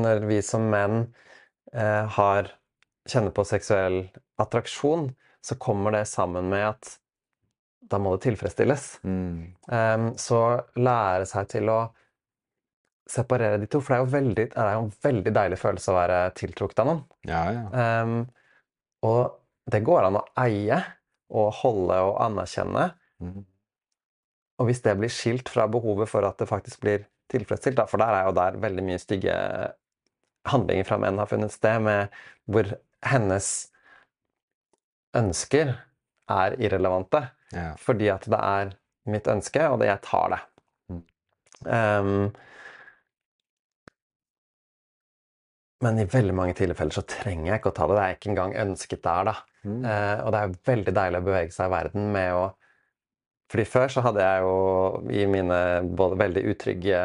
når 0.00 0.24
vi 0.30 0.40
som 0.46 0.66
menn 0.72 1.02
uh, 1.76 2.06
har 2.16 2.50
kjenner 3.10 3.34
på 3.36 3.44
seksuell 3.48 4.02
attraksjon, 4.40 5.10
så 5.44 5.56
kommer 5.60 5.94
det 5.96 6.06
sammen 6.10 6.50
med 6.52 6.66
at 6.72 6.96
da 7.90 7.98
må 8.02 8.14
det 8.16 8.24
tilfredsstilles. 8.28 8.84
mm, 9.04 9.38
Um, 9.70 10.06
så 10.18 10.40
lære 10.78 11.26
seg 11.30 11.48
til 11.52 11.68
å 11.70 11.80
separere 13.10 13.58
de 13.58 13.66
to, 13.70 13.80
for 13.82 13.94
det 13.94 13.98
er 13.98 14.04
jo 14.04 14.12
veldig, 14.14 14.46
det 14.54 14.62
er 14.64 14.74
jo 14.76 14.82
en 14.86 14.92
veldig 15.02 15.32
deilig 15.34 15.58
følelse 15.58 15.90
å 15.92 15.96
være 15.98 16.18
tiltrukket 16.38 16.82
av 16.82 16.88
noen. 16.90 17.02
ja, 17.26 17.42
ja. 17.56 18.02
Um, 18.02 18.20
og 19.06 19.38
det 19.70 19.80
går 19.86 20.06
an 20.08 20.18
å 20.20 20.26
eie 20.42 20.76
og 21.30 21.52
holde 21.62 21.96
og 22.10 22.18
anerkjenne. 22.22 22.90
Mm, 23.22 23.44
Og 24.60 24.66
hvis 24.68 24.82
det 24.84 24.96
blir 24.98 25.08
skilt 25.12 25.48
fra 25.48 25.64
behovet 25.70 26.10
for 26.10 26.26
at 26.26 26.36
det 26.42 26.48
faktisk 26.50 26.82
blir 26.82 27.06
tilfredsstilt, 27.32 27.78
da, 27.78 27.86
for 27.88 28.02
der 28.02 28.12
er 28.18 28.26
jo 28.26 28.34
der 28.36 28.58
veldig 28.60 28.84
mye 28.84 28.98
stygge 29.00 29.34
handlinger 30.50 30.84
fra 30.88 30.98
menn 31.00 31.20
har 31.20 31.30
funnet 31.30 31.54
sted, 31.54 31.80
med 31.86 32.10
hvor 32.50 32.68
hennes 33.06 33.50
ønsker 35.16 35.72
er 36.30 36.56
irrelevante. 36.60 37.22
Ja. 37.54 37.72
Fordi 37.80 38.10
at 38.12 38.28
det 38.30 38.38
er 38.38 38.72
mitt 39.10 39.26
ønske, 39.30 39.64
og 39.72 39.80
det 39.82 39.90
jeg 39.90 40.02
tar 40.06 40.32
det. 40.34 40.40
Mm. 40.90 41.02
Ehm, 41.76 42.30
men 45.80 45.98
i 45.98 46.08
veldig 46.12 46.36
mange 46.36 46.56
tilfeller 46.58 46.94
så 46.94 47.04
trenger 47.08 47.48
jeg 47.48 47.62
ikke 47.62 47.72
å 47.72 47.76
ta 47.76 47.88
det. 47.88 47.96
Det 47.96 48.04
er 48.04 48.16
ikke 48.16 48.32
engang 48.34 48.56
ønsket 48.66 49.04
der, 49.06 49.30
da. 49.32 49.36
Mm, 49.60 49.82
Uh, 49.84 50.16
og 50.24 50.30
det 50.32 50.38
er 50.40 50.52
veldig 50.70 50.92
deilig 50.96 51.18
å 51.20 51.24
bevege 51.26 51.52
seg 51.52 51.66
i 51.68 51.72
verden 51.74 52.06
med 52.14 52.30
å 52.32 52.44
Fordi 53.52 53.64
før 53.68 53.90
så 53.92 54.00
hadde 54.06 54.22
jeg 54.24 54.44
jo 54.46 54.54
i 55.10 55.24
mine 55.28 55.56
både 55.98 56.16
veldig 56.16 56.42
utrygge 56.52 57.00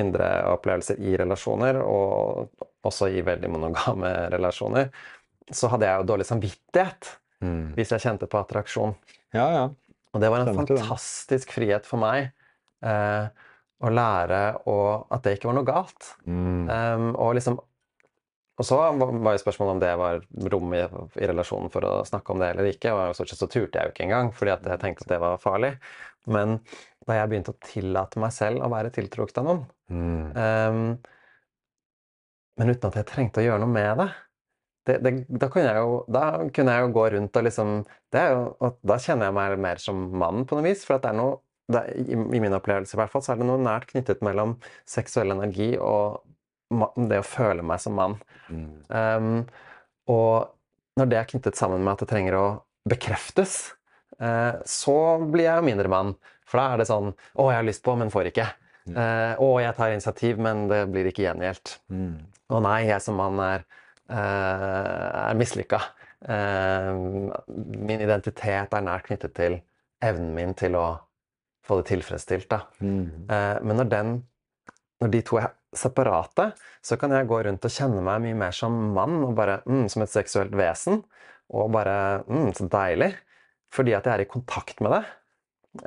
indre 0.00 0.28
opplevelser 0.48 0.98
i 1.04 1.12
relasjoner, 1.20 1.76
og 1.84 2.64
også 2.88 3.10
i 3.12 3.20
veldig 3.24 3.50
monogame 3.52 4.12
relasjoner, 4.32 4.88
så 5.52 5.68
hadde 5.72 5.90
jeg 5.90 6.00
jo 6.00 6.08
dårlig 6.08 6.26
samvittighet 6.30 7.10
mm. 7.44 7.76
hvis 7.76 7.92
jeg 7.94 8.04
kjente 8.06 8.30
på 8.32 8.40
attraksjon. 8.40 8.96
Ja, 9.34 9.46
ja. 9.54 9.64
Og 10.14 10.22
det 10.22 10.30
var 10.32 10.42
en 10.42 10.48
Stemmer 10.48 10.70
fantastisk 10.70 11.52
frihet 11.56 11.88
for 11.88 12.00
meg 12.00 12.30
eh, 12.86 13.26
å 13.76 13.92
lære 13.92 14.42
å, 14.70 14.76
at 15.12 15.26
det 15.26 15.36
ikke 15.36 15.50
var 15.50 15.58
noe 15.58 15.68
galt. 15.68 16.12
Mm, 16.24 16.54
Um, 16.66 17.10
og 17.14 17.34
liksom 17.36 17.60
og 18.56 18.64
så 18.64 18.78
var 18.96 19.34
jo 19.36 19.40
spørsmålet 19.42 19.74
om 19.74 19.80
det 19.82 19.90
var 20.00 20.22
rom 20.52 20.70
i, 20.72 20.78
i 21.20 21.26
relasjonen 21.28 21.68
for 21.72 21.84
å 21.84 21.96
snakke 22.08 22.32
om 22.32 22.40
det 22.40 22.54
eller 22.54 22.70
ikke. 22.70 22.94
Og 22.96 23.16
stort 23.18 23.28
sett 23.28 23.42
så 23.42 23.48
turte 23.52 23.76
jeg 23.76 23.90
jo 23.90 23.92
ikke 23.92 24.06
engang, 24.06 24.30
fordi 24.32 24.54
jeg 24.54 24.80
tenkte 24.80 25.04
at 25.04 25.12
det 25.12 25.18
var 25.20 25.42
farlig. 25.42 25.74
Men 26.32 26.56
da 27.06 27.18
jeg 27.18 27.30
begynte 27.30 27.52
å 27.52 27.60
tillate 27.60 28.22
meg 28.22 28.32
selv 28.32 28.64
å 28.64 28.70
være 28.72 28.94
tiltrukket 28.96 29.42
av 29.42 29.48
noen, 29.50 29.60
mm, 29.92 30.24
um, 30.40 30.80
men 32.56 32.72
uten 32.72 32.88
at 32.88 32.96
jeg 32.96 33.08
trengte 33.10 33.42
å 33.42 33.44
gjøre 33.44 33.60
noe 33.60 33.74
med 33.76 34.00
det, 34.00 34.08
det, 34.86 34.98
det 35.04 35.12
da, 35.28 35.48
kunne 35.52 35.66
jeg 35.72 35.82
jo, 35.82 35.96
da 36.12 36.24
kunne 36.54 36.74
jeg 36.76 36.84
jo 36.84 36.92
gå 36.94 37.04
rundt 37.16 37.38
og 37.38 37.46
liksom 37.46 37.72
det 38.14 38.22
jo, 38.32 38.42
og 38.62 38.78
Da 38.86 38.96
kjenner 39.02 39.28
jeg 39.28 39.36
meg 39.36 39.56
mer 39.64 39.82
som 39.82 40.04
mann 40.22 40.44
på 40.46 40.58
noe 40.58 40.66
vis. 40.68 40.84
For 40.86 40.96
at 40.96 41.04
det 41.06 41.12
er 41.12 41.18
noe 41.18 41.38
det, 41.72 41.80
er- 41.82 42.02
i, 42.06 42.18
I 42.38 42.42
min 42.42 42.54
opplevelse 42.54 42.94
i 42.94 43.00
hvert 43.00 43.12
fall, 43.12 43.24
så 43.26 43.34
er 43.34 43.40
det 43.40 43.48
noe 43.48 43.62
nært 43.62 43.88
knyttet 43.90 44.22
mellom 44.24 44.56
seksuell 44.86 45.34
energi 45.34 45.72
og 45.82 46.22
det 47.10 47.20
å 47.22 47.26
føle 47.26 47.62
meg 47.66 47.82
som 47.82 47.94
mann. 47.98 48.18
mm. 48.50 48.68
Um, 48.90 49.32
og 50.10 50.52
når 50.98 51.08
det 51.10 51.18
er 51.18 51.28
knyttet 51.30 51.58
sammen 51.58 51.82
med 51.82 51.92
at 51.96 52.04
det 52.04 52.08
trenger 52.10 52.36
å 52.38 52.46
bekreftes, 52.88 53.56
uh, 54.22 54.62
så 54.66 54.96
blir 55.26 55.48
jeg 55.48 55.58
jo 55.60 55.66
mindre 55.66 55.90
mann. 55.90 56.14
For 56.46 56.62
da 56.62 56.68
er 56.72 56.80
det 56.82 56.86
sånn 56.86 57.10
Å, 57.10 57.48
jeg 57.50 57.58
har 57.58 57.66
lyst 57.66 57.82
på, 57.86 57.94
men 57.98 58.12
får 58.14 58.30
ikke. 58.30 58.46
Eh, 58.86 59.32
å, 59.42 59.48
jeg 59.58 59.74
tar 59.74 59.90
initiativ, 59.90 60.38
men 60.38 60.66
det 60.70 60.84
blir 60.92 61.08
ikke 61.10 61.24
gjengjeldt. 61.24 61.72
Mm. 61.90 62.20
Å 62.54 62.60
nei, 62.62 62.76
jeg 62.86 63.02
som 63.02 63.18
mann 63.18 63.40
er, 63.42 63.64
er 64.12 65.36
mislykka. 65.38 65.80
Eh, 66.26 66.90
min 67.56 68.00
identitet 68.02 68.72
er 68.74 68.86
nært 68.86 69.08
knyttet 69.08 69.34
til 69.36 69.58
evnen 70.04 70.32
min 70.36 70.54
til 70.58 70.76
å 70.78 70.86
få 71.66 71.80
det 71.80 71.88
tilfredsstilt. 71.90 72.54
Mm. 72.80 73.26
Eh, 73.30 73.58
men 73.66 73.80
når, 73.80 73.90
den, 73.90 74.14
når 75.02 75.12
de 75.14 75.22
to 75.26 75.40
er 75.42 75.52
separate, 75.76 76.50
så 76.84 76.98
kan 77.00 77.12
jeg 77.12 77.28
gå 77.28 77.42
rundt 77.46 77.66
og 77.66 77.74
kjenne 77.74 78.04
meg 78.06 78.22
mye 78.24 78.40
mer 78.46 78.54
som 78.56 78.76
mann, 78.96 79.18
og 79.26 79.34
bare, 79.38 79.60
mm, 79.66 79.86
som 79.92 80.04
et 80.04 80.12
seksuelt 80.12 80.54
vesen. 80.56 81.02
Og 81.54 81.70
bare 81.74 82.24
mm, 82.26 82.50
Så 82.58 82.66
deilig. 82.70 83.12
Fordi 83.74 83.92
at 83.96 84.06
jeg 84.06 84.14
er 84.14 84.22
i 84.24 84.30
kontakt 84.30 84.80
med 84.80 84.94
det, 84.94 85.04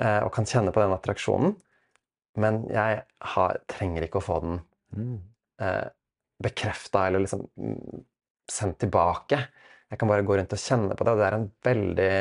eh, 0.03 0.19
og 0.23 0.33
kan 0.35 0.47
kjenne 0.47 0.73
på 0.75 0.83
den 0.83 0.93
attraksjonen. 0.93 1.55
Men 2.39 2.65
jeg 2.71 3.01
har, 3.33 3.61
trenger 3.71 4.05
ikke 4.05 4.21
å 4.21 4.27
få 4.27 4.41
den 4.43 4.59
Mm. 4.89 5.19
eh, 5.61 5.89
bekrefta 6.41 7.07
eller 7.07 7.19
liksom 7.21 7.43
mm, 7.57 7.99
sendt 8.51 8.79
tilbake. 8.83 9.39
Jeg 9.89 9.99
kan 9.99 10.09
bare 10.11 10.25
gå 10.25 10.37
rundt 10.37 10.53
og 10.53 10.61
kjenne 10.61 10.95
på 10.97 11.05
det, 11.05 11.13
og 11.13 11.19
det 11.21 11.27
er 11.27 11.37
en 11.37 11.51
veldig, 11.65 12.15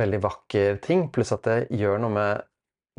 veldig 0.00 0.20
vakker 0.24 0.80
ting. 0.82 1.08
Pluss 1.14 1.32
at 1.36 1.42
det 1.46 1.58
gjør 1.70 2.00
noe 2.02 2.14
med 2.14 2.46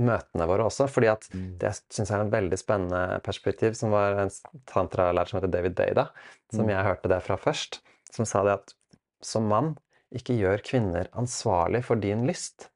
møtene 0.01 0.47
våre 0.47 0.65
også. 0.65 0.87
fordi 0.89 1.07
at 1.11 1.27
Mm. 1.33 1.57
det 1.59 1.71
syns 1.91 2.09
jeg 2.09 2.17
er 2.17 2.21
en 2.23 2.31
veldig 2.31 2.57
spennende 2.57 3.21
perspektiv, 3.21 3.75
som 3.75 3.91
var 3.91 4.13
en 4.17 4.29
tantralærer 4.65 5.27
som 5.27 5.39
heter 5.39 5.51
David 5.51 5.75
Dada, 5.75 6.09
som 6.51 6.65
Mm. 6.65 6.69
jeg 6.69 6.85
hørte 6.85 7.09
det 7.09 7.21
fra 7.23 7.35
først, 7.37 7.81
som 8.11 8.25
sa 8.25 8.43
det 8.43 8.53
at 8.53 8.73
som 9.21 9.47
mann, 9.47 9.77
ikke 10.13 10.35
gjør 10.39 10.63
kvinner 10.63 11.07
ansvarlig 11.13 11.83
for 11.83 11.95
din 11.95 12.25
lyst. 12.27 12.69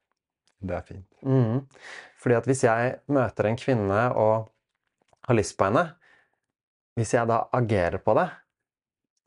Det 0.61 0.75
er 0.75 0.81
fint. 0.81 1.05
Mm. 1.23 1.65
Fordi 2.17 2.35
at 2.35 2.45
hvis 2.45 2.61
jeg 2.63 2.99
møter 3.09 3.45
en 3.45 3.57
kvinne 3.57 4.15
og 4.15 4.49
har 5.27 5.35
lyst 5.35 5.57
på 5.57 5.65
henne, 5.65 5.93
hvis 6.97 7.11
jeg 7.13 7.27
da 7.27 7.47
agerer 7.53 7.97
på 7.97 8.13
det, 8.15 8.29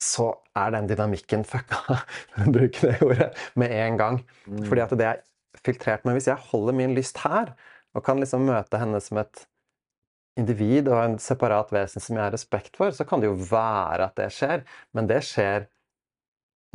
så 0.03 0.31
er 0.59 0.75
den 0.75 0.89
dynamikken 0.91 1.45
fucka, 1.47 1.99
for 2.33 2.47
å 2.47 2.55
bruke 2.55 2.91
det 2.91 2.99
ordet, 3.05 3.31
med 3.59 3.75
en 3.75 4.01
gang. 4.01 4.21
Mm. 4.47 4.65
Fordi 4.69 4.85
at 4.85 4.97
det 4.99 5.09
er 5.09 5.23
filtrert. 5.59 6.05
Men 6.07 6.19
hvis 6.19 6.31
jeg 6.31 6.49
holder 6.51 6.77
min 6.79 6.95
lyst 6.97 7.23
her, 7.25 7.55
og 7.97 8.05
kan 8.07 8.21
liksom 8.23 8.47
møte 8.47 8.79
henne 8.79 9.01
som 9.03 9.19
et 9.23 9.47
individ 10.39 10.87
og 10.93 11.01
en 11.01 11.17
separat 11.23 11.73
vesen 11.75 12.03
som 12.03 12.15
jeg 12.15 12.23
har 12.23 12.35
respekt 12.35 12.79
for, 12.79 12.95
så 12.95 13.07
kan 13.09 13.23
det 13.23 13.31
jo 13.31 13.39
være 13.49 14.07
at 14.07 14.21
det 14.21 14.29
skjer. 14.35 14.63
Men 14.95 15.11
det 15.11 15.23
skjer 15.27 15.67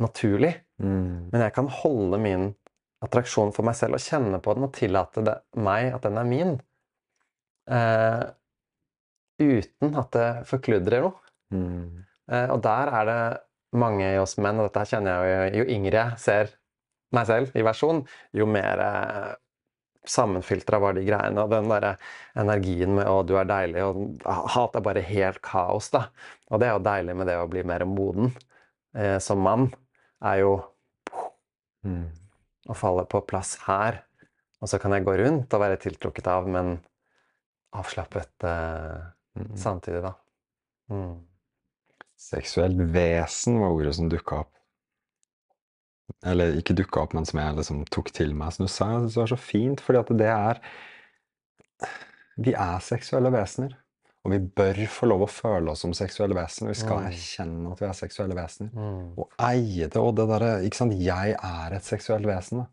naturlig. 0.02 0.52
Mm. 0.82 1.30
Men 1.32 1.46
jeg 1.46 1.54
kan 1.56 1.70
holde 1.72 2.20
min 2.20 2.46
attraksjon 3.04 3.52
for 3.54 3.66
meg 3.66 3.76
selv 3.78 3.98
og 3.98 4.04
kjenne 4.04 4.40
på 4.42 4.54
den 4.56 4.66
og 4.66 4.74
tillate 4.76 5.24
det, 5.24 5.36
meg 5.60 5.92
at 5.96 6.04
den 6.06 6.20
er 6.20 6.28
min. 6.28 6.56
Eh, 7.72 8.24
uten 9.40 9.96
at 10.00 10.10
det 10.16 10.28
forkludrer 10.50 11.06
noe. 11.06 11.32
Mm. 11.54 12.04
Eh, 12.30 12.48
og 12.50 12.62
der 12.64 12.92
er 13.00 13.08
det 13.08 13.22
mange 13.78 14.06
i 14.14 14.18
oss 14.20 14.36
menn, 14.38 14.60
og 14.60 14.68
dette 14.70 14.86
kjenner 14.92 15.24
jeg 15.24 15.54
jo 15.54 15.64
Jo 15.64 15.70
yngre 15.76 16.04
jeg 16.04 16.18
ser 16.22 16.52
meg 17.14 17.26
selv 17.26 17.56
i 17.56 17.62
versjon, 17.62 18.02
jo 18.34 18.46
mer 18.46 18.80
eh, 18.82 19.34
sammenfiltra 20.06 20.78
var 20.82 20.96
de 20.96 21.04
greiene. 21.06 21.44
Og 21.44 21.50
den 21.50 21.68
derre 21.70 21.96
energien 22.36 22.94
med 22.96 23.06
'å, 23.06 23.22
du 23.26 23.36
er 23.38 23.44
deilig', 23.48 23.84
og 23.84 24.48
hat 24.56 24.76
er 24.76 24.80
bare 24.84 25.00
helt 25.00 25.40
kaos, 25.42 25.90
da. 25.90 26.08
Og 26.50 26.60
det 26.60 26.68
er 26.68 26.72
jo 26.74 26.84
deilig 26.84 27.16
med 27.16 27.26
det 27.26 27.36
å 27.40 27.48
bli 27.48 27.62
mer 27.62 27.84
moden 27.84 28.32
eh, 28.94 29.18
som 29.18 29.38
mann, 29.40 29.72
er 30.22 30.40
jo 30.44 30.62
Mm. 31.84 32.08
å 32.68 32.74
falle 32.74 33.04
på 33.04 33.20
plass 33.26 33.58
her. 33.66 34.04
Og 34.62 34.68
så 34.68 34.78
kan 34.80 34.92
jeg 34.92 35.04
gå 35.04 35.18
rundt 35.18 35.52
og 35.52 35.60
være 35.60 35.76
tiltrukket 35.76 36.26
av, 36.26 36.48
men 36.48 36.78
avslappet 37.74 38.44
eh, 38.44 39.02
Mm. 39.36 39.56
samtidig, 39.56 40.00
da. 40.02 40.12
Mm. 40.90 41.26
Seksuelt 42.24 42.80
vesen 42.94 43.58
var 43.60 43.74
ordet 43.74 43.94
som 43.98 44.08
dukka 44.12 44.42
opp. 44.44 44.50
Eller 46.24 46.56
ikke 46.58 46.76
dukka 46.76 47.02
opp, 47.04 47.14
men 47.16 47.26
som 47.28 47.40
jeg 47.40 47.56
liksom 47.58 47.84
tok 47.92 48.10
til 48.16 48.34
meg. 48.36 48.52
Som 48.56 48.66
du 48.66 48.72
sa, 48.72 48.90
jeg 48.92 49.04
syns 49.04 49.16
det 49.16 49.22
var 49.22 49.32
så 49.34 49.40
fint, 49.40 49.82
fordi 49.84 50.00
at 50.00 50.12
det 50.20 50.30
er 50.32 50.60
Vi 52.40 52.52
er 52.58 52.80
seksuelle 52.82 53.30
vesener. 53.30 53.76
Og 54.24 54.32
vi 54.32 54.38
bør 54.56 54.78
få 54.88 55.06
lov 55.06 55.26
å 55.26 55.28
føle 55.30 55.70
oss 55.70 55.82
som 55.84 55.92
seksuelle 55.94 56.34
vesener. 56.34 56.72
Vi 56.72 56.80
skal 56.80 57.02
Mm. 57.02 57.08
erkjenne 57.12 57.72
at 57.72 57.80
vi 57.80 57.86
er 57.86 57.92
seksuelle 57.92 58.34
vesener. 58.34 58.70
Mm. 58.72 59.18
Og 59.18 59.28
eie 59.38 59.86
det. 59.86 59.96
Og 60.00 60.16
det 60.16 60.26
derre 60.28 60.64
Ikke 60.64 60.80
sant. 60.80 60.94
Jeg 60.98 61.36
er 61.36 61.74
et 61.76 61.84
seksuelt 61.84 62.26
vesen. 62.26 62.66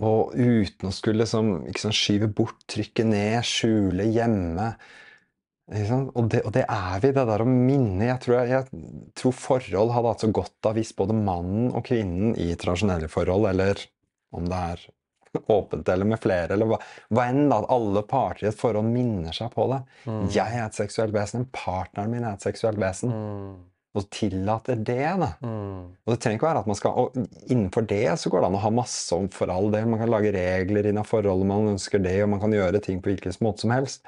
Og 0.00 0.34
uten 0.34 0.90
å 0.90 0.92
skulle 0.92 1.22
liksom 1.22 1.72
sant, 1.78 1.94
skyve 1.94 2.28
bort, 2.28 2.58
trykke 2.68 3.06
ned, 3.06 3.38
skjule, 3.46 4.04
gjemme. 4.12 4.74
Og, 5.66 6.28
det, 6.30 6.44
og 6.46 6.52
det 6.54 6.62
er 6.62 7.00
vi. 7.02 7.10
Det 7.10 7.24
der 7.26 7.42
å 7.42 7.48
minne 7.48 8.06
Jeg 8.06 8.20
tror, 8.22 8.36
jeg, 8.38 8.50
jeg 8.54 9.14
tror 9.18 9.32
forhold 9.34 9.94
hadde 9.96 10.12
hatt 10.12 10.22
så 10.22 10.30
godt 10.34 10.68
av 10.70 10.76
hvis 10.78 10.94
både 10.94 11.16
mannen 11.18 11.72
og 11.72 11.82
kvinnen 11.88 12.36
i 12.38 12.52
tradisjonelle 12.54 13.10
forhold, 13.10 13.48
eller 13.50 13.82
om 14.36 14.46
det 14.46 14.60
er 14.72 14.84
åpent 15.56 15.88
eller 15.88 16.08
med 16.08 16.22
flere, 16.22 16.54
eller 16.54 16.70
hva, 16.70 16.78
hva 17.10 17.28
enn, 17.30 17.48
da, 17.50 17.60
at 17.60 17.72
alle 17.74 18.02
parter 18.06 18.46
i 18.46 18.50
et 18.52 18.60
forhold 18.60 18.86
minner 18.92 19.34
seg 19.34 19.50
på 19.54 19.66
det. 19.72 19.80
Mm. 20.06 20.20
Jeg 20.36 20.46
er 20.46 20.68
et 20.68 20.78
seksuelt 20.78 21.16
vesen. 21.16 21.48
Partneren 21.54 22.14
min 22.14 22.26
er 22.26 22.36
et 22.36 22.46
seksuelt 22.46 22.80
vesen. 22.82 23.16
Mm. 23.16 23.56
og 23.96 24.04
tillater 24.12 24.76
det. 24.76 25.08
da. 25.22 25.30
Mm. 25.40 25.84
Og 26.04 26.10
det 26.12 26.16
trenger 26.20 26.36
ikke 26.36 26.48
være 26.50 26.62
at 26.62 26.66
man 26.68 26.76
skal, 26.76 26.98
og 27.00 27.46
Innenfor 27.48 27.86
det 27.88 28.04
så 28.20 28.30
går 28.30 28.42
det 28.42 28.50
an 28.50 28.58
å 28.58 28.64
ha 28.66 28.72
masse 28.76 29.16
om 29.16 29.26
for 29.32 29.50
all 29.50 29.70
del. 29.72 29.88
Man 29.88 30.02
kan 30.02 30.12
lage 30.12 30.34
regler 30.36 30.90
innen 30.90 31.08
forholdet 31.08 31.48
man 31.48 31.72
ønsker 31.72 32.02
det, 32.04 32.18
og 32.22 32.34
man 32.34 32.42
kan 32.42 32.54
gjøre 32.54 32.82
ting 32.84 33.00
på 33.00 33.10
hvilken 33.10 33.38
måte 33.46 33.64
som 33.64 33.72
helst. 33.72 34.04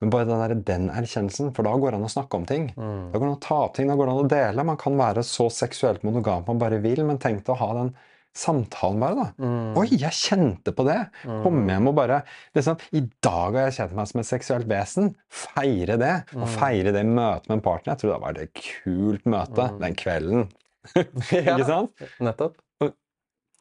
Men 0.00 0.10
bare 0.14 0.24
den, 0.28 0.38
der, 0.38 0.54
den 0.62 0.90
erkjennelsen, 0.94 1.48
for 1.56 1.66
da 1.66 1.72
går 1.74 1.90
det 1.90 1.98
an 1.98 2.06
å 2.06 2.12
snakke 2.12 2.38
om 2.38 2.44
ting. 2.46 2.68
Mm. 2.76 3.08
Da 3.10 3.18
går 3.18 3.24
det 3.26 3.32
an 3.32 3.38
å 3.40 3.46
ta 3.48 3.56
opp 3.64 3.74
ting, 3.74 3.88
da 3.90 3.96
går 3.98 4.06
det 4.06 4.12
an 4.14 4.20
å 4.26 4.28
dele. 4.30 4.64
Man 4.68 4.76
kan 4.78 4.94
være 5.00 5.24
så 5.26 5.48
seksuelt 5.50 6.04
monogam 6.06 6.44
man 6.46 6.60
bare 6.62 6.78
vil, 6.84 7.02
men 7.08 7.18
tenk 7.18 7.42
deg 7.42 7.54
å 7.56 7.58
ha 7.64 7.70
den 7.80 7.90
samtalen 8.38 9.00
bare, 9.02 9.16
da. 9.18 9.26
Mm. 9.42 9.72
Oi, 9.80 9.86
jeg 9.98 10.14
kjente 10.14 10.70
på 10.76 10.84
det! 10.86 10.98
Komme 11.42 11.64
hjem 11.72 11.88
og 11.90 11.96
bare 11.98 12.20
liksom, 12.54 12.76
I 12.94 13.00
dag 13.24 13.56
har 13.58 13.64
jeg 13.66 13.74
kjent 13.80 13.96
meg 13.98 14.06
som 14.12 14.20
et 14.22 14.28
seksuelt 14.28 14.68
vesen. 14.70 15.08
Feire 15.34 15.96
det. 15.98 16.12
Og 16.36 16.44
Mm. 16.46 16.52
feire 16.60 16.92
det 16.94 17.02
møte 17.08 17.48
med 17.50 17.56
en 17.58 17.64
partner. 17.66 17.96
Jeg 17.96 18.02
tror 18.04 18.12
det 18.14 18.20
var 18.22 18.38
et 18.44 18.54
kult 18.54 19.26
møte 19.26 19.66
Mm. 19.72 19.80
den 19.82 19.98
kvelden. 19.98 20.48
Ikke 20.94 21.66
sant? 21.66 22.06
nettopp. 22.22 22.54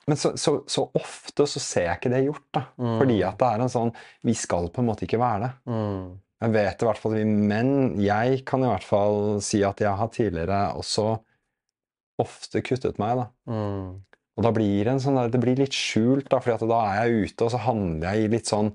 Men 0.07 0.15
så, 0.15 0.29
så, 0.39 0.53
så 0.71 0.85
ofte 0.95 1.43
så 1.51 1.59
ser 1.59 1.83
jeg 1.89 1.97
ikke 1.97 2.09
det 2.13 2.21
gjort, 2.29 2.45
da. 2.55 2.61
Mm. 2.79 2.93
Fordi 3.01 3.17
at 3.27 3.41
det 3.41 3.47
er 3.49 3.63
en 3.65 3.71
sånn 3.73 3.89
Vi 4.23 4.33
skal 4.39 4.69
på 4.71 4.79
en 4.79 4.88
måte 4.88 5.03
ikke 5.03 5.19
være 5.19 5.41
det. 5.49 5.49
Jeg 6.38 6.53
vet 6.53 6.83
i 6.83 6.85
hvert 6.85 6.99
fall 7.01 7.15
vi 7.17 7.23
menn 7.25 7.95
Jeg 7.97 8.43
kan 8.45 8.61
i 8.61 8.69
hvert 8.69 8.85
fall 8.85 9.39
si 9.41 9.63
at 9.65 9.81
jeg 9.81 9.97
har 9.97 10.11
tidligere 10.13 10.59
også 10.77 11.15
ofte 12.21 12.61
kuttet 12.65 12.99
meg, 13.01 13.19
da. 13.19 13.25
Mm. 13.49 13.89
Og 14.38 14.45
da 14.45 14.51
blir 14.53 14.85
det 14.85 14.93
en 14.93 15.01
sånn 15.01 15.17
det 15.33 15.41
blir 15.41 15.57
litt 15.57 15.73
skjult, 15.73 16.29
da, 16.29 16.39
fordi 16.41 16.69
da 16.69 16.79
er 16.91 16.97
jeg 16.99 17.29
ute, 17.31 17.45
og 17.45 17.53
så 17.53 17.61
handler 17.65 18.13
jeg 18.13 18.25
i 18.25 18.31
litt 18.35 18.49
sånn 18.49 18.71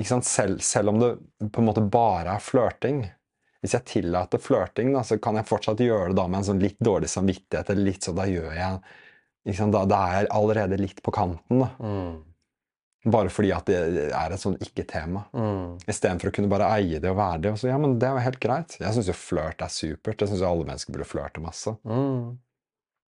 ikke? 0.00 0.20
Selv, 0.24 0.62
selv 0.64 0.92
om 0.94 1.00
det 1.02 1.10
på 1.52 1.60
en 1.60 1.66
måte 1.66 1.82
bare 1.84 2.36
er 2.38 2.44
flørting. 2.44 3.02
Hvis 3.60 3.74
jeg 3.76 3.86
tillater 3.90 4.40
flørting, 4.40 4.94
da, 4.94 5.02
så 5.04 5.18
kan 5.20 5.36
jeg 5.36 5.48
fortsatt 5.50 5.82
gjøre 5.84 6.14
det 6.14 6.16
da 6.16 6.26
med 6.30 6.40
en 6.40 6.48
sånn 6.52 6.62
litt 6.62 6.78
dårlig 6.80 7.10
samvittighet. 7.12 7.68
eller 7.68 7.90
litt 7.90 8.06
sånn, 8.06 8.16
Da 8.16 8.24
gjør 8.30 8.54
jeg 8.56 8.78
ikke 9.44 9.58
sant? 9.58 9.76
Da, 9.76 9.84
da 9.90 10.00
er 10.06 10.16
jeg 10.22 10.30
allerede 10.38 10.80
litt 10.80 11.02
på 11.04 11.12
kanten. 11.12 11.66
da. 11.66 11.68
Mm. 11.84 12.29
Bare 13.08 13.32
fordi 13.32 13.48
at 13.56 13.64
det 13.70 14.10
er 14.12 14.34
et 14.34 14.42
sånn 14.42 14.58
ikke-tema. 14.60 15.22
Mm. 15.32 15.78
Istedenfor 15.88 16.28
å 16.28 16.34
kunne 16.36 16.50
bare 16.52 16.68
eie 16.76 17.00
det 17.00 17.08
og 17.08 17.16
være 17.16 17.42
det. 17.46 17.52
Og 17.54 17.62
så, 17.62 17.70
ja, 17.70 17.78
men 17.80 17.94
det 18.00 18.08
er 18.10 18.18
jo 18.18 18.24
helt 18.26 18.40
greit. 18.42 18.76
Jeg 18.76 18.92
syns 18.96 19.08
jo 19.08 19.16
flørt 19.16 19.64
er 19.64 19.72
supert. 19.72 20.20
Jeg 20.20 20.28
syns 20.28 20.44
alle 20.44 20.66
mennesker 20.68 20.92
burde 20.92 21.08
flørte 21.08 21.40
masse. 21.44 21.72
Mm. 21.88 22.34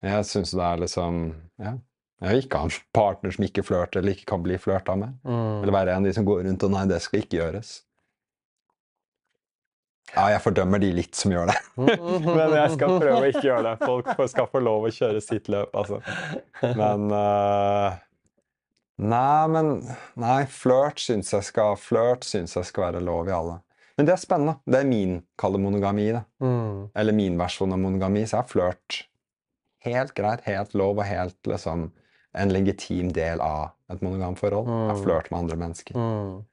Jeg 0.08 0.28
syns 0.30 0.56
det 0.58 0.66
er 0.66 0.84
liksom 0.84 1.22
Ja. 1.64 1.78
Jeg 2.18 2.34
vil 2.34 2.46
ikke 2.48 2.58
ha 2.58 2.66
en 2.66 2.78
partner 2.98 3.34
som 3.36 3.44
ikke 3.46 3.62
flørter, 3.62 4.02
eller 4.02 4.16
ikke 4.16 4.26
kan 4.32 4.42
bli 4.42 4.56
flørta 4.58 4.96
med. 4.98 5.20
Mm. 5.22 5.60
Eller 5.62 5.76
være 5.76 5.94
en 5.94 6.02
av 6.02 6.10
de 6.10 6.14
som 6.18 6.26
går 6.26 6.48
rundt 6.48 6.64
og 6.66 6.72
Nei, 6.74 6.88
det 6.90 6.98
skal 7.06 7.22
ikke 7.22 7.38
gjøres. 7.38 7.76
Ja, 10.16 10.24
jeg 10.32 10.42
fordømmer 10.42 10.82
de 10.82 10.90
litt 10.98 11.20
som 11.20 11.34
gjør 11.36 11.52
det. 11.52 11.58
Men 12.40 12.56
jeg 12.56 12.74
skal 12.74 12.96
prøve 12.96 13.20
å 13.20 13.30
ikke 13.30 13.46
gjøre 13.46 13.64
det. 13.68 13.76
Folk 13.84 14.30
skal 14.32 14.50
få 14.50 14.64
lov 14.66 14.88
å 14.88 14.92
kjøre 14.98 15.22
sitt 15.22 15.50
løp, 15.52 15.76
altså. 15.78 16.00
Men 16.64 17.12
øh, 17.12 17.98
Nei, 18.98 19.48
men 19.54 19.72
Nei, 20.18 20.42
flørt 20.50 21.02
syns 21.04 21.30
jeg 21.34 21.46
skal 21.46 21.78
Flørt 21.78 22.26
syns 22.26 22.56
jeg 22.58 22.66
skal 22.70 22.88
være 22.90 23.04
lov 23.06 23.30
i 23.30 23.36
alle. 23.36 23.60
Men 23.98 24.06
det 24.10 24.14
er 24.14 24.22
spennende. 24.22 24.58
Det 24.66 24.80
er 24.80 24.90
min 24.90 25.22
kalde 25.42 25.62
monogami. 25.62 26.12
det. 26.14 26.24
Mm. 26.42 26.90
Eller 26.94 27.14
min 27.18 27.38
versjon 27.38 27.74
av 27.74 27.80
monogami. 27.82 28.26
Så 28.30 28.42
er 28.42 28.50
flørt 28.50 29.00
helt 29.86 30.14
greit, 30.18 30.44
helt 30.46 30.76
lov 30.78 31.00
og 31.00 31.08
helt 31.08 31.50
liksom 31.50 31.90
en 32.38 32.54
legitim 32.54 33.10
del 33.16 33.42
av 33.42 33.72
et 33.90 34.04
monogamforhold. 34.06 34.70
Er 34.70 34.92
har 34.92 35.02
flørt 35.02 35.32
med 35.32 35.40
andre 35.40 35.58
mennesker. 35.64 35.98
Mm. 35.98 36.46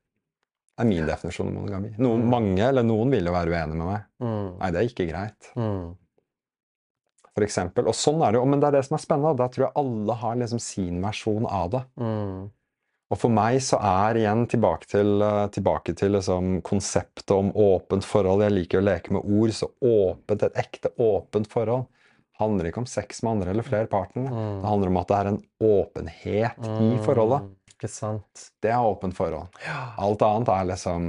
Det 0.74 0.82
er 0.82 0.88
min 0.88 1.06
definisjon 1.06 1.50
av 1.50 1.58
monogami. 1.58 1.92
Noen, 2.02 2.24
mange, 2.30 2.62
eller 2.64 2.86
noen 2.86 3.12
vil 3.12 3.28
jo 3.28 3.34
være 3.34 3.52
uenige 3.52 3.78
med 3.78 3.90
meg. 3.90 4.08
Mm. 4.24 4.48
Nei, 4.62 4.70
det 4.72 4.80
er 4.80 4.88
ikke 4.88 5.08
greit. 5.10 5.50
Mm. 5.58 5.92
For 7.34 7.46
eksempel. 7.46 7.88
Og 7.90 7.96
sånn 7.98 8.22
er 8.22 8.34
det 8.34 8.38
jo. 8.38 8.48
Men 8.50 8.60
det 8.62 8.68
er 8.68 8.76
det 8.78 8.84
som 8.86 8.98
er 8.98 9.02
spennende. 9.02 9.38
Da 9.40 9.48
tror 9.50 9.66
jeg 9.66 9.76
alle 9.80 10.18
har 10.20 10.36
liksom 10.38 10.60
sin 10.62 11.00
versjon 11.02 11.48
av 11.50 11.72
det. 11.72 11.82
Mm. 11.98 12.44
Og 13.12 13.20
for 13.20 13.30
meg 13.34 13.60
så 13.62 13.78
er 13.84 14.18
igjen 14.18 14.46
tilbake 14.50 14.88
til, 14.90 15.22
eh, 15.22 15.46
tilbake 15.54 15.94
til 15.98 16.14
liksom 16.16 16.60
konseptet 16.66 17.34
om 17.34 17.50
åpent 17.52 18.06
forhold. 18.06 18.42
Jeg 18.46 18.54
liker 18.54 18.80
å 18.80 18.86
leke 18.86 19.12
med 19.14 19.26
ord. 19.26 19.52
Så 19.54 19.70
åpent, 19.82 20.46
et 20.46 20.62
ekte 20.64 20.94
åpent 20.98 21.50
forhold 21.50 21.86
handler 22.38 22.70
ikke 22.70 22.82
om 22.82 22.88
sex 22.90 23.22
med 23.22 23.36
andre 23.36 23.52
eller 23.54 23.66
flere 23.66 23.86
partnere. 23.90 24.30
Mm. 24.30 24.62
Det 24.62 24.70
handler 24.70 24.90
om 24.90 24.96
at 24.96 25.08
det 25.10 25.18
er 25.18 25.30
en 25.30 25.42
åpenhet 25.62 26.66
i 26.66 26.88
forholdet. 27.04 27.44
Mm. 27.44 27.52
Ikke 27.74 27.90
sant. 27.90 28.48
Det 28.62 28.72
er 28.72 28.82
åpent 28.82 29.14
forhold. 29.14 29.62
Ja. 29.66 29.92
Alt 30.02 30.22
annet 30.22 30.50
er 30.54 30.68
liksom 30.72 31.08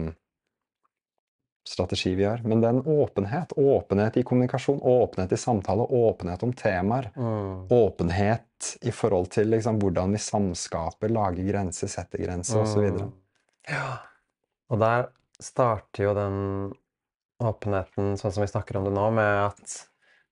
strategi 1.65 2.13
vi 2.15 2.23
gjør. 2.23 2.43
Men 2.45 2.61
den 2.61 2.81
åpenhet, 2.85 3.53
åpenhet 3.57 4.17
i 4.17 4.23
kommunikasjon, 4.23 4.79
åpenhet 4.85 5.31
i 5.33 5.39
samtale, 5.41 5.81
åpenhet 5.89 6.43
om 6.45 6.53
temaer, 6.53 7.11
Mm. 7.17 7.67
åpenhet 7.73 8.77
i 8.81 8.91
forhold 8.91 9.29
til 9.31 9.47
liksom, 9.49 9.79
hvordan 9.81 10.11
vi 10.11 10.17
samskaper, 10.21 11.09
lager 11.09 11.43
grenser, 11.51 11.87
setter 11.87 12.21
grenser 12.25 12.61
osv. 12.61 12.91
Mm. 13.01 13.11
Ja. 13.69 13.97
Og 14.69 14.79
der 14.79 15.07
starter 15.41 16.03
jo 16.03 16.13
den 16.13 16.73
åpenheten, 17.43 18.13
sånn 18.17 18.31
som 18.31 18.45
vi 18.45 18.47
snakker 18.51 18.77
om 18.79 18.85
det 18.87 18.93
nå, 18.95 19.09
med 19.17 19.41
at 19.49 19.75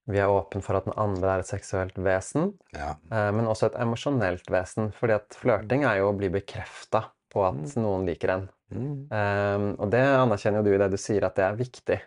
vi 0.07 0.19
er 0.19 0.31
åpne 0.31 0.61
for 0.63 0.75
at 0.75 0.85
den 0.87 0.95
andre 0.99 1.37
er 1.37 1.39
et 1.43 1.47
seksuelt 1.49 1.95
vesen, 2.03 2.53
Ja. 2.75 2.95
eh, 3.11 3.31
men 3.31 3.45
også 3.47 3.67
et 3.71 3.75
emosjonelt 3.79 4.49
vesen. 4.51 4.91
Fordi 4.93 5.13
at 5.15 5.29
flørting 5.39 5.83
er 5.85 5.97
jo 5.97 6.11
å 6.11 6.17
bli 6.17 6.29
bekrefta 6.29 7.05
på 7.33 7.43
at 7.47 7.75
noen 7.81 8.05
liker 8.07 8.35
en. 8.35 8.47
Mm. 8.73 8.95
Um, 9.09 9.67
og 9.81 9.91
det 9.93 10.01
anerkjenner 10.01 10.61
jo 10.61 10.65
du 10.67 10.75
i 10.75 10.81
det 10.81 10.89
du 10.93 10.99
sier 11.01 11.25
at 11.27 11.37
det 11.37 11.45
er 11.45 11.59
viktig 11.59 11.99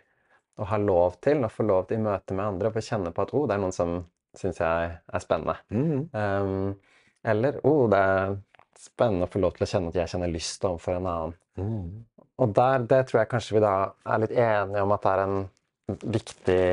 å 0.57 0.67
ha 0.71 0.79
lov 0.81 1.19
til, 1.25 1.45
å 1.45 1.53
få 1.53 1.67
lov 1.69 1.87
til 1.89 2.01
i 2.01 2.05
møte 2.07 2.37
med 2.37 2.47
andre, 2.47 2.71
å 2.71 2.75
få 2.75 2.85
kjenne 2.85 3.13
på 3.15 3.27
at 3.27 3.33
oh, 3.37 3.47
det 3.49 3.57
er 3.57 3.63
noen 3.63 3.77
som 3.77 3.97
syns 4.37 4.61
jeg 4.61 4.93
er 4.97 5.25
spennende. 5.25 5.57
Mm. 5.73 6.07
Um, 6.13 7.01
eller 7.27 7.59
oh, 7.67 7.87
det 7.93 8.01
er 8.01 8.37
spennende 8.81 9.29
å 9.29 9.33
få 9.33 9.43
lov 9.43 9.57
til 9.57 9.67
å 9.67 9.71
kjenne 9.71 9.93
at 9.93 9.99
jeg 10.01 10.13
kjenner 10.15 10.33
lyst 10.33 10.65
overfor 10.69 10.99
en 10.99 11.11
annen. 11.11 11.35
Mm. 11.57 11.91
Og 12.45 12.55
der, 12.57 12.87
det 12.89 13.03
tror 13.09 13.23
jeg 13.23 13.31
kanskje 13.33 13.57
vi 13.57 13.65
da 13.65 13.75
er 14.05 14.23
litt 14.23 14.35
enige 14.37 14.85
om 14.85 14.95
at 14.95 15.05
det 15.05 15.13
er 15.13 15.25
en 15.25 15.37
viktig 16.17 16.65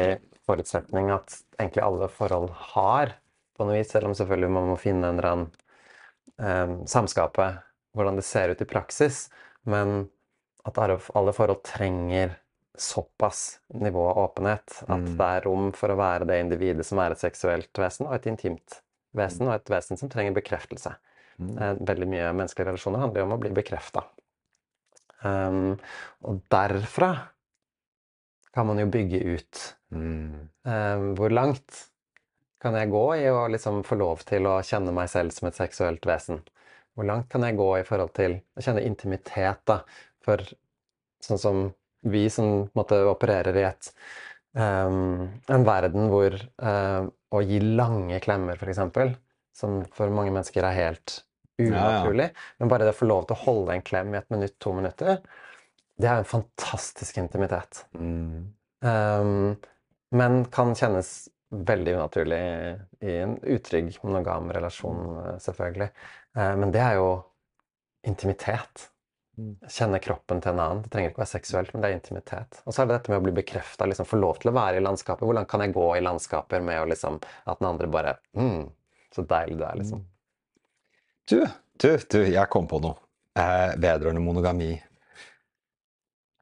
forutsetning 0.44 1.12
at 1.14 1.38
egentlig 1.60 1.84
alle 1.86 2.10
forhold 2.12 2.50
har, 2.74 3.14
på 3.56 3.68
noe 3.68 3.78
vis, 3.78 3.92
selv 3.94 4.10
om 4.10 4.16
selvfølgelig 4.18 4.52
man 4.52 4.72
må 4.74 4.80
finne 4.82 5.08
en 5.08 5.20
eller 5.20 5.30
annen 5.30 5.52
um, 6.42 6.74
samskapet, 6.90 7.62
hvordan 7.96 8.18
det 8.20 8.26
ser 8.28 8.50
ut 8.54 8.62
i 8.62 8.70
praksis. 8.70 9.28
Men 9.70 10.08
at 10.66 10.80
alle 10.80 11.34
forhold 11.36 11.64
trenger 11.68 12.38
såpass 12.80 13.60
nivå 13.78 14.08
av 14.10 14.18
åpenhet 14.18 14.80
at 14.88 15.00
Mm. 15.00 15.18
det 15.18 15.26
er 15.26 15.42
rom 15.46 15.72
for 15.72 15.90
å 15.94 15.98
være 16.00 16.26
det 16.26 16.40
individet 16.42 16.86
som 16.86 16.98
er 17.00 17.12
et 17.12 17.20
seksuelt 17.22 17.72
vesen, 17.78 18.08
og 18.08 18.16
et 18.16 18.26
intimt 18.26 18.82
vesen, 19.14 19.48
og 19.48 19.54
et 19.54 19.70
vesen 19.70 19.98
som 19.98 20.10
trenger 20.10 20.34
bekreftelse. 20.34 20.96
Mm. 21.40 21.58
Eh, 21.62 21.74
Veldig 21.86 22.08
mye 22.08 22.34
menneskelige 22.34 22.72
relasjoner 22.72 23.00
handler 23.00 23.22
jo 23.22 23.26
om 23.26 23.34
å 23.38 23.40
bli 23.40 23.50
bekrefta. 23.50 24.04
Um, 25.24 25.78
og 26.24 26.42
derfra 26.52 27.30
kan 28.54 28.68
man 28.68 28.80
jo 28.82 28.88
bygge 28.92 29.22
ut. 29.38 29.62
Mm. 29.94 30.50
Um, 30.66 31.16
hvor 31.16 31.32
langt 31.32 31.90
kan 32.60 32.76
jeg 32.76 32.92
gå 32.92 33.06
i 33.22 33.30
å 33.32 33.48
liksom 33.52 33.84
få 33.88 33.96
lov 34.00 34.24
til 34.28 34.48
å 34.50 34.58
kjenne 34.66 34.92
meg 34.96 35.10
selv 35.10 35.32
som 35.36 35.48
et 35.48 35.56
seksuelt 35.56 36.06
vesen? 36.06 36.42
Hvor 36.94 37.08
langt 37.10 37.30
kan 37.32 37.46
jeg 37.46 37.58
gå 37.58 37.70
i 37.80 37.86
forhold 37.88 38.14
til 38.18 38.38
å 38.38 38.64
kjenne 38.64 38.84
intimitet, 38.86 39.64
da? 39.70 39.80
For 40.24 40.44
sånn 41.24 41.42
som 41.42 41.64
vi 42.04 42.28
som 42.32 42.68
måte 42.76 43.00
opererer 43.08 43.58
i 43.58 43.66
et 43.66 43.90
um, 44.60 45.30
en 45.48 45.68
verden 45.68 46.10
hvor 46.12 46.36
uh, 46.36 47.06
å 47.34 47.44
gi 47.44 47.60
lange 47.64 48.20
klemmer, 48.24 48.60
f.eks., 48.60 48.82
som 49.54 49.84
for 49.94 50.14
mange 50.14 50.34
mennesker 50.34 50.66
er 50.66 50.78
helt 50.78 51.20
ja. 51.62 51.70
unaturlig, 51.70 52.32
men 52.60 52.72
bare 52.72 52.88
det 52.88 52.96
å 52.96 53.00
få 53.04 53.10
lov 53.10 53.28
til 53.28 53.38
å 53.38 53.44
holde 53.44 53.76
en 53.76 53.86
klem 53.86 54.14
i 54.14 54.20
et 54.20 54.32
minutt, 54.34 54.56
to 54.62 54.74
minutter, 54.76 55.22
det 56.02 56.10
er 56.10 56.22
en 56.22 56.28
fantastisk 56.28 57.20
intimitet. 57.22 57.84
Mm. 57.94 58.50
Um, 58.84 59.54
men 60.14 60.44
kan 60.54 60.74
kjennes 60.78 61.14
veldig 61.54 61.94
unaturlig 62.00 62.42
i 63.06 63.16
en 63.22 63.36
utrygg 63.46 63.94
monogam 64.02 64.50
relasjon, 64.54 65.38
selvfølgelig. 65.42 65.90
Eh, 66.38 66.56
men 66.60 66.74
det 66.74 66.82
er 66.82 66.98
jo 67.00 67.10
intimitet. 68.08 68.90
Mm. 69.38 69.56
Kjenne 69.70 70.00
kroppen 70.04 70.42
til 70.44 70.54
en 70.54 70.62
annen. 70.62 70.84
Det 70.84 70.92
trenger 70.94 71.12
ikke 71.12 71.24
være 71.24 71.32
seksuelt, 71.32 71.74
men 71.74 71.84
det 71.84 71.90
er 71.90 71.98
intimitet. 71.98 72.62
Og 72.68 72.74
så 72.76 72.84
er 72.84 72.90
det 72.90 72.98
dette 73.00 73.14
med 73.14 73.22
å 73.22 73.26
bli 73.26 73.36
bekrefta, 73.40 73.88
liksom 73.90 74.08
få 74.10 74.20
lov 74.22 74.42
til 74.42 74.52
å 74.52 74.56
være 74.58 74.80
i 74.80 74.86
landskapet. 74.86 75.26
Hvordan 75.26 75.50
kan 75.50 75.66
jeg 75.66 75.74
gå 75.74 75.88
i 75.98 76.04
landskaper 76.06 76.64
med 76.66 76.82
å 76.84 76.90
liksom 76.92 77.20
At 77.50 77.62
den 77.62 77.70
andre 77.72 77.90
bare 77.90 78.18
mm, 78.38 78.68
Så 79.16 79.26
deilig 79.30 79.58
du 79.58 79.64
er, 79.66 79.80
liksom. 79.80 80.04
Du, 81.30 81.40
du, 81.80 81.90
du, 82.12 82.20
jeg 82.28 82.50
kom 82.52 82.68
på 82.68 82.82
noe 82.84 82.98
eh, 83.40 83.74
vedrørende 83.80 84.22
monogami. 84.22 84.76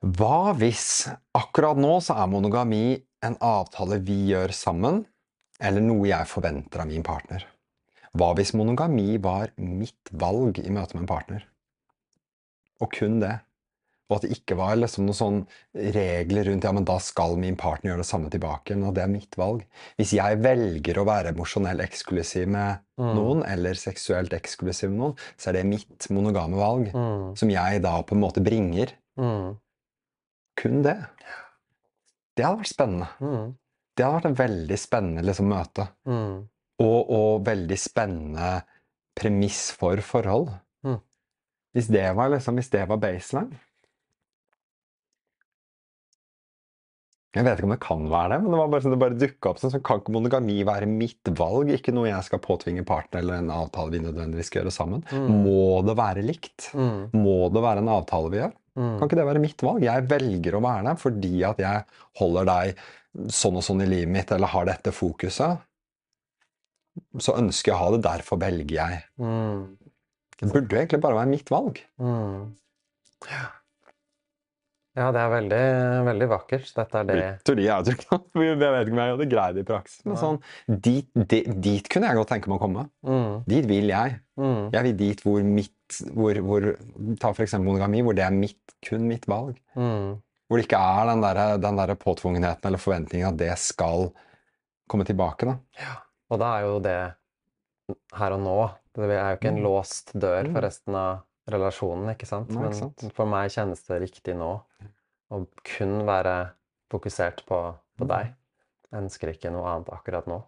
Hva 0.02 0.56
hvis 0.58 1.06
akkurat 1.38 1.78
nå 1.78 2.00
så 2.02 2.18
er 2.18 2.32
monogami 2.32 2.86
en 3.22 3.38
avtale 3.46 4.00
vi 4.02 4.18
gjør 4.32 4.52
sammen, 4.58 5.04
eller 5.62 5.84
noe 5.86 6.08
jeg 6.10 6.30
forventer 6.32 6.82
av 6.82 6.90
min 6.90 7.06
partner? 7.06 7.46
Hva 8.18 8.34
hvis 8.36 8.52
monogami 8.58 9.16
var 9.24 9.54
mitt 9.62 10.12
valg 10.12 10.60
i 10.60 10.72
møte 10.74 10.98
med 10.98 11.06
en 11.06 11.12
partner? 11.14 11.48
Og 12.82 12.92
kun 12.92 13.22
det. 13.22 13.38
Og 14.12 14.18
at 14.18 14.26
det 14.26 14.34
ikke 14.36 14.58
var 14.60 14.74
liksom 14.76 15.06
noen 15.08 15.16
sånn 15.16 15.38
regler 15.96 16.50
rundt 16.50 16.66
ja, 16.68 16.74
men 16.76 16.84
da 16.84 16.98
skal 17.00 17.38
min 17.40 17.56
partner 17.56 17.94
gjøre 17.94 18.04
det 18.04 18.10
samme 18.10 18.32
tilbake. 18.34 18.76
Men 18.76 18.90
at 18.90 18.98
det 18.98 19.06
er 19.06 19.14
mitt 19.14 19.38
valg. 19.40 19.62
Hvis 19.96 20.12
jeg 20.18 20.42
velger 20.44 21.00
å 21.00 21.06
være 21.08 21.32
emosjonell 21.32 21.84
eksklusiv 21.86 22.52
med 22.52 22.82
Mm. 23.02 23.16
noen, 23.18 23.40
eller 23.50 23.74
seksuelt 23.80 24.34
eksklusiv 24.36 24.92
med 24.92 25.00
noen, 25.00 25.16
så 25.40 25.50
er 25.50 25.54
det 25.54 25.66
mitt 25.66 26.06
monogame 26.14 26.60
valg. 26.60 26.92
Mm. 26.94 27.32
Som 27.40 27.50
jeg 27.50 27.82
da 27.82 27.96
på 28.04 28.14
en 28.14 28.22
måte 28.22 28.44
bringer. 28.44 28.92
Mm. 29.18 29.56
Kun 30.60 30.84
det. 30.84 30.98
Det 32.36 32.46
hadde 32.46 32.60
vært 32.60 32.74
spennende. 32.76 33.08
Mm. 33.24 33.56
Det 33.96 34.06
hadde 34.06 34.20
vært 34.20 34.30
et 34.30 34.42
veldig 34.44 34.78
spennende 34.78 35.24
liksom, 35.26 35.50
møte. 35.50 35.88
Og, 36.82 37.12
og 37.14 37.46
veldig 37.48 37.78
spennende 37.80 38.52
premiss 39.18 39.70
for 39.78 40.02
forhold. 40.06 40.50
Mm. 40.88 41.02
Hvis 41.76 41.92
det 41.94 42.08
var 42.18 42.32
liksom, 42.34 42.58
hvis 42.60 42.72
det 42.74 42.88
var 42.90 43.00
baseline 43.02 43.60
Jeg 47.32 47.46
vet 47.48 47.62
ikke 47.62 47.68
om 47.70 47.72
det 47.72 47.84
kan 47.84 48.02
være 48.12 48.34
det, 48.34 48.38
men 48.44 48.52
det 48.52 48.58
var 48.60 48.72
bare 48.74 48.84
sånn, 48.84 48.92
det 48.92 49.00
bare 49.00 49.16
dukka 49.16 49.52
opp 49.54 49.60
sånn. 49.62 49.72
Så 49.72 49.80
kan 49.88 50.02
ikke 50.02 50.12
monogami 50.12 50.58
være 50.68 50.88
mitt 50.92 51.30
valg? 51.40 51.70
Ikke 51.72 51.94
noe 51.96 52.10
jeg 52.10 52.28
skal 52.28 52.42
påtvinge 52.44 52.84
partner 52.88 53.22
eller 53.22 53.40
en 53.40 53.54
avtale 53.56 53.94
vi 53.94 54.02
nødvendigvis 54.04 54.52
skal 54.52 54.66
gjøre 54.66 54.74
sammen? 54.76 55.06
Mm. 55.08 55.30
Må 55.46 55.78
det 55.88 55.96
være 55.96 56.26
likt? 56.28 56.74
Mm. 56.76 57.06
Må 57.16 57.38
det 57.56 57.64
være 57.64 57.86
en 57.86 57.94
avtale 57.94 58.34
vi 58.34 58.42
gjør? 58.42 58.52
Mm. 58.76 58.90
Kan 58.98 59.08
ikke 59.08 59.20
det 59.22 59.28
være 59.30 59.44
mitt 59.46 59.64
valg? 59.64 59.86
Jeg 59.88 60.08
velger 60.12 60.58
å 60.58 60.64
være 60.68 60.86
der 60.90 61.00
fordi 61.00 61.34
at 61.48 61.64
jeg 61.64 61.88
holder 62.20 62.52
deg 62.52 62.84
sånn 63.40 63.60
og 63.60 63.64
sånn 63.64 63.86
i 63.86 63.88
livet 63.88 64.12
mitt, 64.12 64.36
eller 64.36 64.52
har 64.52 64.68
dette 64.68 64.92
fokuset. 64.96 65.64
Så 67.24 67.38
ønsker 67.40 67.72
jeg 67.72 67.78
å 67.78 67.82
ha 67.84 67.90
det, 67.96 68.04
derfor 68.06 68.40
velger 68.42 68.76
jeg. 68.76 69.02
Mm. 69.22 69.78
Det 70.42 70.50
burde 70.50 70.74
jo 70.74 70.80
egentlig 70.82 71.02
bare 71.04 71.20
være 71.22 71.32
mitt 71.32 71.52
valg. 71.54 71.82
Mm. 72.02 72.52
Ja, 74.92 75.08
det 75.16 75.22
er 75.22 75.30
veldig, 75.32 75.60
veldig 76.04 76.28
vakkert. 76.34 76.72
Dette 76.76 77.00
er 77.00 77.06
det 77.08 77.20
Teori 77.48 77.68
er 77.72 77.86
jo 77.86 77.94
ikke 77.96 78.18
Jeg 78.44 78.58
vet 78.60 78.90
ikke 78.90 78.96
om 78.96 79.00
jeg 79.00 79.14
hadde 79.14 79.28
greid 79.32 79.56
det 79.56 79.64
i 79.64 79.68
praksis. 79.70 80.02
Men 80.04 80.20
sånn, 80.20 80.40
dit, 80.68 81.08
dit, 81.16 81.48
dit 81.64 81.88
kunne 81.94 82.10
jeg 82.10 82.20
godt 82.20 82.34
tenke 82.34 82.52
meg 82.52 82.58
å 82.60 82.64
komme. 82.66 82.84
mm. 83.08 83.38
Dit 83.48 83.70
vil 83.70 83.88
jeg. 83.94 84.18
Mm. 84.42 84.66
Jeg 84.74 84.88
vil 84.90 84.98
dit 85.00 85.24
hvor 85.24 85.48
mitt 85.48 86.02
hvor, 86.16 86.38
hvor, 86.48 86.68
Ta 87.20 87.32
for 87.36 87.44
eksempel 87.46 87.68
monogami, 87.68 88.04
hvor 88.04 88.16
det 88.16 88.24
er 88.26 88.36
mitt, 88.36 88.76
kun 88.88 89.08
mitt 89.08 89.28
valg. 89.32 89.58
Mm. 89.80 90.20
Hvor 90.48 90.60
det 90.60 90.68
ikke 90.68 90.84
er 90.84 91.10
den 91.14 91.24
der, 91.24 91.42
den 91.64 91.80
der 91.80 91.96
påtvungenheten 92.00 92.68
eller 92.68 92.82
forventningen 92.82 93.32
at 93.32 93.40
det 93.40 93.52
skal 93.64 94.10
komme 94.92 95.08
tilbake. 95.08 95.48
da. 95.48 95.56
Og 96.32 96.40
da 96.40 96.52
er 96.58 96.66
jo 96.68 96.78
det 96.80 96.98
her 98.16 98.32
og 98.38 98.40
nå. 98.40 98.58
Det 98.96 99.04
er 99.10 99.32
jo 99.34 99.38
ikke 99.38 99.52
en 99.52 99.60
Mm. 99.60 99.64
låst 99.66 100.14
dør 100.16 100.48
Mm. 100.48 100.54
for 100.54 100.62
resten 100.62 100.96
av 100.96 101.24
relasjonen, 101.50 102.10
ikke 102.16 102.28
sant? 102.28 102.50
Nei, 102.50 102.62
Men 102.62 102.72
ikke 102.72 102.80
sant. 102.80 103.14
for 103.14 103.26
meg 103.26 103.52
kjennes 103.52 103.84
det 103.88 104.02
riktig 104.02 104.36
nå 104.38 104.62
å 105.32 105.48
kun 105.64 106.06
være 106.06 106.52
fokusert 106.90 107.46
på, 107.46 107.76
på 107.98 108.06
Mm. 108.06 108.08
deg. 108.08 108.34
Jeg 108.92 109.02
ønsker 109.04 109.30
ikke 109.34 109.52
noe 109.52 109.66
annet 109.68 109.90
akkurat 109.90 110.26
nå. 110.28 110.44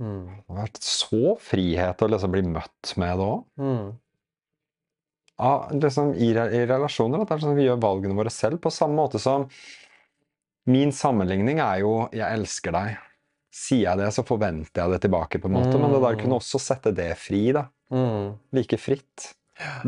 Mm. 0.00 0.26
Det 0.46 0.56
har 0.56 0.66
vært 0.66 0.80
så 0.82 1.36
frihet 1.38 1.98
å 2.02 2.08
liksom 2.08 2.30
bli 2.32 2.42
møtt 2.42 2.96
med 2.96 3.16
det 3.18 3.24
òg. 3.26 3.44
Mm. 3.58 3.98
Liksom, 5.80 6.14
i, 6.16 6.30
I 6.34 6.66
relasjoner 6.66 7.20
at 7.22 7.28
det 7.28 7.36
er 7.36 7.46
sånn 7.46 7.56
vi 7.56 7.66
gjør 7.66 7.80
valgene 7.80 8.16
våre 8.18 8.30
selv, 8.30 8.58
på 8.60 8.70
samme 8.74 8.96
måte 8.96 9.20
som 9.20 9.48
Min 10.66 10.90
sammenligning 10.92 11.60
er 11.60 11.78
jo 11.80 12.08
'jeg 12.12 12.30
elsker 12.38 12.72
deg'. 12.72 12.98
Sier 13.54 13.86
jeg 13.86 13.98
det, 14.02 14.10
så 14.12 14.22
forventer 14.28 14.82
jeg 14.84 14.92
det 14.92 15.00
tilbake, 15.06 15.38
på 15.40 15.48
en 15.48 15.54
måte. 15.56 15.78
Men 15.80 15.94
det 15.94 16.02
der 16.04 16.18
kunne 16.20 16.36
også 16.36 16.60
sette 16.60 16.92
det 16.94 17.10
fri, 17.16 17.46
da. 17.56 17.66
Mm. 17.94 18.34
Like 18.52 18.76
fritt. 18.80 19.30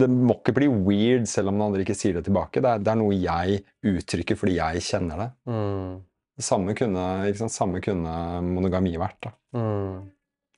Det 0.00 0.08
må 0.10 0.34
ikke 0.40 0.54
bli 0.56 0.66
weird 0.66 1.28
selv 1.30 1.52
om 1.52 1.58
den 1.58 1.66
andre 1.68 1.82
ikke 1.84 1.94
sier 1.94 2.16
det 2.16 2.24
tilbake. 2.26 2.58
Det 2.64 2.70
er, 2.72 2.80
det 2.82 2.90
er 2.90 2.98
noe 2.98 3.14
jeg 3.14 3.60
uttrykker 3.86 4.38
fordi 4.40 4.56
jeg 4.56 4.82
kjenner 4.82 5.20
det. 5.22 5.28
Mm. 5.52 5.92
Det 6.40 6.46
samme 6.46 6.74
kunne, 6.74 7.04
sant? 7.38 7.52
Samme 7.54 7.82
kunne 7.84 8.14
monogami 8.48 8.96
vært. 8.98 9.20
da. 9.28 9.34
Mm. 9.54 10.08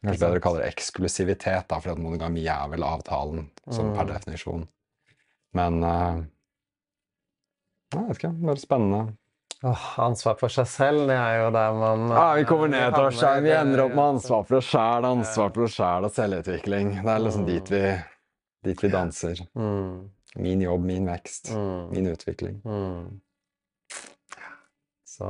Kanskje 0.03 0.23
bedre 0.25 0.39
å 0.41 0.45
kalle 0.47 0.63
det 0.63 0.71
eksklusivitet, 0.73 1.67
da, 1.71 1.81
for 1.83 1.99
monogami 2.01 2.47
er 2.51 2.71
vel 2.73 2.87
avtalen 2.87 3.51
sånn 3.69 3.93
per 3.95 4.07
Mm. 4.07 4.13
definisjon. 4.15 4.65
Men 5.59 5.83
uh, 5.85 6.23
Jeg 7.93 8.07
vet 8.09 8.17
ikke. 8.23 8.33
Bare 8.47 8.63
spennende. 8.63 9.03
Åh, 9.65 9.83
ansvar 10.03 10.35
for 10.41 10.51
seg 10.51 10.67
selv, 10.67 11.05
det 11.07 11.15
er 11.15 11.37
jo 11.45 11.51
der 11.55 11.75
man 11.79 12.09
Ja, 12.11 12.25
vi 12.35 12.45
kommer 12.49 12.69
ned 12.73 12.95
til 12.97 13.05
oss 13.11 13.21
selv. 13.23 13.45
Vi 13.47 13.53
ender 13.55 13.85
opp 13.85 13.93
med 13.95 14.05
ansvar 14.17 14.43
for 14.49 14.59
oss 14.59 14.71
sjæl, 14.73 15.07
ansvar 15.07 15.53
for 15.55 15.69
oss 15.69 15.77
sjæl 15.79 16.09
og 16.09 16.15
selvutvikling. 16.17 16.91
Det 17.05 17.13
er 17.15 17.23
liksom 17.23 17.45
dit 17.47 17.71
vi, 17.71 17.83
dit 18.67 18.83
vi 18.83 18.91
danser. 18.91 19.45
Mm. 19.55 20.09
Min 20.43 20.65
jobb, 20.65 20.83
min 20.89 21.07
vekst, 21.07 21.53
Mm. 21.55 21.91
min 21.93 22.07
utvikling. 22.11 22.59
Mm. 22.65 23.21
Så 25.07 25.29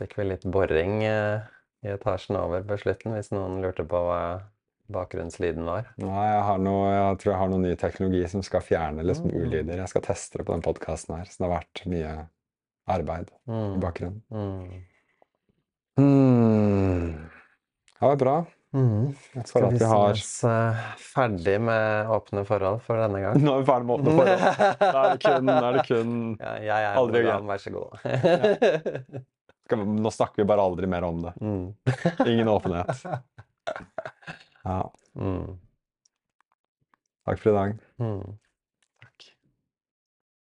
fikk 0.00 0.16
vi 0.18 0.26
litt 0.28 0.44
boring 0.50 1.04
eh, 1.06 1.44
i 1.86 1.92
etasjen 1.94 2.36
over 2.40 2.64
på 2.66 2.76
slutten, 2.82 3.14
hvis 3.14 3.30
noen 3.32 3.60
lurte 3.62 3.86
på 3.88 4.00
hva 4.08 4.20
bakgrunnslyden 4.92 5.64
var. 5.64 5.86
Nei, 6.02 6.24
jeg, 6.28 6.42
har 6.44 6.58
noe, 6.60 6.88
jeg 6.92 7.20
tror 7.22 7.32
jeg 7.32 7.40
har 7.40 7.52
noe 7.54 7.62
ny 7.62 7.74
teknologi 7.80 8.24
som 8.28 8.42
skal 8.44 8.60
fjerne 8.66 9.04
liksom 9.06 9.30
Mm. 9.30 9.36
ulyder. 9.46 9.76
Jeg 9.80 9.88
skal 9.94 10.02
teste 10.10 10.38
det 10.38 10.46
på 10.46 10.52
den 10.52 10.62
podkasten 10.66 11.16
her, 11.16 11.24
så 11.24 11.38
det 11.40 11.46
har 11.48 11.54
vært 11.62 11.84
mye 11.88 12.14
arbeid 12.88 13.30
i 13.30 13.50
Mm. 13.50 13.80
bakgrunnen. 13.80 14.22
Mm. 14.30 14.82
Hmm. 15.96 17.30
Det 18.00 18.00
var 18.08 18.16
bra. 18.20 18.36
Mm. 18.74 19.14
Jeg 19.34 19.46
Skal 19.46 19.60
føler 19.62 19.70
vi 19.70 19.76
at 19.76 19.80
vi 19.80 19.86
har 19.86 20.12
Vi 20.18 20.48
eh, 20.50 20.78
ferdig 20.98 21.60
med 21.62 22.08
åpne 22.10 22.42
forhold 22.48 22.80
for 22.82 22.98
denne 22.98 23.20
gang? 23.22 23.38
Nå 23.44 23.52
er 23.54 23.60
vi 23.62 23.68
ferdig 23.68 23.86
med 23.86 23.94
åpne 23.94 24.14
forhold. 24.18 24.40
Da 24.80 25.04
er 25.04 25.12
det 25.12 25.20
kun, 25.22 25.48
er 25.54 25.72
det 25.78 25.84
kun 25.86 26.16
Ja, 26.42 26.54
jeg 26.58 26.88
er 26.88 26.98
Aldri 26.98 27.22
igjen. 27.22 27.46
vær 27.46 27.62
så 27.62 27.70
god. 27.70 27.88
skal 29.64 29.78
vi, 29.78 29.84
Nå 30.02 30.10
snakker 30.12 30.42
vi 30.42 30.48
bare 30.50 30.66
aldri 30.66 30.90
mer 30.90 31.06
om 31.06 31.22
det. 31.22 31.32
mm. 31.40 31.66
Ingen 32.26 32.48
åpenhet. 32.48 33.04
Ja. 34.64 34.80
Mm. 35.16 35.54
Takk 37.28 37.38
for 37.40 37.50
i 37.50 37.54
dag. 37.54 37.72
Mm. 38.00 38.34